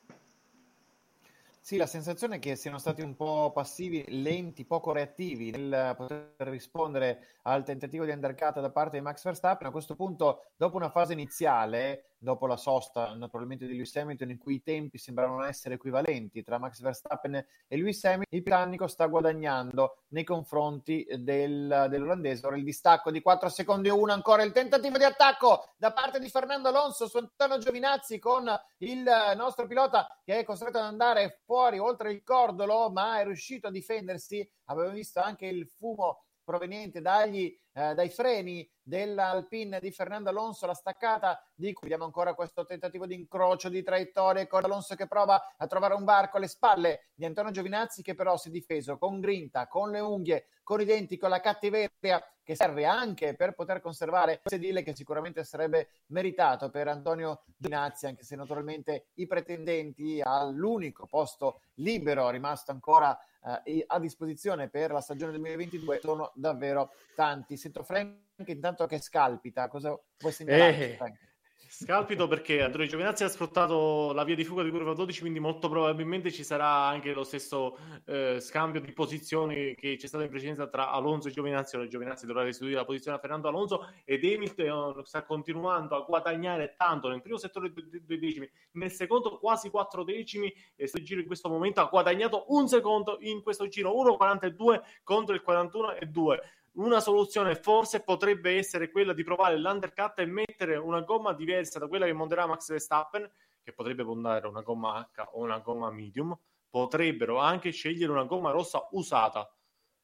[1.63, 6.35] Sì, la sensazione è che siano stati un po' passivi, lenti, poco reattivi nel poter
[6.39, 9.69] rispondere al tentativo di undercut da parte di Max Verstappen.
[9.69, 14.39] A questo punto, dopo una fase iniziale, dopo la sosta naturalmente di Lewis Hamilton in
[14.39, 19.07] cui i tempi sembravano essere equivalenti tra Max Verstappen e Lewis Hamilton, il britannico sta
[19.07, 22.47] guadagnando nei confronti del, dell'olandese.
[22.47, 26.19] Ora il distacco di 4 secondi e 1, ancora il tentativo di attacco da parte
[26.19, 28.49] di Fernando Alonso su Antonio Giovinazzi con
[28.79, 29.05] il
[29.37, 33.71] nostro pilota che è costretto ad andare fuori oltre il cordolo ma è riuscito a
[33.71, 34.49] difendersi.
[34.67, 40.75] Abbiamo visto anche il fumo proveniente dagli, eh, dai freni dell'Alpine di Fernando Alonso, la
[40.75, 45.55] staccata di cui vediamo ancora questo tentativo di incrocio di traiettorie con Alonso che prova
[45.57, 49.21] a trovare un varco alle spalle di Antonio Giovinazzi che però si è difeso con
[49.21, 53.81] grinta, con le unghie, con i denti, con la cattiveria che serve anche per poter
[53.81, 60.21] conservare il sedile che sicuramente sarebbe meritato per Antonio Giovinazzi anche se naturalmente i pretendenti
[60.21, 63.17] all'unico posto libero rimasto ancora
[63.65, 67.57] eh, a disposizione per la stagione 2022 sono davvero tanti.
[67.57, 70.99] Sento Frank intanto che scalpita, cosa vuoi segnalare?
[70.99, 71.30] Eh,
[71.73, 75.69] Scalpito perché Andrea Giovinazzi ha sfruttato la via di fuga di curva 12, quindi molto
[75.69, 80.67] probabilmente ci sarà anche lo stesso eh, scambio di posizioni che c'è stato in precedenza
[80.67, 81.77] tra Alonso e Giovinazzi.
[81.77, 86.75] Ora Giovinazzi dovrà restituire la posizione a Fernando Alonso ed Hamilton sta continuando a guadagnare
[86.77, 91.27] tanto nel primo settore due decimi, nel secondo quasi quattro decimi e questo giro in
[91.27, 96.39] questo momento ha guadagnato un secondo in questo giro 1,42 contro il 41,2
[96.73, 101.89] una soluzione forse potrebbe essere quella di provare l'undercut e mettere una gomma diversa da
[101.89, 103.31] quella che monterà Max Verstappen,
[103.63, 106.37] che potrebbe montare una gomma H o una gomma medium,
[106.69, 109.53] potrebbero anche scegliere una gomma rossa usata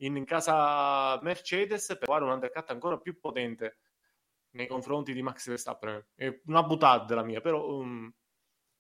[0.01, 3.79] in casa Mercedes per fare un undercut ancora più potente
[4.51, 6.05] nei confronti di Max Verstappen.
[6.14, 8.12] È una buttata la mia, però um,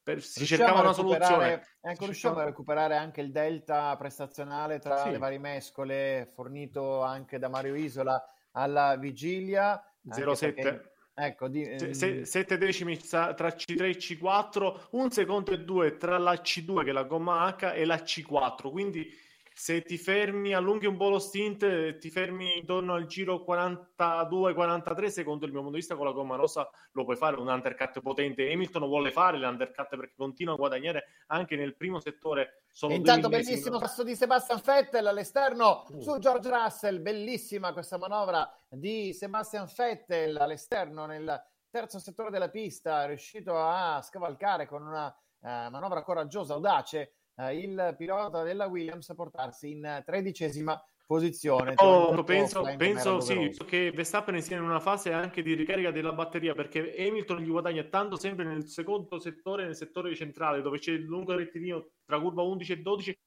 [0.06, 1.66] per, si cercava una soluzione.
[1.80, 5.10] Ecco, riusciamo a recuperare anche il delta prestazionale tra sì.
[5.10, 9.82] le varie mescole fornito anche da Mario Isola alla vigilia.
[10.08, 10.92] 07.
[11.12, 12.22] Ecco, di, ehm...
[12.22, 16.92] 7 decimi tra C3 e C4, un secondo e due tra la C2 che è
[16.92, 19.12] la gomma H e la C4, quindi
[19.58, 25.46] se ti fermi, allunghi un po' lo stint, ti fermi intorno al giro 42-43, secondo
[25.46, 28.52] il mio punto di vista, con la gomma rossa lo puoi fare un undercut potente.
[28.52, 32.64] Hamilton vuole fare l'undercut perché continua a guadagnare anche nel primo settore.
[32.70, 36.00] Sono intanto bellissimo passo di Sebastian Vettel all'esterno uh.
[36.02, 43.04] su George Russell, bellissima questa manovra di Sebastian Vettel all'esterno nel terzo settore della pista,
[43.04, 49.08] è riuscito a scavalcare con una uh, manovra coraggiosa, audace eh, il pilota della Williams
[49.10, 51.74] a portarsi in tredicesima posizione.
[51.76, 56.52] Oh, penso, penso sì, che Verstappen sia in una fase anche di ricarica della batteria
[56.52, 61.02] perché Hamilton gli guadagna tanto sempre nel secondo settore, nel settore centrale dove c'è il
[61.02, 63.18] lungo rettilineo tra curva 11 e 12.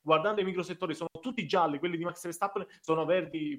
[0.00, 3.58] Guardando i microsettori sono tutti gialli, quelli di Max Verstappen sono verdi.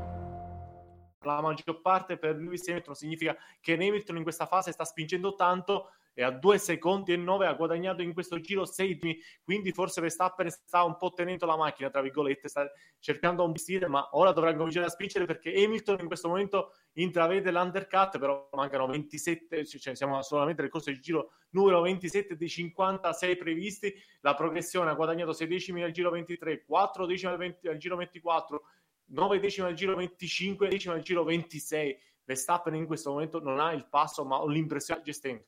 [1.23, 5.91] la maggior parte per Lewis Hamilton significa che Hamilton in questa fase sta spingendo tanto
[6.13, 8.99] e a 2 secondi e 9 ha guadagnato in questo giro 6
[9.43, 12.69] quindi forse Verstappen sta un po' tenendo la macchina tra virgolette sta
[12.99, 17.49] cercando un vestire ma ora dovrà cominciare a spingere perché Hamilton in questo momento intravede
[17.49, 23.37] l'undercut però mancano 27 cioè siamo solamente nel corso del giro numero 27 dei 56
[23.37, 23.93] previsti.
[24.21, 27.95] La progressione ha guadagnato 6 decimi al giro 23 4 decimi al, 20, al giro
[27.95, 28.63] 24
[29.11, 31.97] 9 decimi al giro 25, decimi al giro 26.
[32.23, 35.43] Verstappen in questo momento non ha il passo, ma ho l'impressione gestendo.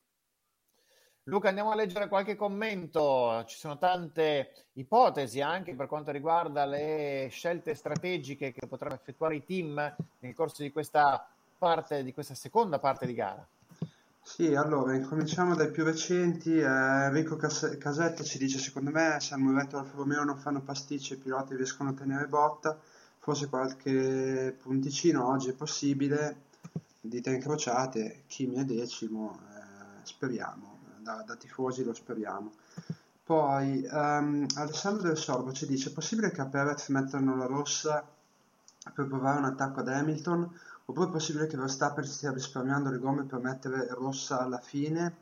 [1.28, 3.44] Luca, andiamo a leggere qualche commento.
[3.46, 9.46] Ci sono tante ipotesi anche per quanto riguarda le scelte strategiche che potranno effettuare i
[9.46, 11.26] team nel corso di questa
[11.58, 13.48] parte, di questa seconda parte di gara.
[14.22, 16.58] Sì, allora, incominciamo dai più recenti.
[16.58, 20.38] Eh, Enrico Cas- Casetta ci dice: Secondo me, se al Muretto e Alfa Romeo non
[20.38, 22.78] fanno pasticcio, i piloti riescono a tenere botta
[23.24, 26.42] forse qualche punticino oggi è possibile,
[27.00, 32.52] dita incrociate, Kimi è decimo, eh, speriamo, da, da, tifosi lo speriamo.
[33.24, 38.06] Poi um, Alessandro Del Sorbo ci dice, è possibile che a Perez mettano la rossa
[38.94, 40.60] per provare un attacco ad Hamilton?
[40.84, 45.16] Oppure è possibile che Verstappen stia risparmiando le gomme per mettere rossa alla fine?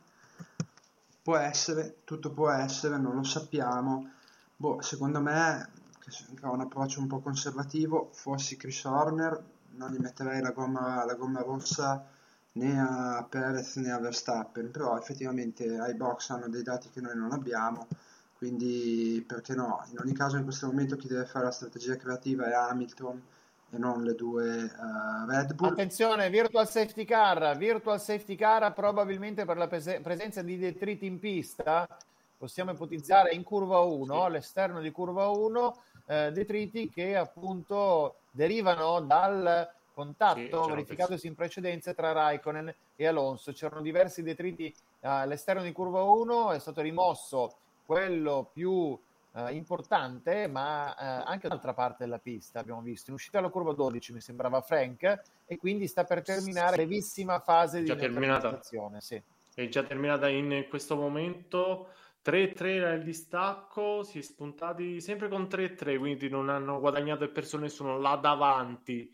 [1.22, 4.10] Può essere, tutto può essere, non lo sappiamo.
[4.56, 5.81] Boh, secondo me
[6.12, 9.44] che ha un approccio un po' conservativo, fossi Chris Horner
[9.76, 12.06] non gli metterei la gomma, la gomma rossa
[12.54, 17.16] né a Perez né a Verstappen, però effettivamente ai box hanno dei dati che noi
[17.16, 17.88] non abbiamo,
[18.38, 19.86] quindi perché no?
[19.92, 23.22] In ogni caso in questo momento chi deve fare la strategia creativa è Hamilton
[23.74, 25.72] e non le due uh, Red Bull.
[25.72, 31.20] Attenzione, virtual safety car, virtual safety car probabilmente per la pres- presenza di detriti in
[31.20, 31.88] pista,
[32.38, 34.20] possiamo ipotizzare in curva 1, sì.
[34.20, 35.76] all'esterno di curva 1
[36.06, 43.52] eh, detriti che appunto derivano dal contatto sì, verificatosi in precedenza tra Raikkonen e Alonso.
[43.52, 48.98] C'erano diversi detriti all'esterno di curva 1 è stato rimosso quello più
[49.34, 53.10] eh, importante, ma eh, anche dall'altra parte della pista abbiamo visto.
[53.10, 57.40] In uscita alla curva 12 mi sembrava Frank e quindi sta per terminare la brevissima
[57.40, 58.60] fase già di terminata.
[59.00, 59.22] Sì.
[59.54, 61.90] È già terminata in questo momento.
[62.24, 67.30] 3-3 era il distacco, si è spuntati sempre con 3-3, quindi non hanno guadagnato e
[67.30, 69.12] perso nessuno là davanti.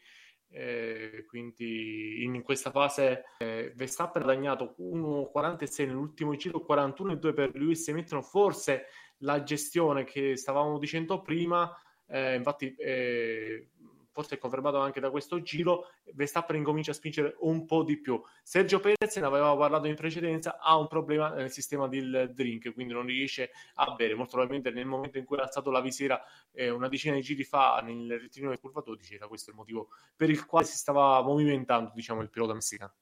[0.50, 7.88] Eh, quindi in questa fase eh, Verstappen ha guadagnato 1,46 nell'ultimo giro, 41,2 per Lewis
[7.88, 8.24] Hamilton.
[8.24, 8.86] Forse
[9.20, 11.72] la gestione che stavamo dicendo prima,
[12.08, 13.70] eh, infatti eh,
[14.18, 18.20] forse è confermato anche da questo giro, Verstappen incomincia a spingere un po' di più.
[18.42, 22.94] Sergio Perez, ne avevamo parlato in precedenza, ha un problema nel sistema del drink, quindi
[22.94, 24.16] non riesce a bere.
[24.16, 26.20] Molto probabilmente nel momento in cui ha alzato la visiera
[26.52, 29.90] eh, una decina di giri fa nel rettilineo di curva 12, era questo il motivo
[30.16, 32.94] per il quale si stava movimentando diciamo, il pilota messicano.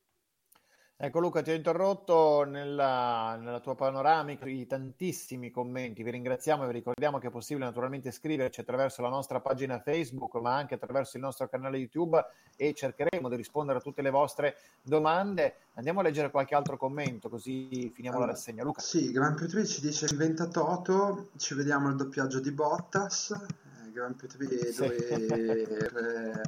[0.98, 6.68] Ecco Luca, ti ho interrotto nella, nella, tua panoramica di tantissimi commenti, vi ringraziamo e
[6.68, 11.18] vi ricordiamo che è possibile naturalmente scriverci attraverso la nostra pagina Facebook ma anche attraverso
[11.18, 15.56] il nostro canale YouTube e cercheremo di rispondere a tutte le vostre domande.
[15.74, 18.64] Andiamo a leggere qualche altro commento così finiamo allora, la rassegna.
[18.64, 18.80] Luca.
[18.80, 24.16] Sì, Gran Prix ci dice inventa Toto, ci vediamo il doppiaggio di Bottas, eh, Gran
[24.16, 26.42] Prix dove eh,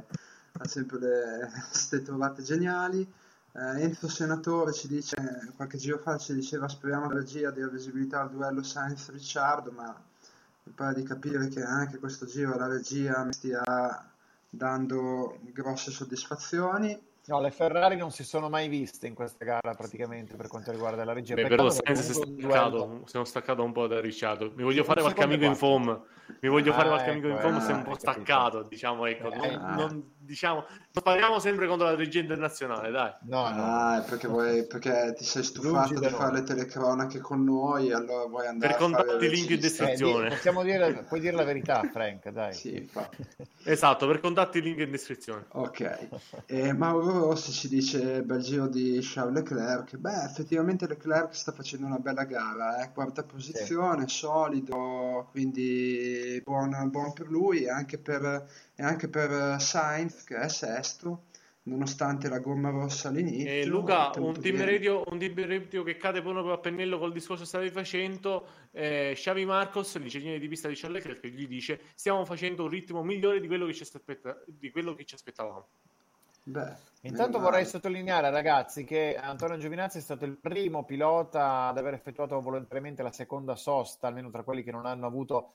[0.52, 3.26] ha sempre le, queste trovate geniali.
[3.58, 5.16] Eh, Enzo Senatore ci dice,
[5.56, 10.00] qualche giro fa ci diceva speriamo la regia dia visibilità al duello Sainz-Ricciardo, ma
[10.62, 13.62] mi pare di capire che anche questo giro la regia mi stia
[14.48, 17.06] dando grosse soddisfazioni.
[17.26, 21.04] No, le Ferrari non si sono mai viste in questa gara praticamente per quanto riguarda
[21.04, 21.34] la regia.
[21.34, 24.52] Beh, però Sainz si è staccato, sono staccato un po' da Ricciardo.
[24.54, 26.00] Mi voglio fare qualche amico in foam.
[26.40, 29.04] Mi voglio ah, fare qualche ecco, amico in foam, eh, è un po' staccato, diciamo,
[29.06, 29.32] ecco.
[29.32, 33.12] Eh, non, non, diciamo, non parliamo sempre contro la regia internazionale, dai.
[33.22, 33.64] No, no.
[33.64, 38.46] Ah, perché, vuoi, perché ti sei stufato di fare le telecronache con noi, allora vuoi
[38.46, 40.26] andare per a fare il link in descrizione.
[40.26, 42.52] Eh, possiamo dire, puoi dire la verità, Frank, dai.
[42.52, 42.90] Sì,
[43.64, 45.46] esatto, per contatti link in descrizione.
[45.52, 46.08] Ok.
[46.44, 49.96] E Mauro Rossi ci dice bel giro di Charles Leclerc.
[49.96, 52.92] Beh, effettivamente Leclerc sta facendo una bella gara, eh?
[52.92, 54.16] quarta posizione, sì.
[54.16, 58.46] solido, quindi buon, buon per lui e anche per,
[58.80, 61.24] e anche per Sainz che è sesto
[61.64, 63.50] nonostante la gomma rossa all'inizio.
[63.50, 67.42] Eh, Luca, un team, radio, un team, radio, che cade proprio a pennello col discorso
[67.42, 72.24] che stavi facendo, eh, Xavi Marcos, l'ingegnere di pista di Charles Leclerc, gli dice stiamo
[72.24, 75.66] facendo un ritmo migliore di quello che ci, aspetta, di quello che ci aspettavamo.
[76.44, 76.72] Beh,
[77.02, 82.40] Intanto vorrei sottolineare, ragazzi, che Antonio Giovinazzi è stato il primo pilota ad aver effettuato
[82.40, 85.52] volontariamente la seconda sosta, almeno tra quelli che non hanno avuto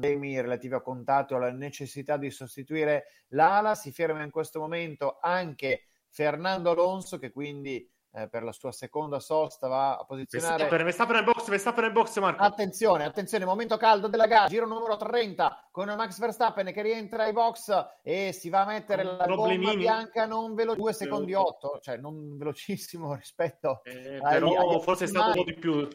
[0.00, 3.74] temi relativi a contatto alla necessità di sostituire l'ala.
[3.74, 9.20] Si ferma in questo momento anche Fernando Alonso, che quindi eh, per la sua seconda
[9.20, 12.42] sosta va a posizionare Verstappen nel box, Verstappen nel box Marco.
[12.42, 17.32] Attenzione, attenzione, momento caldo della gara, giro numero 30 con Max Verstappen che rientra ai
[17.32, 21.96] box e si va a mettere la gomma bianca non veloce 2 secondi 8, cioè
[21.96, 25.88] non velocissimo rispetto eh, però ai forse è stato un po' di più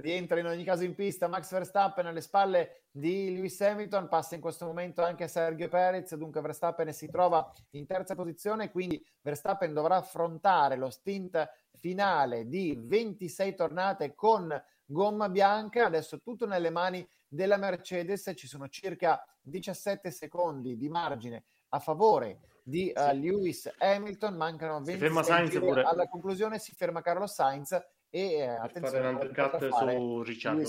[0.00, 4.40] rientra in ogni caso in pista Max Verstappen alle spalle di Lewis Hamilton, passa in
[4.40, 9.96] questo momento anche Sergio Perez, dunque Verstappen si trova in terza posizione, quindi Verstappen dovrà
[9.96, 14.50] affrontare lo stint finale di 26 tornate con
[14.84, 21.44] gomma bianca, adesso tutto nelle mani della Mercedes, ci sono circa 17 secondi di margine
[21.68, 25.08] a favore di uh, Lewis Hamilton, mancano 20
[25.52, 27.78] secondi alla conclusione, si ferma Carlos Sainz
[28.10, 30.62] e eh, attenzione fare un undercut su Ricciardo.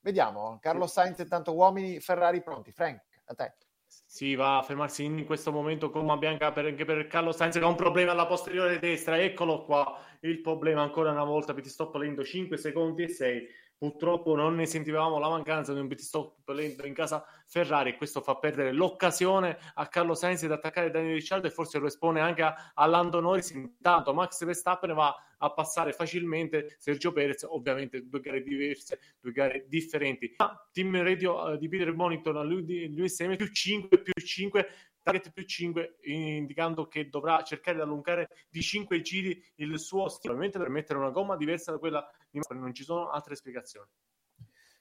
[0.00, 2.72] Vediamo, Carlo Sainz e tanto uomini, Ferrari pronti.
[2.72, 3.54] Frank, a te.
[3.86, 7.64] Si va a fermarsi in questo momento gomma bianca per, anche per Carlo Sainz che
[7.64, 9.20] ha un problema alla posteriore destra.
[9.20, 13.48] Eccolo qua, il problema ancora una volta, pit stop lento 5 secondi e 6
[13.82, 17.96] Purtroppo non ne sentivamo la mancanza di un pit stop lento in casa Ferrari e
[17.96, 22.20] questo fa perdere l'occasione a Carlo Sainz di attaccare Daniel Ricciardo e forse lo espone
[22.20, 23.50] anche a, a Lando Norris.
[23.50, 29.66] Intanto Max Verstappen va a passare facilmente Sergio Perez, ovviamente due gare diverse, due gare
[29.68, 30.32] differenti.
[30.36, 34.68] Ma team radio uh, di Peter Bonington a lui, Lewis Hamilton più 5 più 5
[35.02, 40.34] target più 5, indicando che dovrà cercare di allungare di 5 giri il suo stile,
[40.34, 43.88] ovviamente per mettere una gomma diversa da quella di non ci sono altre spiegazioni.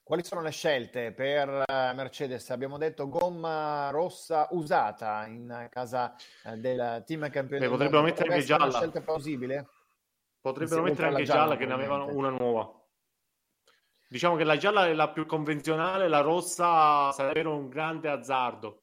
[0.04, 2.50] Quali sono le scelte per eh, Mercedes?
[2.50, 7.70] Abbiamo detto gomma rossa usata in casa eh, del team campione.
[7.70, 8.66] potrebbero mettere anche gialla.
[8.66, 9.68] Una scelta plausibile?
[10.42, 12.70] Potrebbero mettere anche gialla, gialla che ne avevano una nuova.
[14.10, 18.81] Diciamo che la gialla è la più convenzionale, la rossa sarebbe un grande azzardo.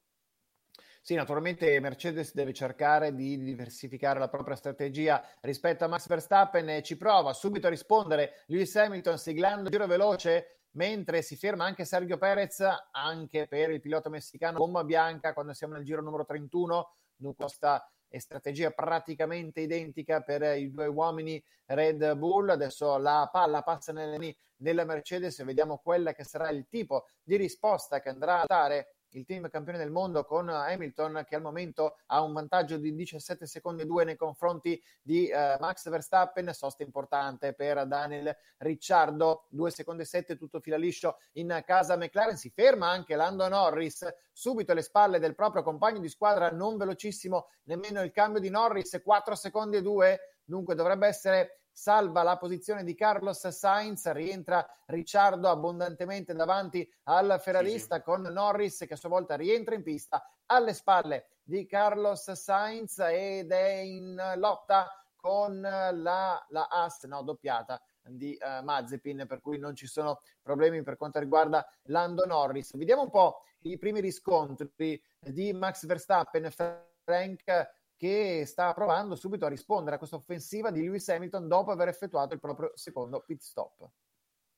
[1.09, 6.83] Sì, naturalmente Mercedes deve cercare di diversificare la propria strategia rispetto a Max Verstappen e
[6.83, 12.19] ci prova subito a rispondere Lewis Hamilton siglando giro veloce mentre si ferma anche Sergio
[12.19, 17.45] Perez, anche per il pilota messicano, gomma bianca quando siamo nel giro numero 31, dunque
[17.45, 22.49] questa è strategia praticamente identica per i due uomini Red Bull.
[22.49, 27.07] Adesso la palla passa nelle mani della Mercedes e vediamo quella che sarà il tipo
[27.23, 31.41] di risposta che andrà a dare il team campione del mondo con Hamilton che al
[31.41, 36.53] momento ha un vantaggio di 17 secondi e 2 nei confronti di uh, Max Verstappen,
[36.53, 42.37] sosta importante per Daniel Ricciardo, 2 secondi e 7 tutto fila liscio in casa McLaren,
[42.37, 47.47] si ferma anche Lando Norris subito alle spalle del proprio compagno di squadra, non velocissimo
[47.63, 52.83] nemmeno il cambio di Norris, 4 secondi e 2, dunque dovrebbe essere salva la posizione
[52.83, 58.05] di Carlos Sainz, rientra Ricciardo abbondantemente davanti al ferrarista sì, sì.
[58.05, 63.51] con Norris che a sua volta rientra in pista alle spalle di Carlos Sainz ed
[63.51, 69.75] è in lotta con la, la As, no, doppiata di uh, Mazepin, per cui non
[69.75, 72.75] ci sono problemi per quanto riguarda Lando Norris.
[72.77, 77.69] Vediamo un po' i primi riscontri di Max Verstappen, Frank
[77.99, 82.33] che sta provando subito a rispondere a questa offensiva di Lewis Hamilton dopo aver effettuato
[82.33, 83.89] il proprio secondo pit stop.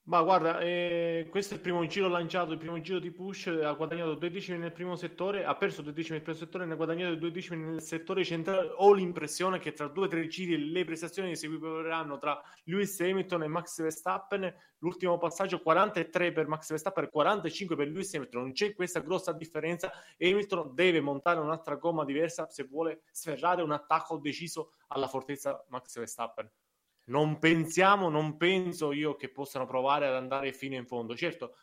[0.05, 3.71] Ma guarda, eh, questo è il primo giro lanciato, il primo giro di push, ha
[3.73, 6.75] guadagnato due decimi nel primo settore, ha perso due decimi nel primo settore, ne ha
[6.75, 8.71] guadagnato due decimi nel settore centrale.
[8.77, 13.43] Ho l'impressione che tra due o tre giri le prestazioni si equivoleranno tra Lewis Hamilton
[13.43, 14.53] e Max Verstappen.
[14.79, 18.41] L'ultimo passaggio 43 per Max Verstappen e 45 per Lewis Hamilton.
[18.41, 19.91] Non c'è questa grossa differenza.
[20.19, 25.95] Hamilton deve montare un'altra gomma diversa se vuole sferrare un attacco deciso alla fortezza Max
[25.95, 26.51] Verstappen
[27.05, 31.15] non pensiamo, non penso io che possano provare ad andare fino in fondo.
[31.15, 31.55] Certo,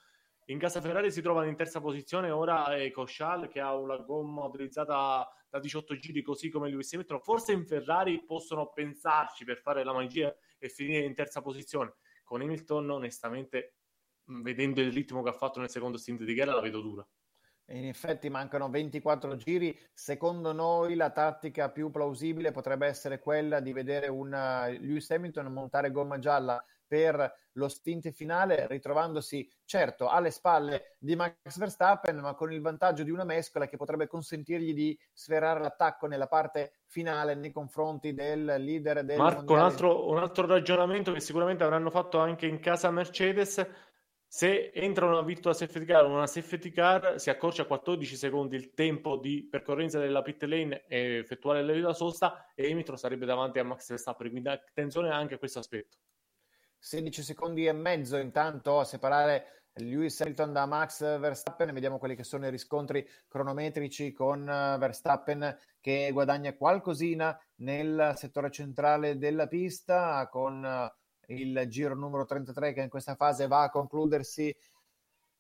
[0.47, 4.45] in casa Ferrari si trovano in terza posizione ora è Cochal che ha una gomma
[4.45, 7.21] utilizzata da 18 giri così come Lewis Hamilton.
[7.21, 11.97] Forse in Ferrari possono pensarci per fare la magia e finire in terza posizione.
[12.25, 13.77] Con Hamilton, onestamente,
[14.25, 17.07] vedendo il ritmo che ha fatto nel secondo stint di gara, la vedo dura.
[17.71, 19.79] In effetti mancano 24 giri.
[19.93, 25.53] Secondo noi la tattica più plausibile potrebbe essere quella di vedere un uh, Lewis Hamilton
[25.53, 32.35] montare gomma gialla per lo stint finale, ritrovandosi certo alle spalle di Max Verstappen, ma
[32.35, 37.35] con il vantaggio di una mescola che potrebbe consentirgli di sferrare l'attacco nella parte finale
[37.35, 42.19] nei confronti del leader del Marco, un altro, un altro ragionamento che sicuramente avranno fatto
[42.19, 43.65] anche in casa Mercedes
[44.31, 48.75] se entra una virtual safety car una safety car si accorcia a 14 secondi il
[48.75, 53.65] tempo di percorrenza della pit lane e effettuare la sosta e Hamilton sarebbe davanti a
[53.65, 55.97] Max Verstappen, quindi attenzione anche a questo aspetto.
[56.79, 62.25] 16 secondi e mezzo intanto a separare Lewis Hamilton da Max Verstappen, vediamo quelli che
[62.25, 70.91] sono i riscontri cronometrici con Verstappen che guadagna qualcosina nel settore centrale della pista con
[71.29, 74.55] il giro numero 33 che in questa fase va a concludersi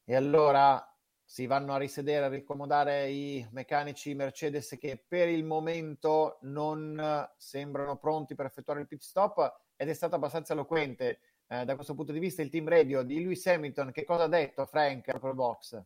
[0.04, 0.82] e allora
[1.22, 7.98] si vanno a risedere, a ricomodare i meccanici Mercedes che per il momento non sembrano
[7.98, 12.12] pronti per effettuare il pit stop ed è stato abbastanza eloquente eh, da questo punto
[12.12, 13.92] di vista il team radio di Lewis Hamilton.
[13.92, 15.82] Che cosa ha detto Frank per box?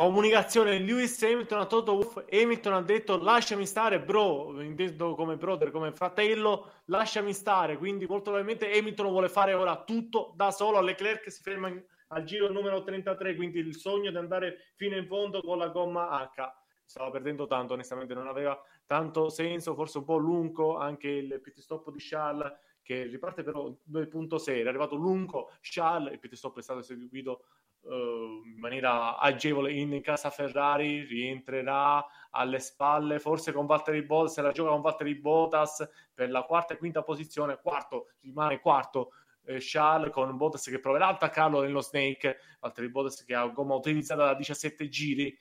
[0.00, 5.70] Comunicazione, Lewis Hamilton a Toto Wolff, Hamilton ha detto lasciami stare bro, inteso come brother,
[5.70, 11.30] come fratello, lasciami stare, quindi molto probabilmente Hamilton vuole fare ora tutto da solo, Leclerc
[11.30, 15.42] si ferma in, al giro numero 33, quindi il sogno di andare fino in fondo
[15.42, 16.50] con la gomma H.
[16.82, 21.58] Stava perdendo tanto, onestamente non aveva tanto senso, forse un po' lungo anche il pit
[21.58, 22.50] stop di Charles
[22.82, 27.44] che riparte però 2.6, è arrivato lungo Charles, il pit stop è stato eseguito
[27.82, 34.52] in maniera agevole in casa Ferrari, rientrerà alle spalle, forse con Valtteri Bottas, se la
[34.52, 39.12] gioca con Valtteri Bottas per la quarta e quinta posizione, quarto, rimane quarto
[39.44, 43.74] eh, Charles con Bottas che proverà a attaccarlo nello Snake, Valtteri Bottas che ha gomma
[43.74, 45.36] utilizzata da 17 giri,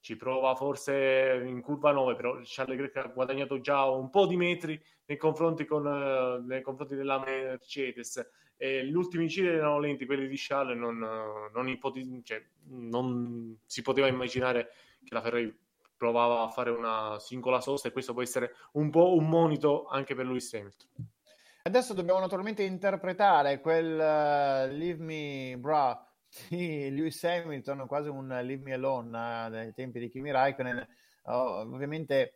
[0.00, 4.36] ci prova forse in curva 9, però Charles Leclerc ha guadagnato già un po' di
[4.36, 8.24] metri nei confronti, con, uh, nei confronti della Mercedes
[8.56, 13.82] e gli ultimi giri erano lenti, quelli di Charles non, non, ipoti- cioè, non si
[13.82, 14.70] poteva immaginare
[15.04, 15.54] che la Ferrari
[15.96, 20.14] provava a fare una singola sosta e questo può essere un po' un monito anche
[20.14, 20.88] per Lewis Hamilton.
[21.62, 26.00] Adesso dobbiamo naturalmente interpretare quel uh, Leave Me Bra
[26.48, 30.86] di Lewis Hamilton, quasi un Leave Me Alone uh, dai tempi di Kimi Raikkonen.
[31.24, 32.34] Oh, ovviamente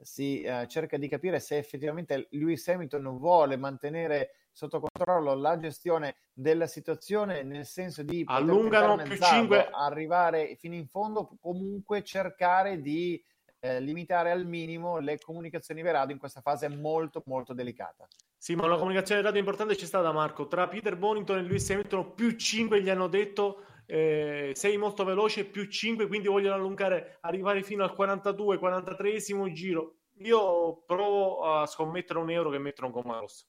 [0.00, 6.16] si uh, cerca di capire se effettivamente Lewis Hamilton vuole mantenere sotto controllo la gestione
[6.32, 13.22] della situazione nel senso di allungano più 5 arrivare fino in fondo comunque cercare di
[13.60, 18.06] eh, limitare al minimo le comunicazioni verado in questa fase molto molto delicata
[18.42, 20.48] sì, ma una comunicazione radio importante c'è stata, Marco.
[20.48, 25.44] Tra Peter Bonington e Lewis Hamilton, più 5 gli hanno detto eh, sei molto veloce,
[25.44, 29.98] più 5, quindi vogliono allungare, arrivare fino al 42-43 giro.
[30.22, 33.46] Io provo a scommettere un euro che mettono gomma rossa.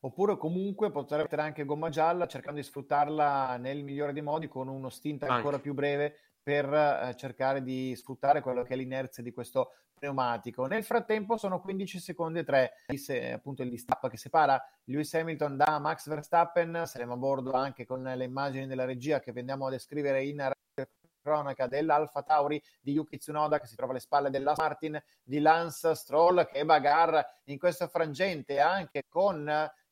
[0.00, 4.68] Oppure comunque poter mettere anche gomma gialla cercando di sfruttarla nel migliore dei modi con
[4.68, 5.60] uno stint ancora anche.
[5.60, 10.66] più breve per eh, cercare di sfruttare quello che è l'inerzia di questo pneumatico.
[10.66, 15.56] Nel frattempo sono 15 secondi e 3, se, appunto il distappo che separa Lewis Hamilton
[15.56, 19.70] da Max Verstappen, saremo a bordo anche con le immagini della regia che vendiamo a
[19.70, 20.50] descrivere in
[21.20, 25.94] cronaca dell'Alfa Tauri di Yuki Tsunoda che si trova alle spalle della Martin di Lance
[25.94, 29.46] Stroll che bagarra in questo frangente anche con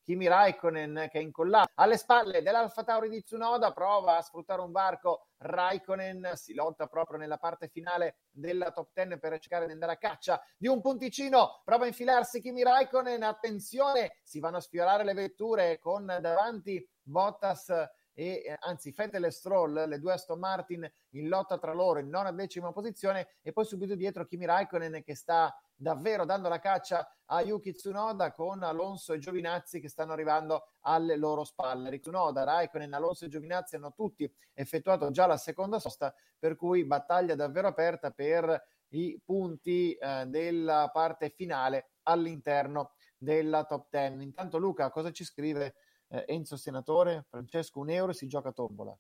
[0.07, 4.71] Kimi Raikkonen che è incollato alle spalle dell'Alfa Tauri di Tsunoda, prova a sfruttare un
[4.71, 9.95] varco, Raikkonen si lotta proprio nella parte finale della top 10 per cercare di andare
[9.95, 15.03] a caccia di un punticino, prova a infilarsi Kimi Raikkonen, attenzione, si vanno a sfiorare
[15.03, 17.73] le vetture con davanti Bottas
[18.19, 22.09] e eh, anzi Vettel e Stroll, le due Aston Martin in lotta tra loro in
[22.09, 27.07] nona decima posizione e poi subito dietro Kimi Raikkonen che sta davvero dando la caccia
[27.27, 31.99] a Yuki Tsunoda con Alonso e Giovinazzi che stanno arrivando alle loro spalle.
[31.99, 37.35] Tsunoda, Raikkonen, Alonso e Giovinazzi hanno tutti effettuato già la seconda sosta, per cui battaglia
[37.35, 44.23] davvero aperta per i punti eh, della parte finale all'interno della top 10.
[44.23, 45.75] Intanto Luca, cosa ci scrive
[46.09, 47.25] eh, Enzo Senatore?
[47.29, 48.97] Francesco, un euro si gioca a tombola.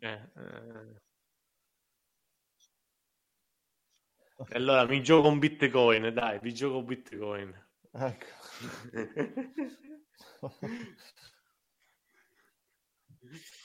[0.00, 1.00] Eh, eh.
[4.52, 7.66] Allora mi gioco un bitcoin, dai, vi gioco un bitcoin.
[7.92, 8.26] Ecco.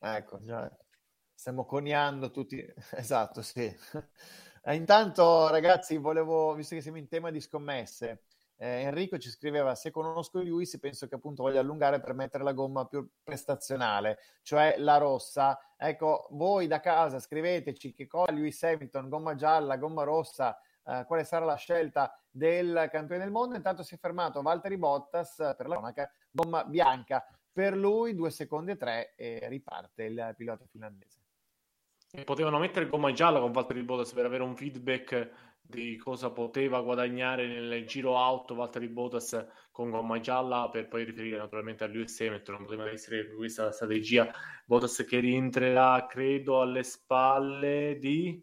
[0.00, 0.70] ecco, già
[1.40, 2.62] stiamo coniando tutti.
[2.92, 3.74] Esatto, sì.
[4.62, 8.24] E intanto, ragazzi, volevo, visto che siamo in tema di scommesse,
[8.56, 12.52] eh, Enrico ci scriveva: Se conosco Lewis, penso che appunto voglia allungare per mettere la
[12.52, 15.58] gomma più prestazionale, cioè la rossa.
[15.78, 20.58] Ecco, voi da casa scriveteci che cosa Lewis Hamilton, gomma gialla, gomma rossa.
[20.82, 23.54] Uh, quale sarà la scelta del campione del mondo.
[23.54, 28.72] Intanto si è fermato Valtteri Bottas per la cronaca, gomma bianca per lui, due secondi
[28.72, 31.18] e tre, e riparte il pilota finlandese.
[32.24, 37.46] Potevano mettere gomma gialla con Valtteri Bottas per avere un feedback di cosa poteva guadagnare
[37.46, 42.64] nel giro auto Valtteri Bottas con gomma gialla per poi riferire naturalmente a Lewis non
[42.64, 44.32] poteva essere questa strategia
[44.64, 48.42] Bottas che rientrerà credo alle spalle di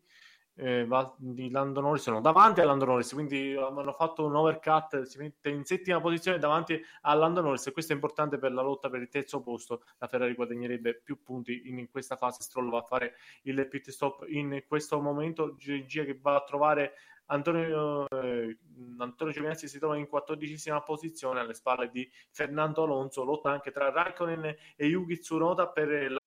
[0.58, 5.18] eh, di Lando Norris, no, davanti a Lando Norris, quindi hanno fatto un overcut, si
[5.20, 8.90] mette in settima posizione davanti a Lando Norris e questo è importante per la lotta
[8.90, 12.80] per il terzo posto, la Ferrari guadagnerebbe più punti in, in questa fase, Stroll va
[12.80, 16.94] a fare il pit stop in questo momento, regia che va a trovare
[17.28, 18.58] Antonio, eh,
[19.00, 23.92] Antonio Giovinazzi si trova in quattordicesima posizione alle spalle di Fernando Alonso, lotta anche tra
[23.92, 26.27] Raikkonen e Yuki Tsunoda per la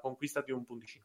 [0.00, 1.04] conquista di un punticino.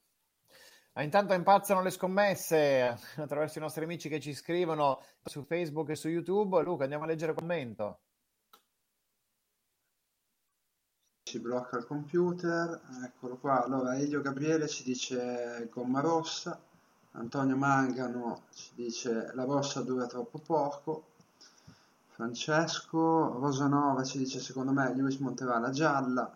[0.94, 5.96] Ah, intanto impazzano le scommesse attraverso i nostri amici che ci scrivono su Facebook e
[5.96, 6.62] su YouTube.
[6.62, 8.00] Luca, andiamo a leggere il commento.
[11.24, 13.64] Si blocca il computer, eccolo qua.
[13.64, 16.62] Allora, Elio Gabriele ci dice gomma rossa,
[17.14, 21.06] Antonio Mangano ci dice la rossa dura troppo poco,
[22.10, 26.32] Francesco Rosanova ci dice secondo me Lewis monterà la gialla,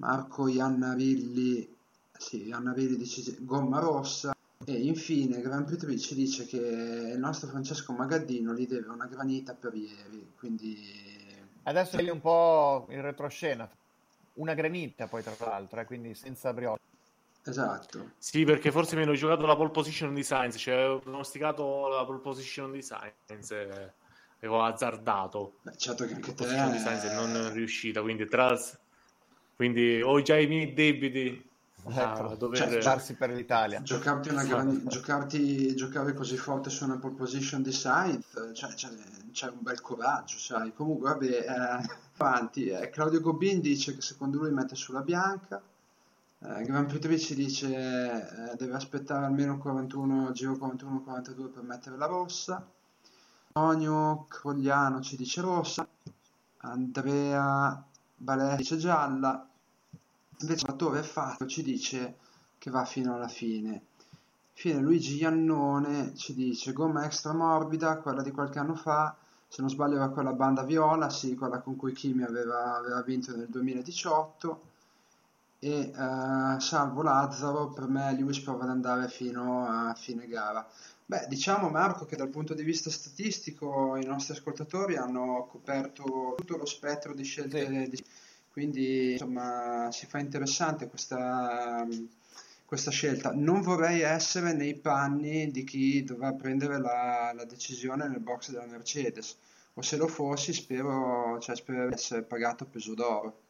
[0.00, 1.76] Marco Iannarilli,
[2.16, 4.34] sì, Iannarilli dice gomma rossa.
[4.62, 9.54] E infine Gran Prix ci dice che il nostro Francesco Magaddino gli deve una granita
[9.54, 10.76] per ieri, quindi...
[11.62, 13.68] Adesso è un po' in retroscena,
[14.34, 16.78] una granita poi tra l'altro, eh, quindi senza brioli.
[17.42, 18.10] Esatto.
[18.18, 22.04] Sì, perché forse mi hanno giocato la pole position di Sainz, cioè ho pronosticato la
[22.04, 23.52] pole position di Sainz,
[24.38, 25.54] avevo azzardato.
[25.62, 26.44] Beh, certo che anche la te...
[26.44, 28.58] position di Sainz non è riuscita, quindi tra...
[29.60, 31.48] Quindi ho già i miei debiti
[31.84, 32.80] Ecco, a dover...
[32.80, 33.82] cioè, per l'Italia.
[33.82, 38.88] Giocarti, una gran- giocarti- giocare così forte su una pole position di Sainz, cioè, c'è,
[39.32, 40.72] c'è un bel coraggio, sai.
[40.72, 42.68] Comunque, vabbè, eh, avanti.
[42.68, 45.60] eh, Claudio Gobin dice che secondo lui mette sulla bianca.
[46.38, 52.06] Eh, Gran Prix ci dice eh, deve aspettare almeno 41, giro 41-42 per mettere la
[52.06, 52.66] rossa.
[53.52, 55.86] Antonio Crogliano ci dice rossa.
[56.60, 57.84] Andrea
[58.16, 59.46] Balè dice gialla.
[60.40, 62.16] Invece l'attore Fatto ci dice
[62.58, 63.82] che va fino alla fine.
[64.52, 69.14] Fine Luigi Iannone ci dice gomma extra morbida, quella di qualche anno fa,
[69.48, 73.34] se non sbaglio era quella banda viola, sì, quella con cui Kimi aveva, aveva vinto
[73.36, 74.60] nel 2018
[75.58, 80.66] e eh, salvo Lazzaro, per me Lewis prova ad andare fino a fine gara.
[81.04, 86.56] Beh, diciamo Marco che dal punto di vista statistico i nostri ascoltatori hanno coperto tutto
[86.56, 87.88] lo spettro di scelte, Sì.
[87.90, 88.04] di-
[88.52, 91.86] quindi insomma si fa interessante questa,
[92.64, 93.32] questa scelta.
[93.32, 98.66] Non vorrei essere nei panni di chi dovrà prendere la, la decisione nel box della
[98.66, 99.38] Mercedes,
[99.74, 103.40] o se lo fossi spero, cioè, spero di essere pagato peso d'oro.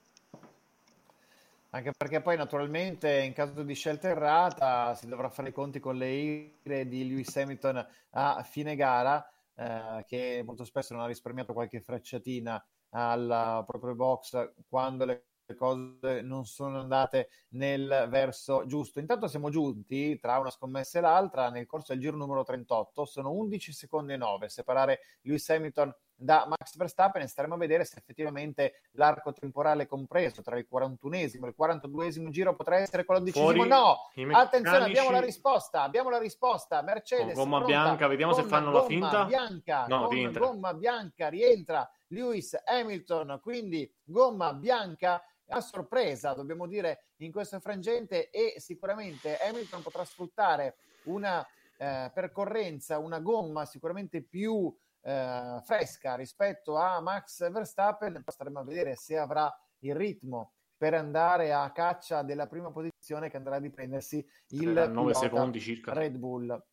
[1.73, 5.97] Anche perché poi naturalmente in caso di scelta errata si dovrà fare i conti con
[5.97, 9.25] le ire di Lewis Hamilton a fine gara,
[9.55, 15.25] eh, che molto spesso non ha risparmiato qualche frecciatina al proprio box quando le
[15.57, 19.01] cose non sono andate nel verso giusto.
[19.01, 23.33] Intanto siamo giunti tra una scommessa e l'altra nel corso del giro numero 38, sono
[23.33, 27.85] 11 secondi e 9 a separare Lewis Hamilton da Max Verstappen e staremo a vedere
[27.85, 33.23] se effettivamente l'arco temporale compreso tra il 41esimo e il 42esimo giro potrà essere quello
[33.23, 33.65] decisivo.
[33.65, 33.97] No,
[34.33, 36.83] attenzione, abbiamo la risposta, abbiamo la risposta.
[36.83, 39.25] Mercedes Con gomma pronta, bianca, vediamo se con fanno la finta.
[39.25, 40.47] bianca, No, con rientra.
[40.47, 48.31] gomma bianca rientra Lewis Hamilton, quindi gomma bianca a sorpresa, dobbiamo dire, in questo frangente
[48.31, 51.45] e sicuramente Hamilton potrà sfruttare una
[51.79, 58.97] eh, percorrenza, una gomma sicuramente più eh, fresca rispetto a Max Verstappen, staremo a vedere
[58.97, 59.51] se avrà
[59.81, 64.87] il ritmo per andare a caccia della prima posizione che andrà a riprendersi il Sarà
[64.87, 65.93] 9 pilota secondi circa.
[65.93, 66.65] Red Bull.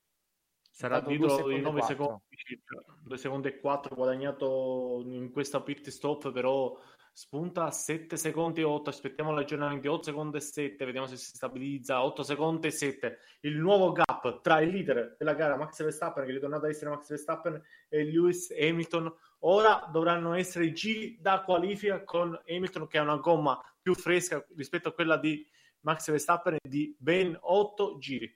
[0.71, 1.95] Sarà dietro secondi i e 9 quattro.
[1.95, 6.77] secondi circa, 2 secondi e 4 guadagnato in questa pit stop, però
[7.17, 11.35] spunta a 7 secondi e 8, aspettiamo l'aggiornamento 8 secondi e 7, vediamo se si
[11.35, 16.23] stabilizza 8 secondi e 7, il nuovo gap tra il leader della gara Max Verstappen
[16.23, 21.41] che è ritornato ad essere Max Verstappen e Lewis Hamilton, ora dovranno essere giri da
[21.41, 25.43] qualifica con Hamilton che ha una gomma più fresca rispetto a quella di
[25.79, 28.31] Max Verstappen di ben 8 giri.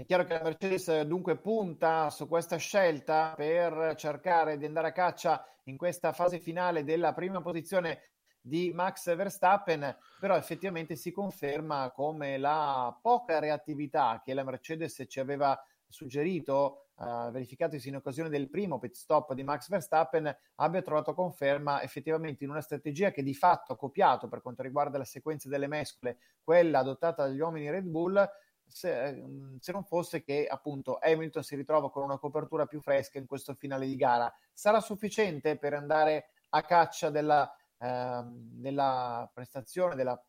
[0.00, 4.92] È chiaro che la Mercedes dunque punta su questa scelta per cercare di andare a
[4.92, 11.90] caccia in questa fase finale della prima posizione di Max Verstappen, però effettivamente si conferma
[11.94, 18.48] come la poca reattività che la Mercedes ci aveva suggerito, eh, verificatosi in occasione del
[18.48, 23.34] primo pit stop di Max Verstappen, abbia trovato conferma effettivamente in una strategia che di
[23.34, 27.84] fatto ha copiato per quanto riguarda la sequenza delle mescole, quella adottata dagli uomini Red
[27.84, 28.26] Bull,
[28.70, 29.22] se,
[29.58, 33.54] se, non fosse che appunto Hamilton si ritrova con una copertura più fresca in questo
[33.54, 34.32] finale di gara.
[34.52, 40.20] Sarà sufficiente per andare a caccia della, eh, della prestazione, della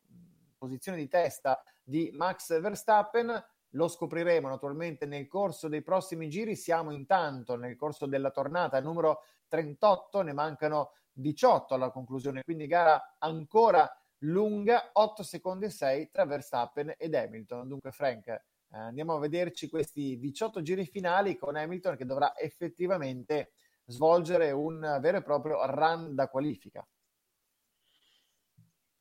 [0.58, 3.44] posizione di testa di Max Verstappen?
[3.74, 6.56] Lo scopriremo naturalmente nel corso dei prossimi giri.
[6.56, 13.16] Siamo intanto nel corso della tornata numero 38, ne mancano 18 alla conclusione, quindi gara
[13.18, 13.90] ancora
[14.22, 17.68] lunga 8 secondi e 6 tra Verstappen ed Hamilton.
[17.68, 23.52] Dunque, Frank, eh, andiamo a vederci questi 18 giri finali con Hamilton che dovrà effettivamente
[23.86, 26.86] svolgere un vero e proprio run da qualifica.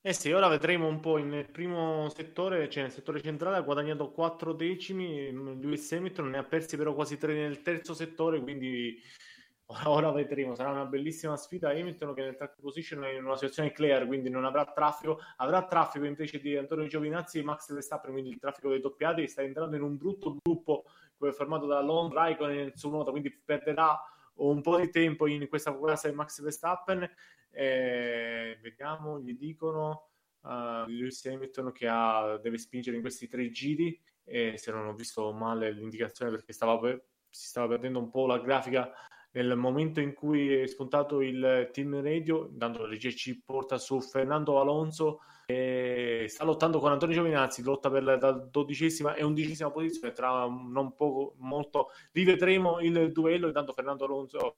[0.04, 4.12] Eh sì, ora vedremo un po' nel primo settore, cioè nel settore centrale ha guadagnato
[4.12, 9.00] 4 decimi, Lewis Hamilton ne ha persi però quasi 3 nel terzo settore, quindi
[9.86, 11.70] ora vedremo, sarà una bellissima sfida.
[11.70, 15.66] Hamilton che nel track position è in una situazione clear, quindi non avrà traffico, avrà
[15.66, 19.76] traffico invece di Antonio Giovinazzi e Max Verstappen, quindi il traffico dei doppiati sta entrando
[19.76, 20.86] in un brutto gruppo
[21.32, 24.00] formato da Lon Raikkonen e Tsunoda, quindi perderà
[24.36, 27.08] un po' di tempo in questa classe di Max Verstappen.
[27.52, 30.10] Eh, vediamo, gli dicono
[30.42, 34.94] uh, Lewis Hamilton che ha, deve spingere in questi tre giri e se non ho
[34.94, 38.92] visto male l'indicazione perché stava per, si stava perdendo un po' la grafica
[39.34, 44.02] nel momento in cui è spuntato il team radio, intanto la regia ci porta su
[44.02, 50.14] Fernando Alonso e sta lottando con Antonio Giovinazzi, lotta per la dodicesima e undicesima posizione,
[50.14, 54.56] tra non poco, molto rivedremo il duello, intanto Fernando Alonso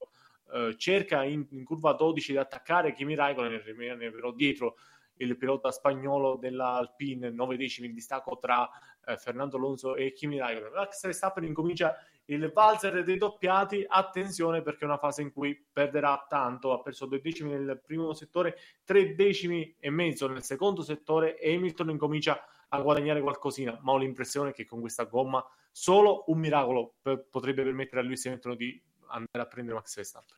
[0.52, 4.76] eh, cerca in, in, curva 12 di attaccare Kimi Raikkonen, rimane però dietro
[5.18, 8.68] il pilota spagnolo dell'Alpine, 9 decimi il distacco tra
[9.06, 10.72] eh, Fernando Alonso e Kimi Raikkonen.
[10.72, 11.94] Max Verstappen incomincia
[12.26, 17.06] il valzer dei doppiati, attenzione perché è una fase in cui perderà tanto, ha perso
[17.06, 22.42] due decimi nel primo settore, tre decimi e mezzo nel secondo settore e Hamilton incomincia
[22.68, 27.62] a guadagnare qualcosina, ma ho l'impressione che con questa gomma solo un miracolo per, potrebbe
[27.62, 30.36] permettere a lui Hamilton di andare a prendere Max Verstappen.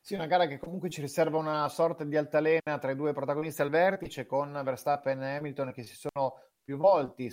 [0.00, 3.60] Sì, una gara che comunque ci riserva una sorta di altalena tra i due protagonisti
[3.60, 7.30] al vertice con Verstappen e Hamilton che si sono più, volte,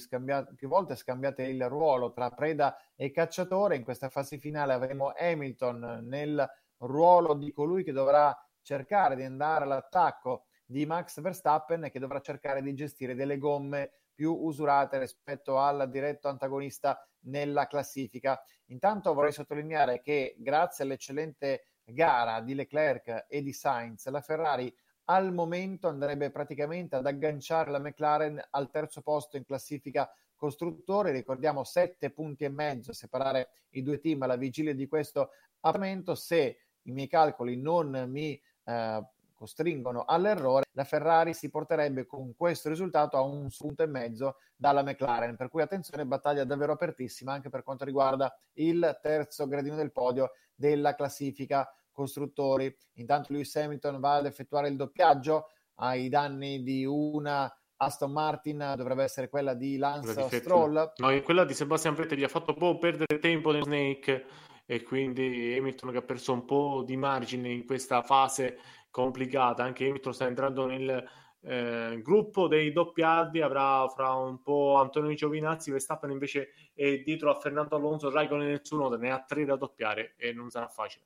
[0.56, 3.76] più volte scambiate il ruolo tra preda e cacciatore.
[3.76, 9.66] In questa fase finale avremo Hamilton nel ruolo di colui che dovrà cercare di andare
[9.66, 15.60] all'attacco di Max Verstappen e che dovrà cercare di gestire delle gomme più usurate rispetto
[15.60, 18.42] al diretto antagonista nella classifica.
[18.68, 24.74] Intanto vorrei sottolineare che grazie all'eccellente gara di Leclerc e di Sainz, la Ferrari
[25.06, 31.12] al momento andrebbe praticamente ad agganciare la McLaren al terzo posto in classifica costruttore.
[31.12, 35.30] Ricordiamo sette punti e mezzo separare i due team alla vigilia di questo
[35.62, 36.16] appuntamento.
[36.16, 39.04] Se i miei calcoli non mi eh,
[39.34, 44.84] costringono all'errore, la Ferrari si porterebbe con questo risultato a un punto e mezzo dalla
[44.84, 45.36] McLaren.
[45.36, 50.32] Per cui attenzione, battaglia davvero apertissima anche per quanto riguarda il terzo gradino del podio
[50.54, 52.72] della classifica costruttori.
[52.96, 59.04] Intanto Lewis Hamilton va ad effettuare il doppiaggio ai danni di una Aston Martin, dovrebbe
[59.04, 60.94] essere quella di Lance quella di Stroll.
[60.98, 64.26] No, quella di Sebastian Vettel gli ha fatto un po' perdere tempo nel Snake
[64.66, 68.58] e quindi Hamilton che ha perso un po' di margine in questa fase
[68.90, 69.64] complicata.
[69.64, 71.04] Anche Hamilton sta entrando nel
[71.42, 77.40] eh, gruppo dei doppiati, avrà fra un po' Antonio Giovinazzi, Verstappen invece è dietro a
[77.40, 81.06] Fernando Alonso, Raikkonen nel suo nome, ne ha tre da doppiare e non sarà facile.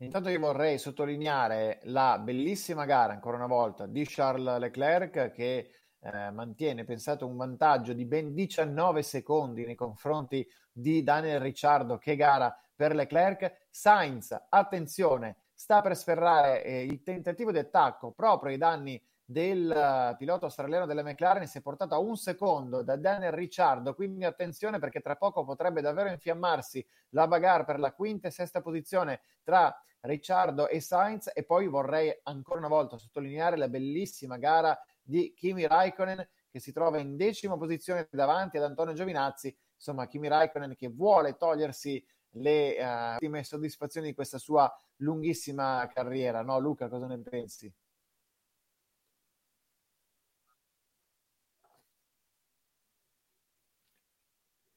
[0.00, 5.70] Intanto io vorrei sottolineare la bellissima gara, ancora una volta, di Charles Leclerc che
[6.00, 11.96] eh, mantiene, pensate, un vantaggio di ben 19 secondi nei confronti di Daniel Ricciardo.
[11.96, 13.68] Che gara per Leclerc.
[13.70, 20.16] Sainz, attenzione, sta per sferrare eh, il tentativo di attacco proprio ai danni del uh,
[20.16, 24.78] pilota australiano della McLaren si è portato a un secondo da Daniel Ricciardo quindi attenzione
[24.78, 29.76] perché tra poco potrebbe davvero infiammarsi la bagarre per la quinta e sesta posizione tra
[30.02, 35.66] Ricciardo e Sainz e poi vorrei ancora una volta sottolineare la bellissima gara di Kimi
[35.66, 40.88] Raikkonen che si trova in decima posizione davanti ad Antonio Giovinazzi insomma Kimi Raikkonen che
[40.88, 42.04] vuole togliersi
[42.36, 47.74] le uh, ultime soddisfazioni di questa sua lunghissima carriera no Luca cosa ne pensi?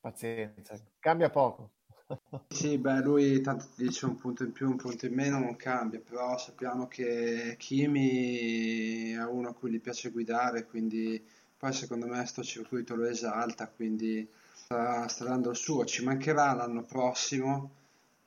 [0.01, 1.71] Pazienza, cambia poco.
[2.49, 5.99] Sì, beh, lui tanto dice un punto in più, un punto in meno, non cambia,
[5.99, 11.23] però sappiamo che Kimi è uno a cui gli piace guidare, quindi
[11.57, 15.85] poi secondo me sto circuito lo esalta, quindi sta, sta dando il suo.
[15.85, 17.71] Ci mancherà l'anno prossimo,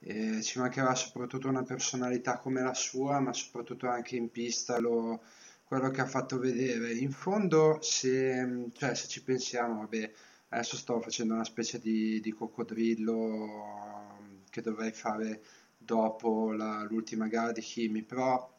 [0.01, 5.21] eh, ci mancherà soprattutto una personalità come la sua, ma soprattutto anche in pista lo,
[5.65, 6.93] quello che ha fatto vedere.
[6.93, 10.13] In fondo, se, cioè, se ci pensiamo, vabbè
[10.53, 15.43] Adesso sto facendo una specie di, di coccodrillo um, che dovrei fare
[15.79, 18.53] dopo la, l'ultima gara di Kimi, però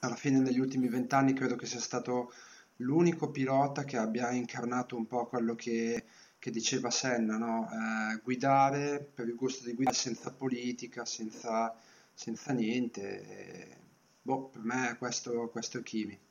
[0.00, 2.32] alla fine negli ultimi vent'anni credo che sia stato
[2.76, 6.04] l'unico pilota che abbia incarnato un po' quello che,
[6.38, 7.68] che diceva Senna, no?
[7.72, 11.74] eh, guidare per il gusto di guidare senza politica, senza,
[12.14, 13.00] senza niente.
[13.02, 13.76] E,
[14.22, 16.25] boh, per me questo, questo è Kimi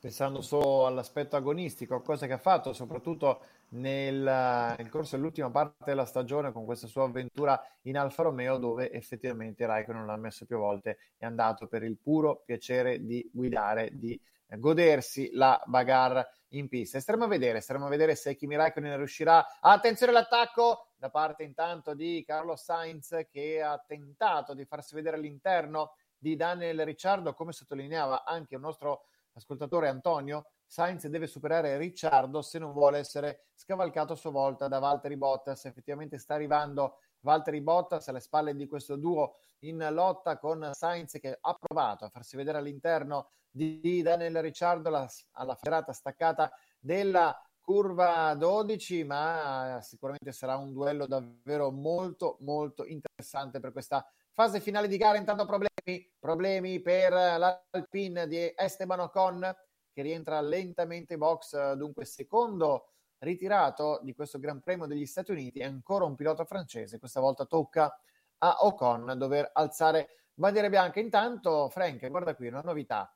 [0.00, 6.06] pensando solo all'aspetto agonistico, cosa che ha fatto soprattutto nel, nel, corso dell'ultima parte della
[6.06, 10.96] stagione con questa sua avventura in Alfa Romeo dove effettivamente Raikkonen l'ha messo più volte
[11.18, 14.18] è andato per il puro piacere di guidare, di
[14.56, 16.98] godersi la bagarre in pista.
[16.98, 19.46] Staremo a vedere, staremo a vedere se Kimi Raikkonen riuscirà.
[19.60, 25.94] Attenzione all'attacco da parte intanto di Carlos Sainz che ha tentato di farsi vedere all'interno
[26.16, 32.58] di Daniel Ricciardo, come sottolineava anche il nostro ascoltatore Antonio, Sainz deve superare Ricciardo se
[32.58, 35.64] non vuole essere scavalcato a sua volta da Valtteri Bottas.
[35.64, 41.38] Effettivamente sta arrivando Valtteri Bottas alle spalle di questo duo in lotta con Sainz che
[41.40, 49.04] ha provato a farsi vedere all'interno di Daniel Ricciardo alla, ferrata staccata della curva 12,
[49.04, 55.18] ma sicuramente sarà un duello davvero molto molto interessante per questa fase finale di gara.
[55.18, 55.69] Intanto problemi,
[56.18, 59.56] problemi per l'Alpine di Esteban Ocon
[59.92, 65.60] che rientra lentamente in box, dunque secondo ritirato di questo Gran Premio degli Stati Uniti
[65.60, 67.94] è ancora un pilota francese, questa volta tocca
[68.38, 71.00] a Ocon dover alzare bandiera bianca.
[71.00, 73.14] Intanto Frank, guarda qui, una novità,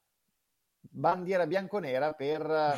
[0.78, 2.76] bandiera bianconera per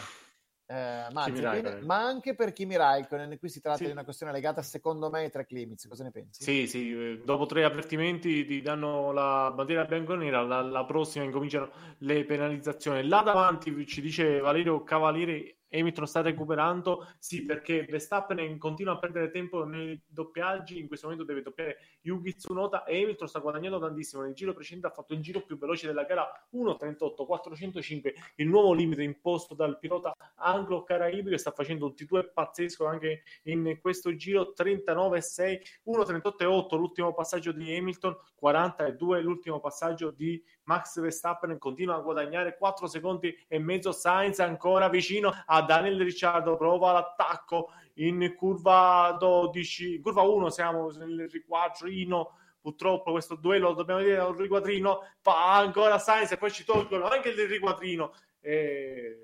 [0.66, 3.38] eh, Mazepin, ma anche per Kimi Raikkonen.
[3.38, 3.84] Qui si tratta sì.
[3.86, 5.86] di una questione legata, secondo me, ai tre limits.
[5.88, 6.42] Cosa ne pensi?
[6.42, 6.92] Sì, sì.
[6.92, 10.42] Eh, dopo tre avvertimenti ti danno la bandiera bianconera.
[10.42, 13.06] La, la prossima incominciano le penalizzazioni.
[13.06, 19.30] Là davanti ci dice Valerio Cavalieri Hamilton sta recuperando, sì, perché Verstappen continua a perdere
[19.30, 24.22] tempo nei doppiaggi, in questo momento deve doppiare Yuki Tsunoda e Hamilton sta guadagnando tantissimo,
[24.22, 29.02] nel giro precedente ha fatto il giro più veloce della gara 1.38.405, il nuovo limite
[29.02, 34.52] imposto dal pilota anglo-caraibi che sta facendo un T2 pazzesco anche in questo giro.
[34.56, 41.58] 39.6, 1.38.8 l'ultimo passaggio di Hamilton, 42 l'ultimo passaggio di Max Verstappen.
[41.58, 43.92] Continua a guadagnare 4 secondi e mezzo.
[43.92, 51.28] Sainz ancora vicino a Daniel Ricciardo, prova l'attacco in curva 12, curva 1 siamo nel
[51.30, 52.38] riquadrino.
[52.60, 57.06] Purtroppo questo duello lo dobbiamo vedere un riquadrino, fa ancora Sainz e poi ci tolgono
[57.06, 58.14] anche il riquadrino.
[58.40, 59.20] E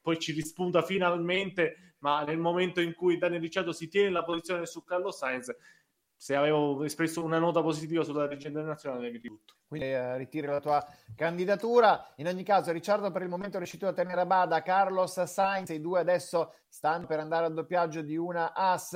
[0.00, 4.66] poi ci rispunta finalmente, ma nel momento in cui Daniel Ricciardo si tiene la posizione
[4.66, 5.54] su Carlo Sainz,
[6.24, 9.56] se avevo espresso una nota positiva sulla regia internazionale, mi tutto.
[9.66, 10.82] Quindi eh, ritiri la tua
[11.14, 12.14] candidatura.
[12.16, 15.68] In ogni caso, Ricciardo per il momento è riuscito a tenere a bada Carlos Sainz.
[15.68, 18.94] I due adesso stanno per andare al doppiaggio di una AS.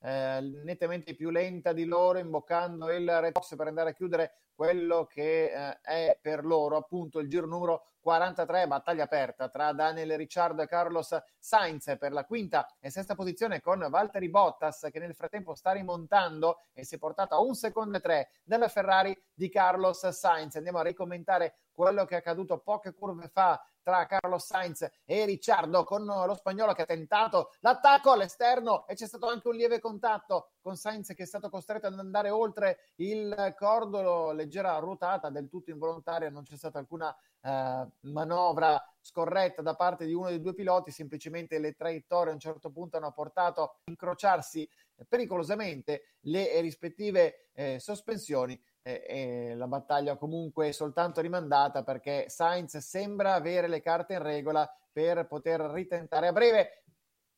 [0.00, 5.52] Eh, nettamente più lenta di loro, imboccando il retox per andare a chiudere quello che
[5.52, 10.66] eh, è per loro appunto il giro numero 43, battaglia aperta tra Daniel Ricciardo e
[10.66, 15.70] Carlos Sainz per la quinta e sesta posizione con Valtteri Bottas che nel frattempo sta
[15.70, 20.56] rimontando e si è portato a un secondo e tre dalla Ferrari di Carlos Sainz.
[20.56, 25.82] Andiamo a ricommentare quello che è accaduto poche curve fa tra Carlos Sainz e Ricciardo
[25.82, 30.50] con lo spagnolo che ha tentato l'attacco all'esterno e c'è stato anche un lieve contatto
[30.60, 35.70] con Sainz che è stato costretto ad andare oltre il cordolo, leggera ruotata del tutto
[35.70, 40.90] involontaria, non c'è stata alcuna eh, manovra scorretta da parte di uno dei due piloti,
[40.90, 44.68] semplicemente le traiettorie a un certo punto hanno portato a incrociarsi
[45.08, 52.78] pericolosamente le rispettive eh, sospensioni e, e la battaglia comunque è soltanto rimandata perché Sainz
[52.78, 56.28] sembra avere le carte in regola per poter ritentare.
[56.28, 56.84] A breve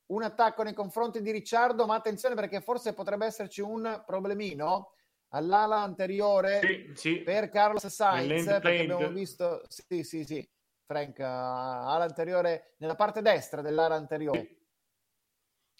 [0.06, 4.94] un attacco nei confronti di Ricciardo, ma attenzione perché forse potrebbe esserci un problemino.
[5.32, 7.16] All'ala anteriore sì, sì.
[7.20, 10.44] per Carlos Sainz perché abbiamo visto sì sì sì
[10.84, 14.59] Frank ala anteriore nella parte destra dell'ala anteriore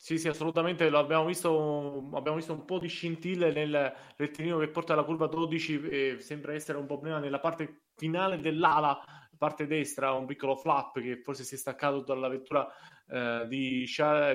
[0.02, 0.88] sì, sì, assolutamente.
[0.88, 5.78] L'abbiamo visto, abbiamo visto un po' di scintille nel rettilineo che porta alla curva 12
[5.90, 8.98] e sembra essere un problema nella parte finale dell'ala,
[9.36, 12.66] parte destra, un piccolo flap che forse si è staccato dalla vettura
[13.12, 13.84] eh, di,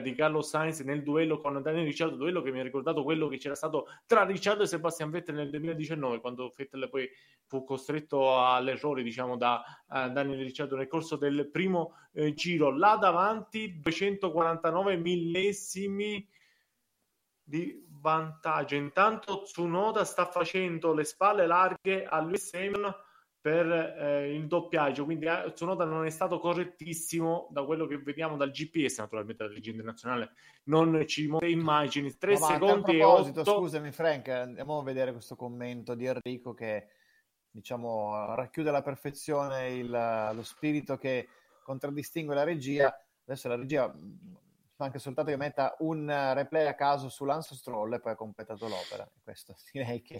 [0.01, 3.37] di, Carlos Sainz nel duello con Daniel Ricciardo, duello che mi ha ricordato quello che
[3.37, 7.09] c'era stato tra Ricciardo e Sebastian Vettel nel 2019, quando Vettel poi
[7.45, 12.75] fu costretto all'errore, diciamo, da uh, Daniel Ricciardo nel corso del primo eh, giro.
[12.75, 16.27] Là davanti 249 millesimi
[17.41, 18.75] di vantaggio.
[18.75, 22.93] Intanto Tsunoda sta facendo le spalle larghe a Lewis Hamilton
[23.45, 28.37] per eh, il doppiaggio, quindi eh, Tsunoda non è stato correttissimo da quello che vediamo
[28.37, 30.31] dal GPS, naturalmente la legge internazionale
[30.63, 33.43] non ci muove immagini, 3 no, secondi e 8.
[33.43, 36.87] Scusami Frank, andiamo a vedere questo commento di Enrico che
[37.51, 41.27] diciamo racchiude alla perfezione il, lo spirito che
[41.61, 42.99] contraddistingue la regia.
[43.25, 43.95] Adesso la regia
[44.75, 48.15] fa anche soltanto che metta un replay a caso su Lance Stroll e poi ha
[48.15, 49.07] completato l'opera.
[49.23, 50.19] Questo direi che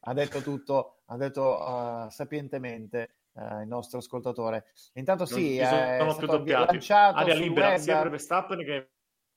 [0.00, 4.66] ha detto tutto, ha detto uh, sapientemente uh, il nostro ascoltatore.
[4.94, 8.90] Intanto sì, è stato lanciato Aria libera web, per Verstappen che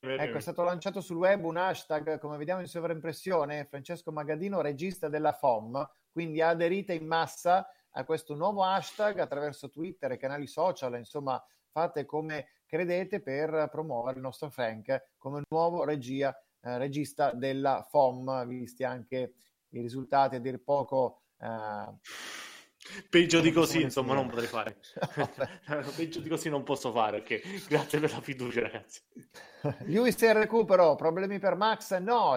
[0.06, 5.08] Ecco, è stato lanciato sul web un hashtag, come vediamo in sovraimpressione, Francesco Magadino, regista
[5.08, 5.82] della FOM,
[6.12, 12.04] quindi aderite in massa a questo nuovo hashtag attraverso Twitter e canali social, insomma fate
[12.04, 18.84] come credete per promuovere il nostro Frank come nuovo regia, eh, regista della FOM, visti
[18.84, 19.32] anche
[19.78, 21.94] i risultati a dir poco eh,
[23.08, 24.76] Peggio di così, insomma, non potrei fare.
[25.96, 27.18] Peggio di così non posso fare.
[27.18, 29.00] Ok, grazie per la fiducia, ragazzi.
[29.86, 31.96] Lewis e recupero, problemi per Max?
[31.98, 32.36] No.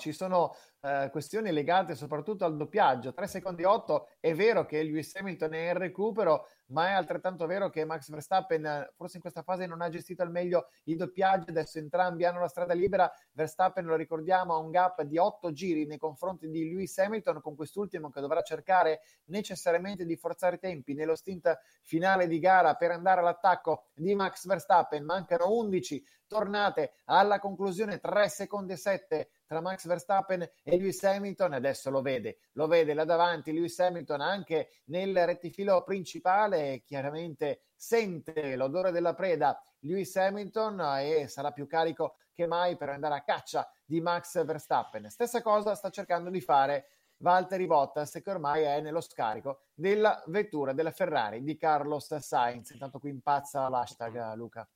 [0.00, 3.12] Ci sono eh, questioni legate soprattutto al doppiaggio.
[3.12, 7.68] 3 secondi 8 è vero che Lewis Hamilton è in recupero, ma è altrettanto vero
[7.68, 11.78] che Max Verstappen forse in questa fase non ha gestito al meglio il doppiaggio, adesso
[11.78, 15.98] entrambi hanno la strada libera, Verstappen lo ricordiamo ha un gap di 8 giri nei
[15.98, 21.14] confronti di Lewis Hamilton con quest'ultimo che dovrà cercare necessariamente di forzare i tempi nello
[21.14, 27.98] stint finale di gara per andare all'attacco di Max Verstappen, mancano 11 tornate alla conclusione
[27.98, 31.54] 3 secondi e 7 tra Max Verstappen e Lewis Hamilton.
[31.54, 38.54] Adesso lo vede, lo vede là davanti Lewis Hamilton anche nel rettifilo principale chiaramente sente
[38.54, 43.68] l'odore della preda Lewis Hamilton e sarà più carico che mai per andare a caccia
[43.84, 45.10] di Max Verstappen.
[45.10, 50.72] Stessa cosa sta cercando di fare Valtteri Bottas che ormai è nello scarico della vettura
[50.72, 52.70] della Ferrari di Carlos Sainz.
[52.70, 54.66] Intanto qui impazza l'hashtag Luca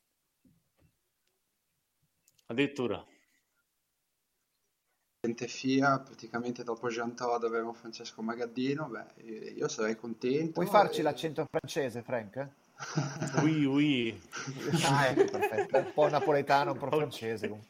[2.47, 3.05] Addirittura.
[5.33, 10.53] FIA, praticamente dopo Jean Todt avremo Francesco Magaddino, beh, io sarei contento.
[10.53, 11.03] Puoi farci e...
[11.03, 12.47] l'accento francese, Frank?
[13.43, 14.21] oui, oui.
[14.85, 15.79] Ah, ecco, perfetto.
[15.79, 17.61] Un po' napoletano, un po' francese.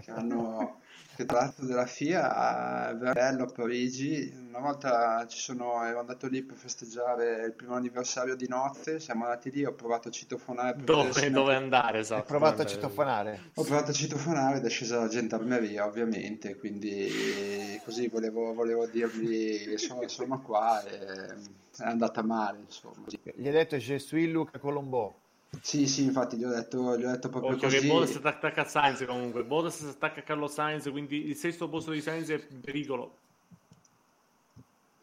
[0.00, 0.81] Che hanno,
[1.22, 4.32] che tra l'altro della FIA a Verello a Parigi.
[4.48, 9.24] Una volta ci sono, ero andato lì per festeggiare il primo anniversario di nozze siamo
[9.24, 13.50] andati lì ho provato a citofonare dove, dove andare esatto ho provato a citofonare?
[13.54, 19.78] Ho provato a citofonare ed è scesa la gendarmeria ovviamente quindi così volevo, volevo dirvi
[19.78, 23.06] sono, sono qua e è andata male insomma.
[23.08, 25.21] Gli hai detto je suis Luca Colombo
[25.60, 27.80] sì, sì, infatti gli ho detto, gli ho detto proprio Occhio così.
[27.80, 31.68] che Bottas attacca a Sainz comunque, Bottas si attacca a Carlo Sainz, quindi il sesto
[31.68, 33.18] posto di Sainz è pericolo.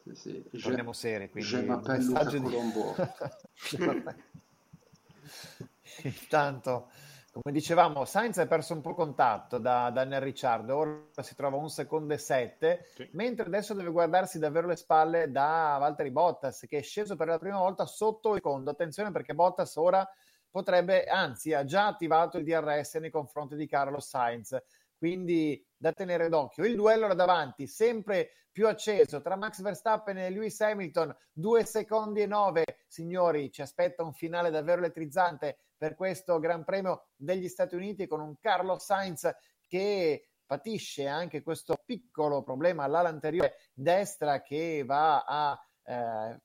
[0.04, 0.60] Sì, sì.
[0.60, 2.42] Torniamo seri, quindi Je m'appelle Luca di...
[2.42, 2.96] Colombo.
[6.04, 6.90] Intanto,
[7.32, 11.70] come dicevamo, Sainz ha perso un po' contatto da Daniel Ricciardo, ora si trova un
[11.70, 13.08] secondo e sette, sì.
[13.12, 17.38] mentre adesso deve guardarsi davvero le spalle da Valtteri Bottas, che è sceso per la
[17.38, 18.72] prima volta sotto il secondo.
[18.72, 20.10] Attenzione perché Bottas ora
[20.50, 24.58] potrebbe, anzi ha già attivato il DRS nei confronti di Carlos Sainz,
[24.98, 26.66] quindi da tenere d'occhio.
[26.66, 32.22] Il duello là davanti, sempre più acceso tra Max Verstappen e Lewis Hamilton, due secondi
[32.22, 32.64] e nove.
[32.88, 38.20] Signori, ci aspetta un finale davvero elettrizzante per questo Gran Premio degli Stati Uniti con
[38.20, 39.30] un Carlos Sainz
[39.66, 46.42] che patisce anche questo piccolo problema all'ala anteriore destra che va a eh,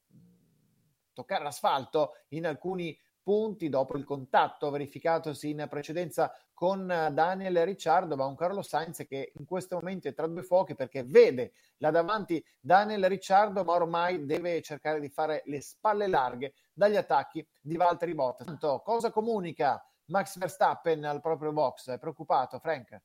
[1.15, 8.27] toccare l'asfalto in alcuni punti dopo il contatto verificatosi in precedenza con Daniel Ricciardo, ma
[8.27, 12.45] un Carlo Sainz che in questo momento è tra due fuochi perché vede là davanti
[12.61, 18.15] Daniel Ricciardo, ma ormai deve cercare di fare le spalle larghe dagli attacchi di Valtteri
[18.15, 18.47] Bottas.
[18.47, 21.91] Tanto, cosa comunica Max Verstappen al proprio box?
[21.91, 23.01] È preoccupato, Frank?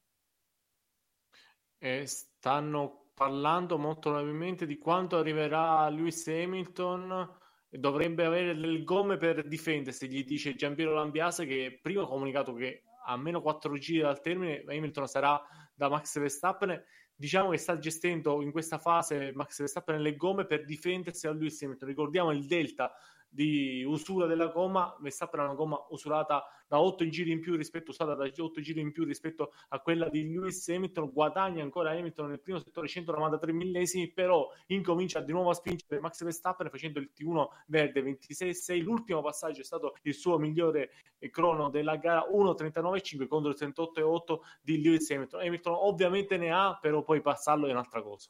[1.78, 7.38] Eh, stanno parlando molto probabilmente di quanto arriverà Lewis Hamilton
[7.70, 12.84] dovrebbe avere le gomme per difendersi, gli dice Giampiero Lambiase che prima ha comunicato che
[13.06, 15.42] a meno 4 giri dal termine Hamilton sarà
[15.74, 16.84] da Max Verstappen.
[17.16, 21.62] Diciamo che sta gestendo in questa fase Max Verstappen le gomme per difendersi da Lewis
[21.62, 21.88] Hamilton.
[21.88, 22.94] Ricordiamo il delta
[23.30, 27.92] di usura della gomma, Verstappen ha una gomma usurata da 8 giri in più rispetto
[27.92, 32.30] usata da 8 giri in più rispetto a quella di Lewis Hamilton, guadagna ancora Hamilton
[32.30, 37.12] nel primo settore 193 millesimi, però incomincia di nuovo a spingere Max Verstappen facendo il
[37.16, 40.92] T1 verde 26-6, l'ultimo passaggio è stato il suo migliore
[41.32, 45.42] crono della gara 1.39.5 contro il 38.8 di Lewis Hamilton.
[45.42, 48.30] Hamilton ovviamente ne ha, però poi passarlo è un'altra cosa.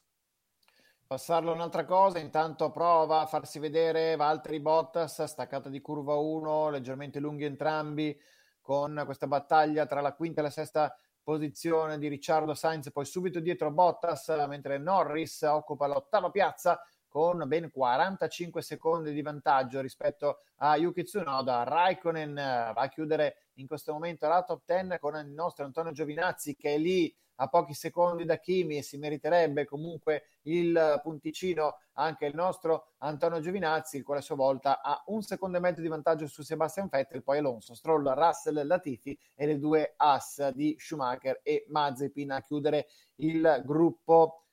[1.10, 7.20] Passarlo un'altra cosa, intanto prova a farsi vedere Valtteri Bottas, staccata di curva 1, leggermente
[7.20, 8.16] lunghi entrambi,
[8.62, 13.40] con questa battaglia tra la quinta e la sesta posizione di Ricciardo Sainz, poi subito
[13.40, 16.80] dietro Bottas, mentre Norris occupa l'ottava piazza
[17.10, 21.64] con ben 45 secondi di vantaggio rispetto a Yuki Tsunoda.
[21.64, 26.56] Raikkonen va a chiudere in questo momento la top 10 con il nostro Antonio Giovinazzi
[26.56, 32.26] che è lì a pochi secondi da Kimi e si meriterebbe comunque il punticino anche
[32.26, 35.88] il nostro Antonio Giovinazzi, il quale a sua volta ha un secondo e mezzo di
[35.88, 41.40] vantaggio su Sebastian Vettel, poi Alonso, Stroll, Russell, Latifi e le due as di Schumacher
[41.44, 44.44] e Mazepin a chiudere il gruppo.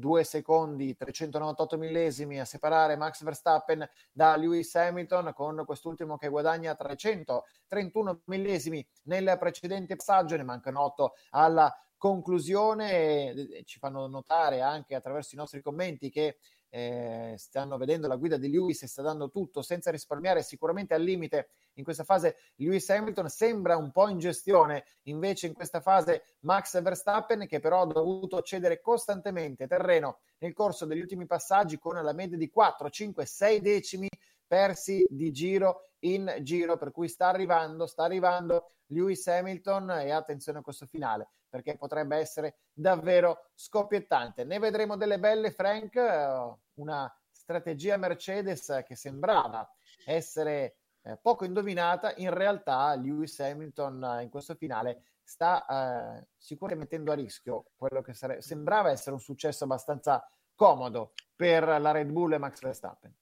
[0.00, 6.74] Due secondi, 398 millesimi a separare Max Verstappen da Lewis Hamilton, con quest'ultimo che guadagna
[6.74, 13.62] 331 millesimi nel precedente passaggio, ne mancano 8 alla conclusione.
[13.64, 16.38] Ci fanno notare anche attraverso i nostri commenti che
[16.70, 21.02] eh, stanno vedendo la guida di Lewis e sta dando tutto senza risparmiare sicuramente al
[21.02, 26.22] limite in questa fase Lewis Hamilton sembra un po' in gestione invece in questa fase
[26.40, 31.94] Max Verstappen che però ha dovuto cedere costantemente terreno nel corso degli ultimi passaggi con
[31.94, 34.08] la media di 4, 5, 6 decimi
[34.50, 40.58] persi di giro in giro per cui sta arrivando sta arrivando Lewis Hamilton e attenzione
[40.58, 44.44] a questo finale perché potrebbe essere davvero scoppiettante.
[44.44, 49.68] Ne vedremo delle belle, Frank, eh, una strategia Mercedes che sembrava
[50.04, 56.96] essere eh, poco indovinata, in realtà Lewis Hamilton eh, in questo finale sta eh, sicuramente
[56.96, 62.10] mettendo a rischio quello che sare- sembrava essere un successo abbastanza comodo per la Red
[62.10, 63.14] Bull e Max Verstappen.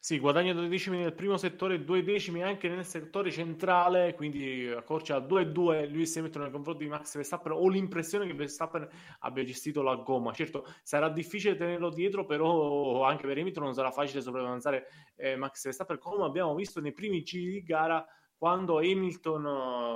[0.00, 4.66] Sì, guadagna due decimi nel primo settore e due decimi anche nel settore centrale, quindi
[4.68, 7.52] accorcia a 2-2 Lewis Hamilton nei confronti di Max Verstappen.
[7.52, 8.88] Ho l'impressione che Verstappen
[9.20, 10.32] abbia gestito la gomma.
[10.32, 15.64] Certo, sarà difficile tenerlo dietro, però anche per Hamilton non sarà facile sopravanzare eh, Max
[15.64, 18.06] Verstappen, come abbiamo visto nei primi giri di gara
[18.36, 19.46] quando Hamilton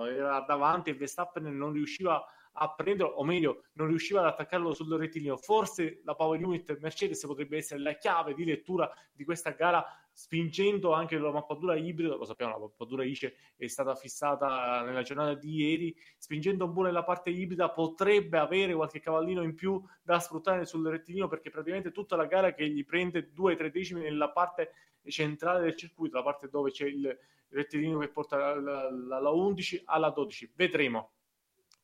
[0.09, 4.27] eh, era davanti e Verstappen non riusciva a a prenderlo, o meglio, non riusciva ad
[4.27, 5.37] attaccarlo sul rettilineo.
[5.37, 10.93] Forse la Power Unit Mercedes potrebbe essere la chiave di lettura di questa gara, spingendo
[10.93, 12.16] anche la mappatura ibrida.
[12.16, 15.97] Lo sappiamo, la mappatura ICE è stata fissata nella giornata di ieri.
[16.19, 20.87] Spingendo un po' nella parte ibrida, potrebbe avere qualche cavallino in più da sfruttare sul
[20.87, 24.73] rettilineo, perché praticamente tutta la gara che gli prende 2-3 decimi nella parte
[25.05, 27.19] centrale del circuito, la parte dove c'è il
[27.49, 30.53] rettilineo che porta dalla 11 alla 12.
[30.55, 31.12] Vedremo.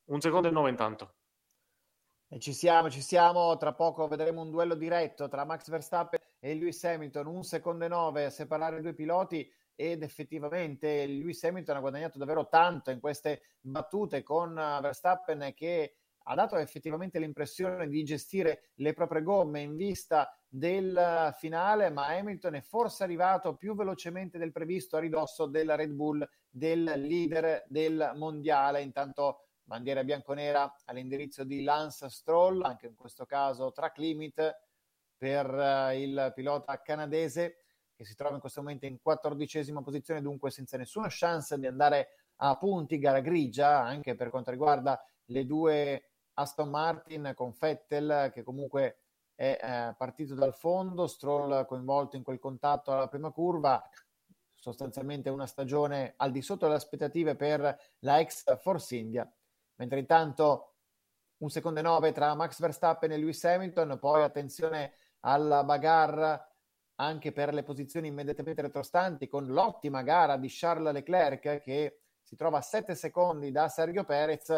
[0.08, 1.16] Un secondo e nove intanto.
[2.28, 3.56] E ci siamo, ci siamo.
[3.58, 7.26] Tra poco vedremo un duello diretto tra Max Verstappen e Lewis Hamilton.
[7.26, 9.50] Un secondo e nove a separare i due piloti.
[9.74, 16.34] Ed effettivamente Lewis Hamilton ha guadagnato davvero tanto in queste battute con Verstappen che ha
[16.34, 22.60] dato effettivamente l'impressione di gestire le proprie gomme in vista del finale, ma Hamilton è
[22.60, 28.82] forse arrivato più velocemente del previsto a ridosso della Red Bull, del leader del mondiale.
[28.82, 34.58] Intanto bandiera bianconera all'indirizzo di Lance Stroll, anche in questo caso track limit
[35.14, 37.64] per uh, il pilota canadese
[37.94, 42.08] che si trova in questo momento in quattordicesima posizione, dunque senza nessuna chance di andare
[42.36, 48.42] a punti, gara grigia anche per quanto riguarda le due Aston Martin con Vettel che
[48.42, 49.00] comunque
[49.34, 53.86] è eh, partito dal fondo, Stroll coinvolto in quel contatto alla prima curva,
[54.54, 59.30] sostanzialmente una stagione al di sotto delle aspettative per la ex Force India
[59.78, 60.74] mentre intanto
[61.38, 66.46] un secondo e nove tra Max Verstappen e Lewis Hamilton, poi attenzione alla bagarre
[66.96, 72.58] anche per le posizioni immediatamente retrostanti con l'ottima gara di Charles Leclerc che si trova
[72.58, 74.52] a 7 secondi da Sergio Perez,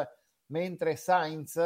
[0.46, 1.56] mentre Sainz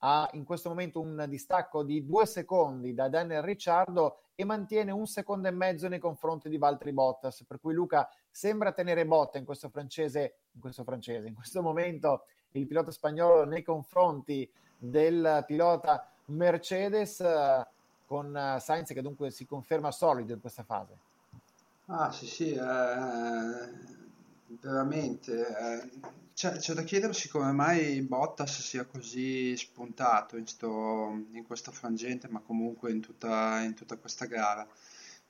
[0.00, 5.06] ha in questo momento un distacco di 2 secondi da Daniel Ricciardo e mantiene un
[5.06, 9.44] secondo e mezzo nei confronti di Valtteri Bottas, per cui Luca sembra tenere botta in
[9.44, 14.48] questo francese, in questo francese, in questo momento il pilota spagnolo nei confronti
[14.78, 17.22] del pilota Mercedes
[18.06, 20.96] con eh, Sainz che dunque si conferma solido in questa fase.
[21.86, 23.68] Ah sì sì, eh,
[24.60, 25.46] veramente.
[25.46, 25.90] Eh,
[26.34, 32.28] c'è, c'è, da chiedersi come mai Bottas sia così spuntato in, sto, in questo frangente,
[32.28, 34.66] ma comunque in tutta, in tutta questa gara.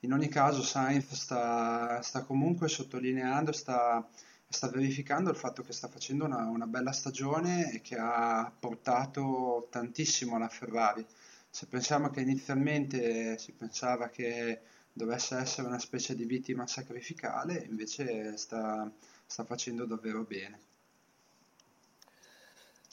[0.00, 4.06] In ogni caso Sainz sta, sta comunque sottolineando, sta
[4.48, 9.68] sta verificando il fatto che sta facendo una, una bella stagione e che ha portato
[9.70, 11.04] tantissimo alla Ferrari.
[11.50, 14.60] Se pensiamo che inizialmente si pensava che
[14.92, 18.90] dovesse essere una specie di vittima sacrificale, invece sta,
[19.26, 20.58] sta facendo davvero bene.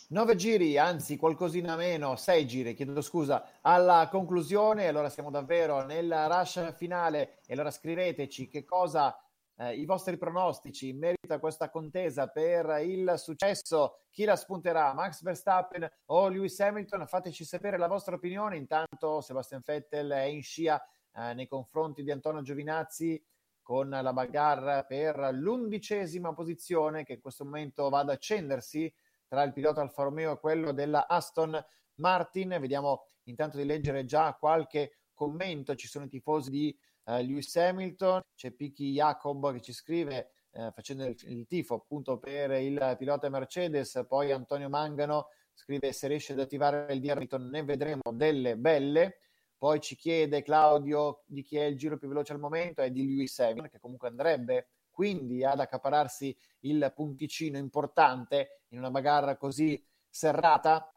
[0.08, 4.88] Nove giri, anzi qualcosina meno, sei giri, chiedo scusa, alla conclusione.
[4.88, 9.18] Allora siamo davvero nel rush finale e allora scriveteci che cosa
[9.58, 14.94] eh, i vostri pronostici in merito a questa contesa per il successo, chi la spunterà,
[14.94, 17.08] Max Verstappen o Lewis Hamilton?
[17.08, 18.58] Fateci sapere la vostra opinione.
[18.58, 23.24] Intanto Sebastian Vettel è in scia eh, nei confronti di Antonio Giovinazzi
[23.62, 28.94] con la bagarre per l'undicesima posizione che in questo momento va ad accendersi
[29.26, 31.64] tra il pilota Alfa Romeo e quello della Aston
[31.96, 32.58] Martin.
[32.60, 35.76] Vediamo intanto di leggere già qualche commento.
[35.76, 40.72] Ci sono i tifosi di uh, Lewis Hamilton, c'è Piki Jacob che ci scrive uh,
[40.72, 46.34] facendo il, il, tifo appunto per il pilota Mercedes, poi Antonio Mangano scrive se riesce
[46.34, 49.18] ad attivare il Hamilton ne vedremo delle belle.
[49.58, 53.06] Poi ci chiede Claudio di chi è il giro più veloce al momento, è di
[53.06, 59.84] Lewis Hamilton, che comunque andrebbe quindi ad accapararsi il punticino importante in una bagarra così
[60.08, 60.88] serrata.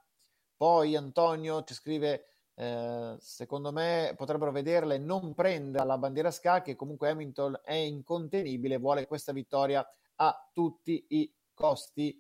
[0.55, 6.74] Poi Antonio ci scrive eh, secondo me potrebbero vederla e non prendere la bandiera scacchi
[6.74, 12.19] comunque Hamilton è incontenibile, vuole questa vittoria a tutti i costi.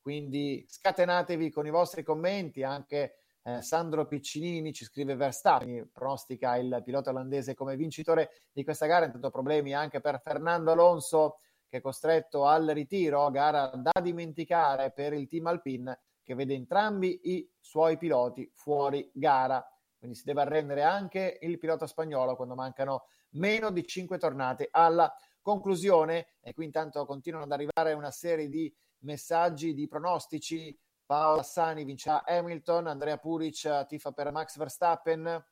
[0.00, 6.80] Quindi scatenatevi con i vostri commenti, anche eh, Sandro Piccinini ci scrive Verstappen, pronostica il
[6.84, 11.36] pilota olandese come vincitore di questa gara, intanto problemi anche per Fernando Alonso
[11.68, 17.20] che è costretto al ritiro, gara da dimenticare per il team Alpine che vede entrambi
[17.24, 19.64] i suoi piloti fuori gara.
[20.02, 25.14] Quindi si deve arrendere anche il pilota spagnolo quando mancano meno di cinque tornate alla
[25.40, 26.32] conclusione.
[26.40, 30.76] E qui intanto continuano ad arrivare una serie di messaggi, di pronostici.
[31.06, 35.44] Paolo Assani vincerà Hamilton, Andrea Puric tifa per Max Verstappen,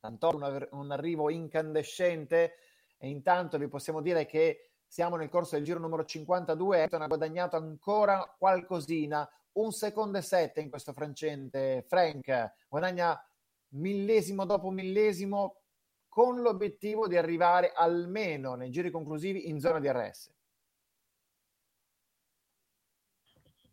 [0.00, 2.54] Antonio un, arrivo incandescente
[2.96, 7.06] e intanto vi possiamo dire che siamo nel corso del giro numero 52, Hamilton ha
[7.08, 11.84] guadagnato ancora qualcosina, un secondo e sette in questo frangente.
[11.86, 13.22] Frank guadagna
[13.74, 15.62] millesimo dopo millesimo
[16.08, 20.32] con l'obiettivo di arrivare almeno nei giri conclusivi in zona di RS.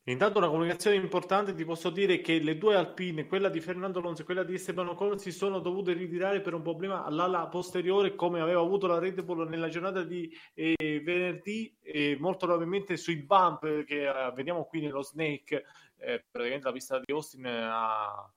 [0.06, 4.23] Intanto una comunicazione importante, ti posso dire che le due Alpine, quella di Fernando Alonso
[4.23, 8.41] e quella di Esteban Ocon, si sono dovute ritirare per un problema all'ala posteriore come
[8.41, 10.76] aveva avuto la Red Bull nella giornata di eh,
[11.06, 15.65] venerdì e molto probabilmente sui bump che eh, vediamo qui nello Snake,
[15.98, 18.28] eh, praticamente la pista di Austin ha,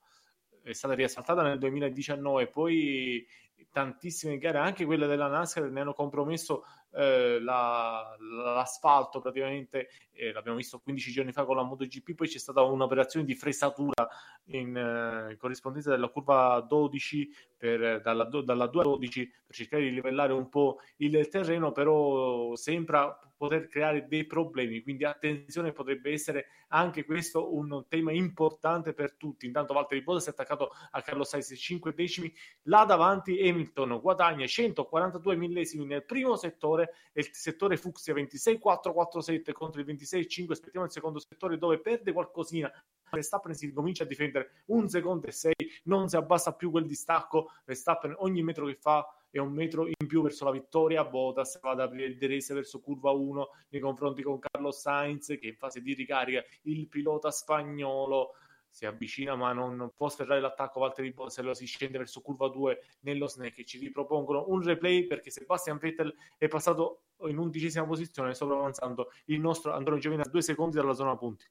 [0.69, 3.25] è stata riasfaltata nel 2019, poi
[3.71, 6.63] tantissime gare, anche quelle della NASCAR, ne hanno compromesso
[6.95, 12.37] eh, la, l'asfalto praticamente, eh, l'abbiamo visto 15 giorni fa con la MotoGP, poi c'è
[12.37, 14.07] stata un'operazione di fresatura
[14.45, 19.91] in, eh, corrispondenza della curva 12 per, dalla, dalla 2 a 12 per cercare di
[19.91, 26.47] livellare un po' il terreno, però sembra poter creare dei problemi, quindi attenzione, potrebbe essere
[26.69, 29.45] anche questo un tema importante per tutti.
[29.45, 35.35] Intanto Valtteri Bottas è attaccato a Carlo Sainz 5 decimi, là davanti Hamilton guadagna 142
[35.35, 40.51] millesimi nel primo settore il settore Fuxia 26-4-4-7 contro il 26-5.
[40.51, 42.71] Aspettiamo il secondo settore dove perde qualcosina.
[43.11, 45.53] Verstappen si comincia a difendere un secondo e sei,
[45.83, 47.51] non si abbassa più quel distacco.
[47.65, 51.03] Verstappen ogni metro che fa è un metro in più verso la vittoria.
[51.03, 55.47] Bottas va ad aprire il Derese verso curva 1 nei confronti con Carlos Sainz che
[55.47, 58.35] in fase di ricarica il pilota spagnolo
[58.75, 63.25] si avvicina ma non può sferrare l'attacco Valtteri Bottas si scende verso curva 2 nello
[63.25, 69.39] snake ci ripropongono un replay perché Sebastian Vettel è passato in undicesima posizione sopravanzando il
[69.39, 71.49] nostro Antonio Giovinazzi due secondi dalla zona punti.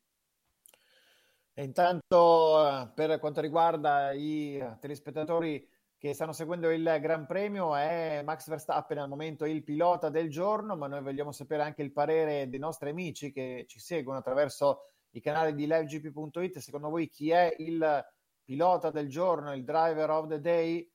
[1.55, 8.21] E intanto eh, per quanto riguarda i telespettatori che stanno seguendo il Gran Premio è
[8.23, 12.51] Max Verstappen al momento il pilota del giorno ma noi vogliamo sapere anche il parere
[12.51, 17.55] dei nostri amici che ci seguono attraverso i canali di livegp.it, secondo voi chi è
[17.59, 18.05] il
[18.43, 20.93] pilota del giorno, il driver of the day?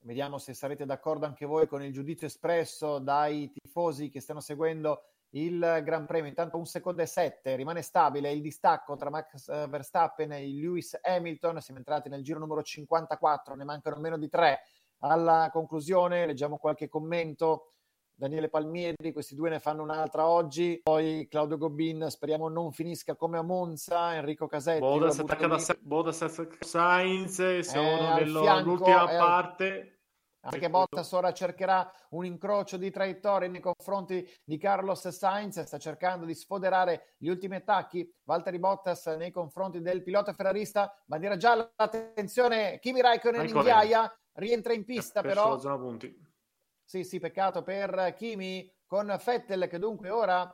[0.00, 5.02] Vediamo se sarete d'accordo anche voi con il giudizio espresso dai tifosi che stanno seguendo
[5.30, 6.28] il Gran Premio.
[6.28, 10.98] Intanto un secondo e sette, rimane stabile il distacco tra Max eh, Verstappen e Lewis
[11.02, 11.60] Hamilton.
[11.60, 14.60] Siamo entrati nel giro numero 54, ne mancano meno di tre
[15.00, 16.24] alla conclusione.
[16.24, 17.72] Leggiamo qualche commento
[18.18, 23.36] Daniele Palmieri, questi due ne fanno un'altra oggi, poi Claudio Gobin, speriamo non finisca come
[23.36, 24.80] a Monza, Enrico Casetti.
[24.80, 29.90] Bodas attacca da Bodas Sainz, sono nell'ultima parte.
[30.46, 36.24] Anche Bottas ora cercherà un incrocio di traiettorie nei confronti di Carlos Sainz, sta cercando
[36.24, 38.08] di sfoderare gli ultimi attacchi.
[38.22, 44.72] Valtteri Bottas nei confronti del pilota ferrarista, bandiera gialla, attenzione, Kimi Raikkonen in ghiaia, rientra
[44.72, 45.58] in pista però.
[45.58, 46.25] Zona punti
[46.86, 48.72] sì, sì, peccato per Kimi.
[48.86, 50.48] Con Fettel che dunque ora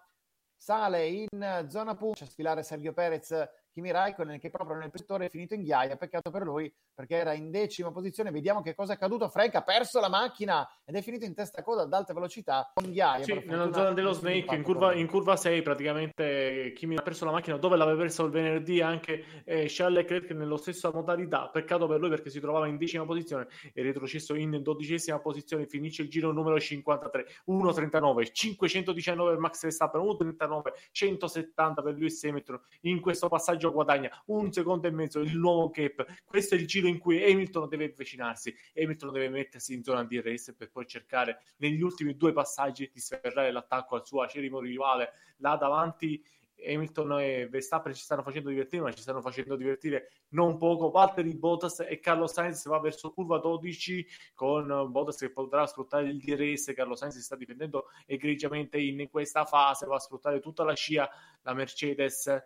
[0.57, 3.31] sale in zona punta a sfilare Sergio Perez
[3.73, 7.33] Kimi Raikkonen che proprio nel settore è finito in ghiaia, peccato per lui perché era
[7.33, 11.03] in decima posizione, vediamo che cosa è accaduto, Frank ha perso la macchina ed è
[11.03, 13.25] finito in testa coda ad alta velocità con ghiaia.
[13.25, 17.33] Sì, nella zona dello Snake, in curva, in curva 6 praticamente Kimi ha perso la
[17.33, 17.57] macchina.
[17.57, 22.11] Dove l'aveva perso il venerdì anche eh, Charles Leclerc nella stessa modalità, peccato per lui
[22.11, 26.59] perché si trovava in decima posizione e retrocesso in dodicesima posizione, finisce il giro numero
[26.59, 32.61] 53, 1.39, 519 per Max Verstappen, 1.39, 170 per Lewis Hamilton.
[32.83, 36.05] In questo passaggio Sergio guadagna un secondo e mezzo, il nuovo cap.
[36.25, 40.21] Questo è il giro in cui Hamilton deve avvicinarsi, Hamilton deve mettersi in zona di
[40.21, 45.13] DRS per poi cercare negli ultimi due passaggi di sferrare l'attacco al suo acerimo rivale.
[45.37, 46.21] Là davanti
[46.65, 50.91] Hamilton e Verstappen ci stanno facendo divertire, ma ci stanno facendo divertire non poco.
[50.91, 56.19] Valtteri Bottas e Carlo Sainz va verso curva 12 con Bottas che potrà sfruttare il
[56.19, 56.73] DRS.
[56.75, 61.09] Carlo Sainz si sta difendendo egregiamente in questa fase, va a sfruttare tutta la scia.
[61.43, 62.43] La Mercedes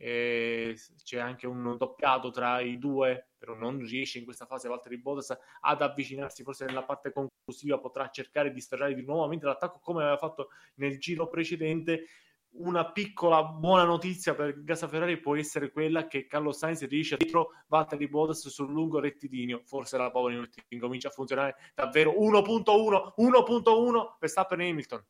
[0.00, 5.36] c'è anche un doppiato tra i due, però non riesce in questa fase Valtteri Bottas
[5.60, 10.16] ad avvicinarsi, forse nella parte conclusiva potrà cercare di sferrare di nuovamente l'attacco come aveva
[10.16, 12.06] fatto nel giro precedente.
[12.52, 17.50] Una piccola buona notizia per Gasa Ferrari può essere quella che Carlo Sainz riesce dietro
[17.68, 24.28] Valtteri Bottas sul lungo rettilineo, forse la Power incomincia a funzionare davvero 1.1, 1.1 per
[24.28, 25.04] Stappen e Hamilton.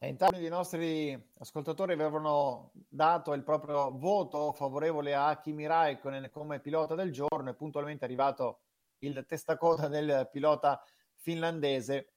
[0.00, 6.60] E intanto i nostri ascoltatori avevano dato il proprio voto favorevole a Kimi Raikkonen come
[6.60, 8.60] pilota del giorno e puntualmente è arrivato
[8.98, 10.80] il testacoda del pilota
[11.16, 12.12] finlandese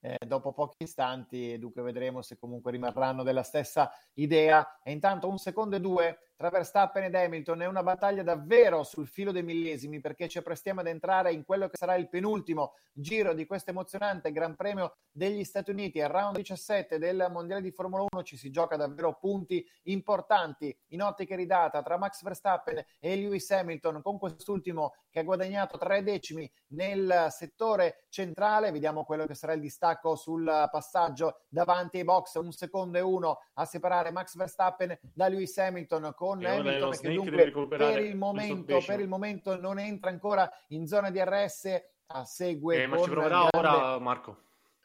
[0.00, 4.80] eh, dopo pochi istanti, dunque vedremo se comunque rimarranno della stessa idea.
[4.82, 9.08] E intanto un secondo e due tra Verstappen ed Hamilton è una battaglia davvero sul
[9.08, 13.32] filo dei millesimi perché ci apprestiamo ad entrare in quello che sarà il penultimo giro
[13.32, 16.02] di questo emozionante Gran Premio degli Stati Uniti.
[16.02, 21.00] Al round 17 del Mondiale di Formula 1 ci si gioca davvero punti importanti in
[21.00, 26.50] ottica ridata tra Max Verstappen e Lewis Hamilton con quest'ultimo che ha guadagnato tre decimi
[26.68, 28.70] nel settore centrale.
[28.70, 33.38] Vediamo quello che sarà il distacco sul passaggio davanti ai box, un secondo e uno
[33.54, 38.82] a separare Max Verstappen da Lewis Hamilton con e Hamilton che dunque per il, momento,
[38.84, 43.10] per il momento non entra ancora in zona di RS a segue eh, ma ci
[43.10, 43.56] proverà grande...
[43.56, 44.38] ora Marco.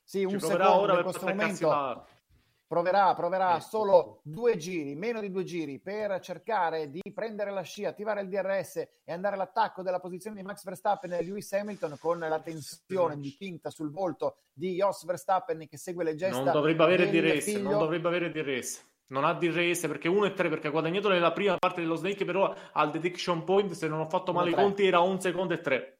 [0.03, 1.67] Sì, un secondo ora in questo momento.
[1.67, 2.05] la...
[2.65, 7.61] proverà, proverà eh, solo due giri, meno di due giri per cercare di prendere la
[7.61, 11.97] scia, attivare il DRS e andare all'attacco della posizione di Max Verstappen e Lewis Hamilton
[11.99, 16.83] con la tensione dipinta sul volto di Jos Verstappen che segue le gesta non dovrebbe
[16.83, 17.69] avere DRS, figlio.
[17.69, 21.31] non dovrebbe avere DRS non ha DRS perché 1 e 3 perché ha guadagnato nella
[21.31, 24.85] prima parte dello Snake però al detection point se non ho fatto male i conti
[24.85, 25.99] era 1 secondo e 3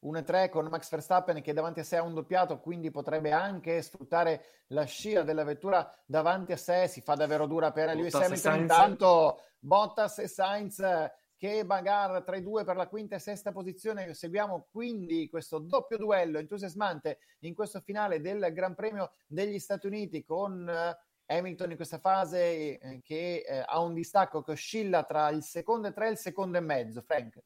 [0.00, 3.32] 1 e 3 con Max Verstappen che davanti a sé ha un doppiato quindi potrebbe
[3.32, 6.86] anche sfruttare la scia della vettura davanti a sé.
[6.88, 8.60] Si fa davvero dura per Lewis Hamilton.
[8.60, 10.82] Intanto Bottas e Sainz
[11.36, 14.12] che bagarre tra i due per la quinta e sesta posizione.
[14.14, 20.24] Seguiamo quindi questo doppio duello entusiasmante in questo finale del Gran Premio degli Stati Uniti
[20.24, 20.68] con
[21.28, 25.88] Hamilton in questa fase eh, che eh, ha un distacco che oscilla tra il secondo
[25.88, 27.38] e tre e il secondo e mezzo, Frank.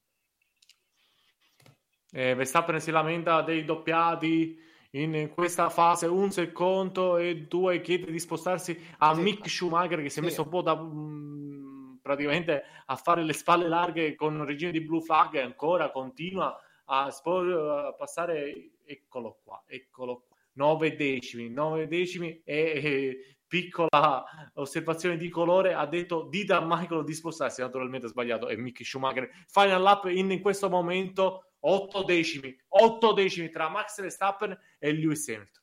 [2.13, 4.59] Eh, Verstappen si lamenta dei doppiati
[4.91, 9.21] in questa fase, un secondo e due chiede di spostarsi a sì.
[9.21, 10.29] Mick Schumacher che si è sì.
[10.29, 10.73] messo un po' da...
[10.73, 16.59] Um, praticamente a fare le spalle larghe con regime di blue flag e ancora continua
[16.87, 24.25] a, spor- a passare eccolo qua, eccolo qua 9 decimi, 9 decimi e, e piccola
[24.55, 29.29] osservazione di colore, ha detto dita a Michael di spostarsi, naturalmente sbagliato, e Mick Schumacher.
[29.47, 35.29] Final lap in, in questo momento 8 decimi, 8 decimi tra Max Verstappen e Lewis
[35.29, 35.63] Hamilton.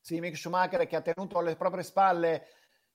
[0.00, 2.46] Sì, Mick Schumacher che ha tenuto alle proprie spalle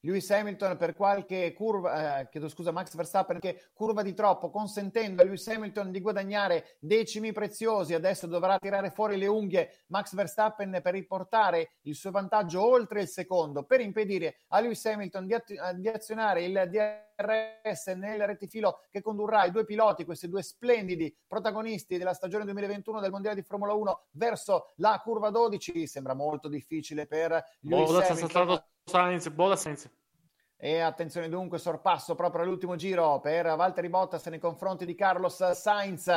[0.05, 5.21] Lewis Hamilton per qualche curva, eh, chiedo scusa, Max Verstappen che curva di troppo, consentendo
[5.21, 7.93] a Lewis Hamilton di guadagnare decimi preziosi.
[7.93, 13.07] Adesso dovrà tirare fuori le unghie Max Verstappen per riportare il suo vantaggio oltre il
[13.07, 19.01] secondo, per impedire a Lewis Hamilton di, at- di azionare il DRS nel rettifilo che
[19.01, 23.73] condurrà i due piloti, questi due splendidi protagonisti della stagione 2021 del Mondiale di Formula
[23.73, 25.87] 1 verso la curva 12.
[25.87, 29.89] Sembra molto difficile per Lewis Hamilton Sainz, Boda Sainz.
[30.57, 36.11] E attenzione dunque, sorpasso proprio all'ultimo giro per Valtteri Bottas nei confronti di Carlos Sainz.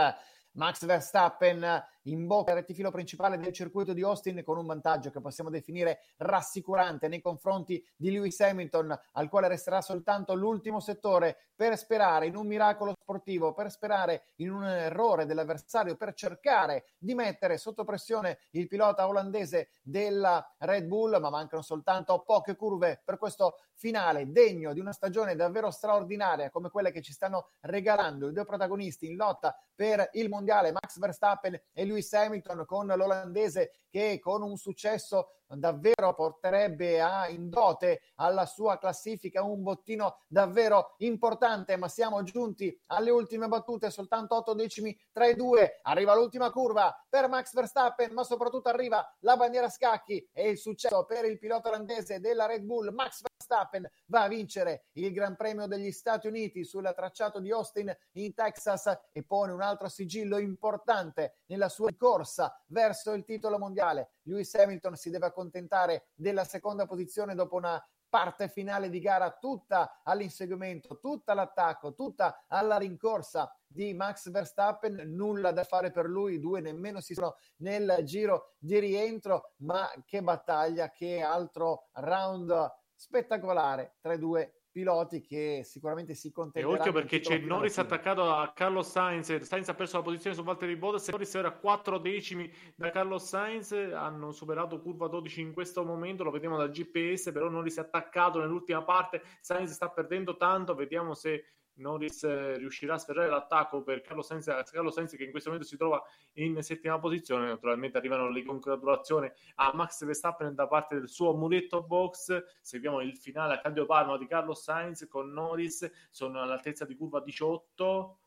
[0.52, 5.20] Max Verstappen in bocca al rettifilo principale del circuito di Austin con un vantaggio che
[5.20, 11.76] possiamo definire rassicurante nei confronti di Lewis Hamilton, al quale resterà soltanto l'ultimo settore per
[11.78, 17.56] sperare in un miracolo sportivo, per sperare in un errore dell'avversario, per cercare di mettere
[17.56, 23.56] sotto pressione il pilota olandese della Red Bull, ma mancano soltanto poche curve per questo
[23.72, 28.44] finale degno di una stagione davvero straordinaria come quella che ci stanno regalando i due
[28.44, 34.42] protagonisti in lotta per il mondiale Max Verstappen e Lewis Hamilton con l'olandese che con
[34.42, 41.88] un successo davvero porterebbe a, in dote alla sua classifica un bottino davvero importante, ma
[41.88, 47.28] siamo giunti alle ultime battute, soltanto 8 decimi tra i due, arriva l'ultima curva per
[47.28, 52.20] Max Verstappen, ma soprattutto arriva la bandiera scacchi e il successo per il pilota olandese
[52.20, 56.92] della Red Bull, Max Verstappen va a vincere il Gran Premio degli Stati Uniti sul
[56.94, 63.12] tracciato di Austin in Texas e pone un altro sigillo importante nella sua corsa verso
[63.12, 64.15] il titolo mondiale.
[64.26, 70.00] Lewis Hamilton si deve accontentare della seconda posizione dopo una parte finale di gara tutta
[70.02, 76.60] all'inseguimento, tutta all'attacco, tutta alla rincorsa di Max Verstappen, nulla da fare per lui, due
[76.60, 84.14] nemmeno si sono nel giro di rientro, ma che battaglia, che altro round spettacolare tra
[84.14, 86.76] i due piloti che sicuramente si contenderanno.
[86.76, 90.42] E occhio perché c'è Norris attaccato a Carlos Sainz, Sainz ha perso la posizione su
[90.42, 95.54] Valtteri Bottas, Norris era a 4 decimi da Carlos Sainz, hanno superato curva 12 in
[95.54, 100.36] questo momento, lo vediamo dal GPS, però Norris è attaccato nell'ultima parte, Sainz sta perdendo
[100.36, 101.44] tanto, vediamo se
[101.76, 105.68] Norris eh, riuscirà a sferrare l'attacco per Carlo Sainz, Carlo Sainz che in questo momento
[105.68, 106.02] si trova
[106.34, 107.46] in settima posizione.
[107.46, 112.44] Naturalmente arrivano le congratulazioni a Max Verstappen da parte del suo muretto box.
[112.60, 117.20] Seguiamo il finale a Cadio Parma di Carlo Sainz con Norris, sono all'altezza di curva
[117.20, 118.18] 18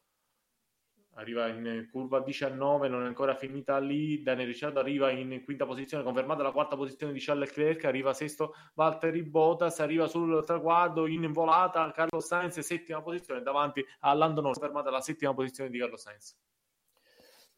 [1.20, 4.24] arriva in curva 19, non è ancora finita lì.
[4.24, 7.84] Daniel Ricciardo arriva in quinta posizione, confermata la quarta posizione di Charles Leclerc.
[7.86, 11.92] Arriva sesto Valtteri Bottas, arriva sul traguardo in volata.
[11.92, 16.36] Carlo Sainz, settima posizione davanti a Lando Norris, confermata la settima posizione di Carlo Sainz.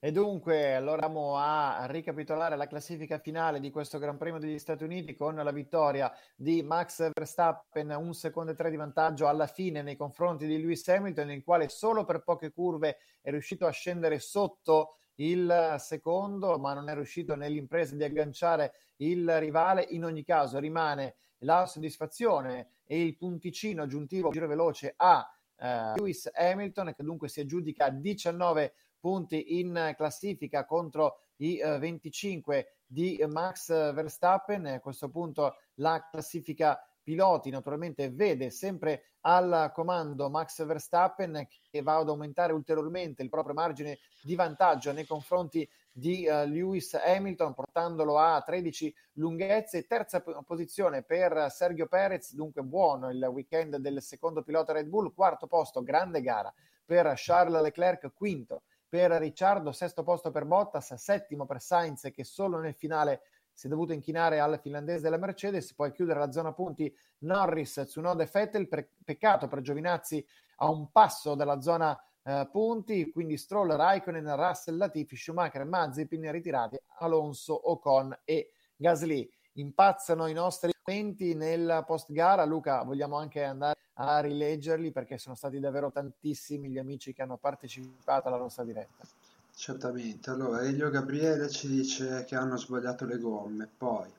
[0.03, 4.84] E dunque, allora andiamo a ricapitolare la classifica finale di questo Gran Premio degli Stati
[4.84, 9.84] Uniti con la vittoria di Max Verstappen, un secondo e tre di vantaggio alla fine
[9.84, 14.18] nei confronti di Lewis Hamilton, il quale solo per poche curve è riuscito a scendere
[14.18, 19.86] sotto il secondo, ma non è riuscito nell'impresa di agganciare il rivale.
[19.91, 26.28] In ogni caso rimane la soddisfazione e il punticino aggiuntivo giro veloce a eh, Lewis
[26.34, 33.68] Hamilton, che dunque si aggiudica 19 punti in classifica contro i eh, 25 di Max
[33.94, 34.65] Verstappen.
[34.68, 41.98] A questo punto la classifica piloti naturalmente vede sempre al comando Max Verstappen che va
[41.98, 48.18] ad aumentare ulteriormente il proprio margine di vantaggio nei confronti di uh, Lewis Hamilton portandolo
[48.18, 49.86] a 13 lunghezze.
[49.86, 55.14] Terza posizione per Sergio Perez dunque buono il weekend del secondo pilota Red Bull.
[55.14, 56.53] Quarto posto grande gara
[56.86, 58.14] per Charles Leclerc.
[58.14, 63.22] Quinto per Ricciardo, sesto posto per Bottas, settimo per Sainz che solo nel finale
[63.53, 68.22] si è dovuto inchinare al finlandese della Mercedes, poi chiudere la zona punti Norris, Tsunoda
[68.22, 70.26] e Vettel, peccato per Giovinazzi
[70.57, 76.77] a un passo dalla zona eh, punti, quindi Stroll, Raikkonen, Russell, Latifi, Schumacher, Mazepin ritirati,
[76.99, 79.31] Alonso, Ocon e Gasly.
[79.62, 85.36] Impazzano i nostri commenti nel post gara, Luca vogliamo anche andare a rileggerli perché sono
[85.36, 89.06] stati davvero tantissimi gli amici che hanno partecipato alla nostra diretta.
[89.54, 94.12] Certamente, allora Elio Gabriele ci dice che hanno sbagliato le gomme, poi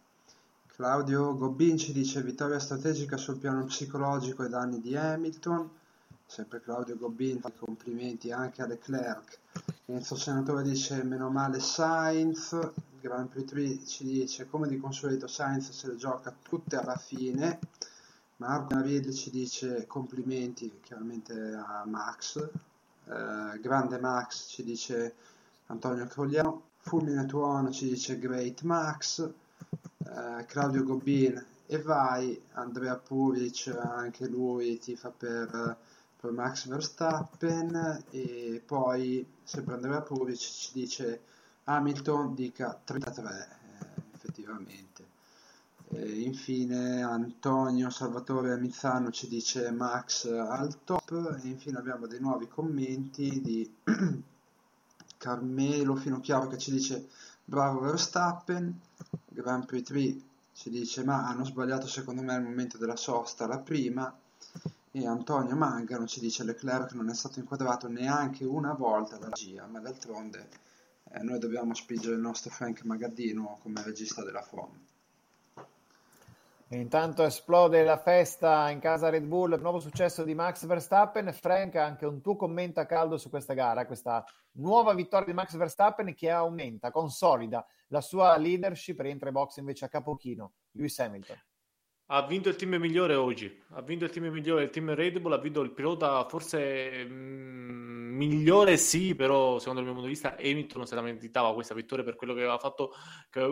[0.68, 5.68] Claudio Gobbin ci dice vittoria strategica sul piano psicologico ai danni di Hamilton,
[6.24, 9.38] sempre Claudio Gobbin fa complimenti anche a Leclerc,
[9.86, 12.56] Enzo Senatore dice meno male Sainz,
[13.02, 17.58] Grand Prix 3 ci dice come di consueto Sainz se le gioca tutte alla fine,
[18.36, 25.14] Marco Navilli ci dice complimenti chiaramente a Max, eh, grande Max ci dice
[25.66, 33.66] Antonio Crogliano, Fulmine Tuono ci dice Great Max, eh, Claudio Gobbin e vai, Andrea Puric
[33.66, 35.76] anche lui tifa per,
[36.20, 41.20] per Max Verstappen e poi sempre Andrea Puric ci dice
[41.64, 45.06] Hamilton dica 33 eh, effettivamente.
[45.90, 51.38] E infine Antonio Salvatore Mizzano ci dice Max al top.
[51.42, 53.72] E infine abbiamo dei nuovi commenti di
[55.18, 57.08] Carmelo Finocchiaro che ci dice
[57.44, 58.80] bravo Verstappen.
[59.28, 60.20] Grand Prix 3
[60.54, 64.12] ci dice ma hanno sbagliato secondo me il momento della sosta la prima.
[64.94, 69.66] E Antonio Mangano ci dice Leclerc non è stato inquadrato neanche una volta dalla GIA
[69.66, 70.70] ma d'altronde
[71.12, 74.80] eh, noi dobbiamo spingere il nostro Frank Magaddino come regista della Formula.
[76.68, 81.30] Intanto esplode la festa in casa Red Bull, nuovo successo di Max Verstappen.
[81.34, 85.54] Frank, anche un tuo commento a caldo su questa gara, questa nuova vittoria di Max
[85.54, 91.36] Verstappen che aumenta, consolida la sua leadership, rientra in box invece a capochino Lewis Hamilton.
[92.14, 95.32] Ha vinto il team migliore oggi, ha vinto il team migliore, il team Red Bull,
[95.32, 100.36] ha vinto il pilota forse mm, migliore sì, però secondo il mio punto di vista
[100.38, 102.92] Hamilton se la meritava questa vittoria per quello che aveva fatto,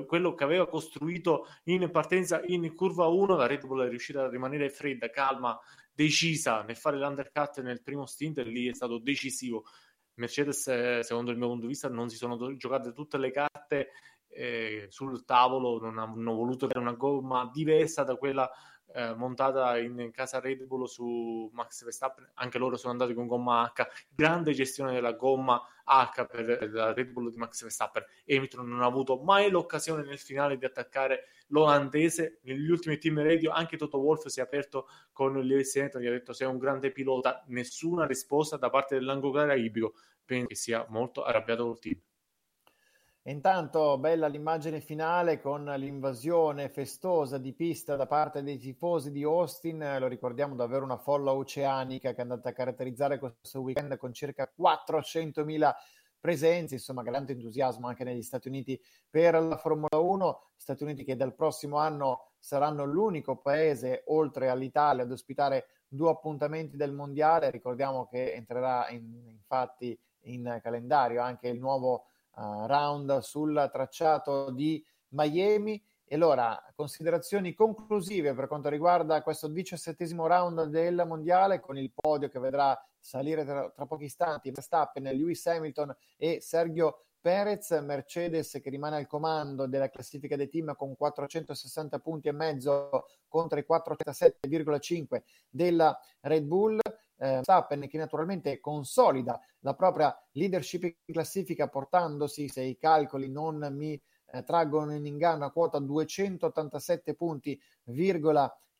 [0.06, 4.28] quello che aveva costruito in partenza in curva 1, la Red Bull è riuscita a
[4.28, 5.58] rimanere fredda, calma,
[5.90, 9.64] decisa nel fare l'undercut nel primo stint e lì è stato decisivo.
[10.16, 13.88] Mercedes, eh, secondo il mio punto di vista, non si sono giocate tutte le carte
[14.30, 18.50] eh, sul tavolo non hanno voluto avere una gomma diversa da quella
[18.92, 23.70] eh, montata in casa Red Bull su Max Verstappen, anche loro sono andati con gomma
[23.72, 28.04] H, grande gestione della gomma H per la Red Bull di Max Verstappen.
[28.26, 32.40] Hamilton non ha avuto mai l'occasione nel finale di attaccare l'olandese.
[32.42, 36.10] Negli ultimi team radio anche Toto Wolff si è aperto con Lewis Hamilton, gli ha
[36.10, 39.94] detto sei un grande pilota, nessuna risposta da parte dell'angolo caraibico,
[40.24, 42.00] penso che sia molto arrabbiato col team.
[43.30, 49.98] Intanto bella l'immagine finale con l'invasione festosa di pista da parte dei tifosi di Austin,
[50.00, 54.50] lo ricordiamo davvero una folla oceanica che è andata a caratterizzare questo weekend con circa
[54.60, 55.72] 400.000
[56.18, 61.14] presenze, insomma grande entusiasmo anche negli Stati Uniti per la Formula 1, Stati Uniti che
[61.14, 68.08] dal prossimo anno saranno l'unico paese oltre all'Italia ad ospitare due appuntamenti del mondiale, ricordiamo
[68.08, 75.82] che entrerà in, infatti in calendario anche il nuovo uh, round sul tracciato di Miami.
[76.04, 82.28] E allora, considerazioni conclusive per quanto riguarda questo diciassettesimo round del mondiale, con il podio
[82.28, 88.70] che vedrà salire tra, tra pochi istanti Verstappen, Lewis Hamilton e Sergio Perez, Mercedes che
[88.70, 95.22] rimane al comando della classifica dei team con 460 punti e mezzo contro i 437,5
[95.48, 96.80] della Red Bull,
[97.20, 103.68] eh, Stappen che naturalmente consolida la propria leadership in classifica portandosi, se i calcoli non
[103.72, 104.00] mi
[104.32, 107.60] eh, traggono in inganno, a quota 287 punti,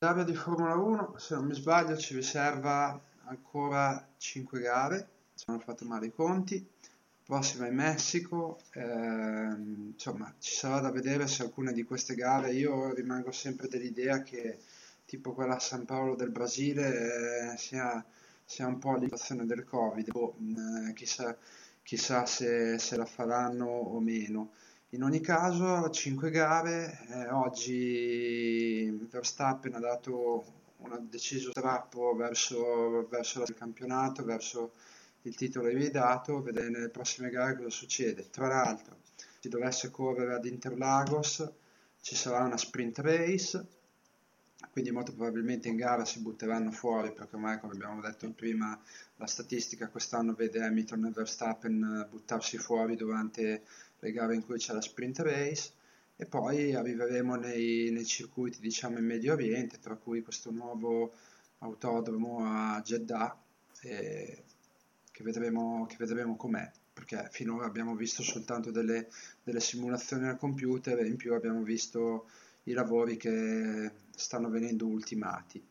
[0.00, 5.56] L'area di Formula 1, se non mi sbaglio, ci riserva ancora 5 gare, se non
[5.56, 6.64] ho fatto male i conti.
[7.24, 12.52] Prossima in Messico, ehm, insomma, ci sarà da vedere se alcune di queste gare.
[12.52, 14.60] Io rimango sempre dell'idea che,
[15.04, 18.04] tipo quella a San Paolo del Brasile, eh, sia,
[18.44, 20.12] sia, un po' l'inflazione del Covid.
[20.12, 20.36] Boh,
[20.86, 21.36] eh, chissà,
[21.82, 24.52] chissà se, se la faranno o meno.
[24.92, 30.44] In ogni caso, 5 gare, eh, oggi Verstappen ha dato
[30.78, 34.72] un deciso strappo verso, verso il campionato, verso
[35.22, 38.30] il titolo ridato, vedere nelle prossime gare cosa succede.
[38.30, 39.00] Tra l'altro,
[39.38, 41.46] se dovesse correre ad Interlagos,
[42.00, 43.66] ci sarà una sprint race,
[44.70, 48.80] quindi molto probabilmente in gara si butteranno fuori, perché ormai, come abbiamo detto prima,
[49.16, 53.64] la statistica quest'anno vede Hamilton e Verstappen buttarsi fuori durante
[54.00, 55.72] le gare in cui c'è la sprint race
[56.16, 61.12] e poi arriveremo nei, nei circuiti diciamo in Medio Oriente, tra cui questo nuovo
[61.58, 63.36] autodromo a Jeddah
[63.82, 64.42] eh,
[65.10, 69.08] che, vedremo, che vedremo com'è perché finora abbiamo visto soltanto delle,
[69.44, 72.28] delle simulazioni al computer e in più abbiamo visto
[72.64, 75.64] i lavori che stanno venendo ultimati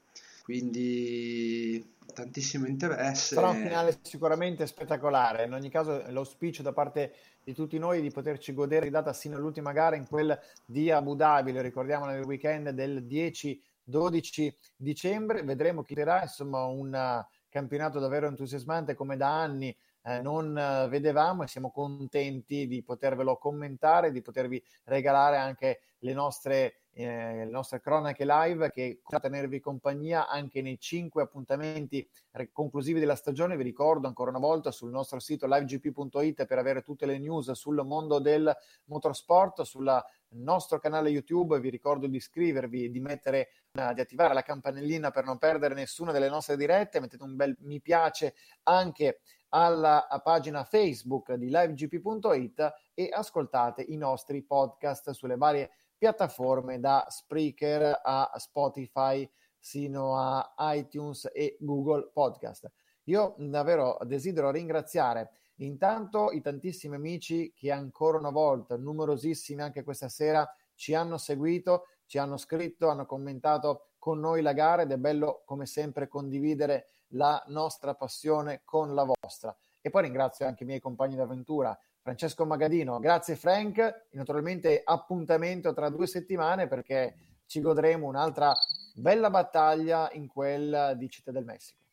[0.48, 3.36] quindi tantissimo interesse.
[3.36, 5.44] Sarà un finale sicuramente spettacolare.
[5.44, 7.14] In ogni caso, l'auspicio da parte
[7.48, 11.16] di tutti noi di poterci godere di data sino all'ultima gara in quel di Abu
[11.16, 15.44] Dhabi, lo ricordiamo nel weekend del 10-12 dicembre.
[15.44, 19.74] Vedremo chi sarà, insomma, un campionato davvero entusiasmante come da anni
[20.08, 20.54] eh, non
[20.90, 27.52] vedevamo e siamo contenti di potervelo commentare, di potervi regalare anche le nostre eh, le
[27.52, 32.08] nostre cronache live che a tenervi compagnia anche nei cinque appuntamenti
[32.52, 33.56] conclusivi della stagione.
[33.56, 37.84] Vi ricordo ancora una volta sul nostro sito livegp.it per avere tutte le news sul
[37.86, 38.52] mondo del
[38.86, 41.60] motorsport, sul nostro canale YouTube.
[41.60, 46.30] Vi ricordo di iscrivervi, di mettere, di attivare la campanellina per non perdere nessuna delle
[46.30, 47.00] nostre dirette.
[47.00, 54.44] Mettete un bel mi piace anche alla pagina Facebook di livegp.it e ascoltate i nostri
[54.44, 62.72] podcast sulle varie piattaforme da Spreaker a Spotify sino a iTunes e Google Podcast.
[63.06, 70.10] Io davvero desidero ringraziare intanto i tantissimi amici che ancora una volta, numerosissimi anche questa
[70.10, 74.98] sera, ci hanno seguito, ci hanno scritto, hanno commentato con noi la gara ed è
[74.98, 79.56] bello come sempre condividere la nostra passione con la vostra.
[79.82, 83.00] E poi ringrazio anche i miei compagni d'avventura, Francesco Magadino.
[83.00, 87.16] Grazie Frank, naturalmente appuntamento tra due settimane perché
[87.46, 88.54] ci godremo un'altra
[88.96, 91.87] bella battaglia in quella di Città del Messico.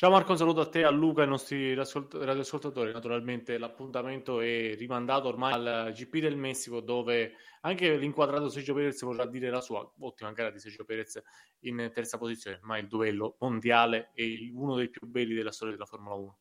[0.00, 2.92] Ciao Marco, un saluto a te, a Luca e ai nostri radioascoltatori.
[2.92, 9.26] Naturalmente l'appuntamento è rimandato ormai al GP del Messico dove anche l'inquadrato Sergio Perez vorrà
[9.26, 11.20] dire la sua ottima gara di Sergio Perez
[11.62, 14.22] in terza posizione, ma il duello mondiale è
[14.54, 16.38] uno dei più belli della storia della Formula 1.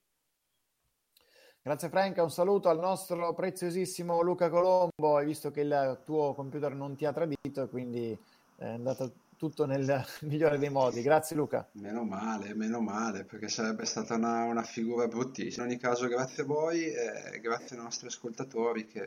[1.64, 5.18] Grazie Franca, un saluto al nostro preziosissimo Luca Colombo.
[5.18, 8.16] Hai visto che il tuo computer non ti ha tradito e quindi
[8.58, 11.02] è andato tutto nel migliore dei modi.
[11.02, 11.68] Grazie Luca.
[11.74, 15.64] Meno male, meno male, perché sarebbe stata una, una figura bruttissima.
[15.64, 19.04] In ogni caso, grazie a voi e grazie ai nostri ascoltatori che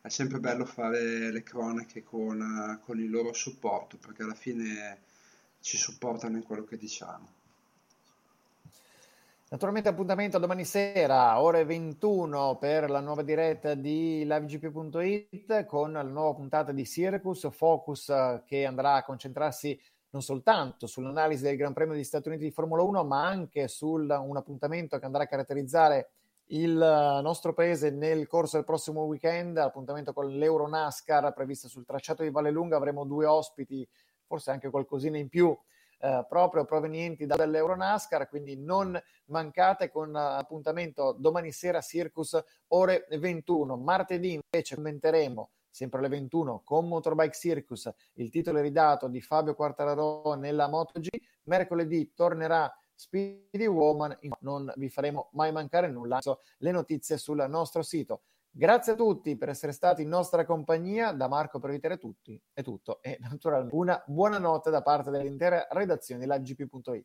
[0.00, 5.00] è sempre bello fare le cronache con, con il loro supporto, perché alla fine
[5.60, 7.33] ci supportano in quello che diciamo.
[9.54, 16.34] Naturalmente appuntamento domani sera, ore 21 per la nuova diretta di livegp.it con la nuova
[16.34, 18.12] puntata di Circus Focus
[18.46, 22.82] che andrà a concentrarsi non soltanto sull'analisi del Gran Premio degli Stati Uniti di Formula
[22.82, 26.10] 1, ma anche su un appuntamento che andrà a caratterizzare
[26.46, 32.24] il nostro paese nel corso del prossimo weekend, appuntamento con l'Euro NASCAR previsto sul tracciato
[32.24, 33.88] di Vallelunga, avremo due ospiti,
[34.26, 35.56] forse anche qualcosina in più
[36.04, 43.76] eh, proprio provenienti dall'Euronascar, quindi non mancate con appuntamento domani sera Circus ore 21.
[43.78, 50.34] Martedì invece commenteremo sempre alle 21 con Motorbike Circus, il titolo ridato di Fabio Quartararo
[50.34, 51.08] nella MotoG.
[51.44, 56.20] Mercoledì tornerà Speedy Woman, non vi faremo mai mancare nulla,
[56.58, 58.24] le notizie sul nostro sito.
[58.56, 61.10] Grazie a tutti per essere stati in nostra compagnia.
[61.10, 65.66] Da Marco per Evitare Tutti è tutto e naturalmente una buona notte da parte dell'intera
[65.70, 67.04] redazione di LagGP.it.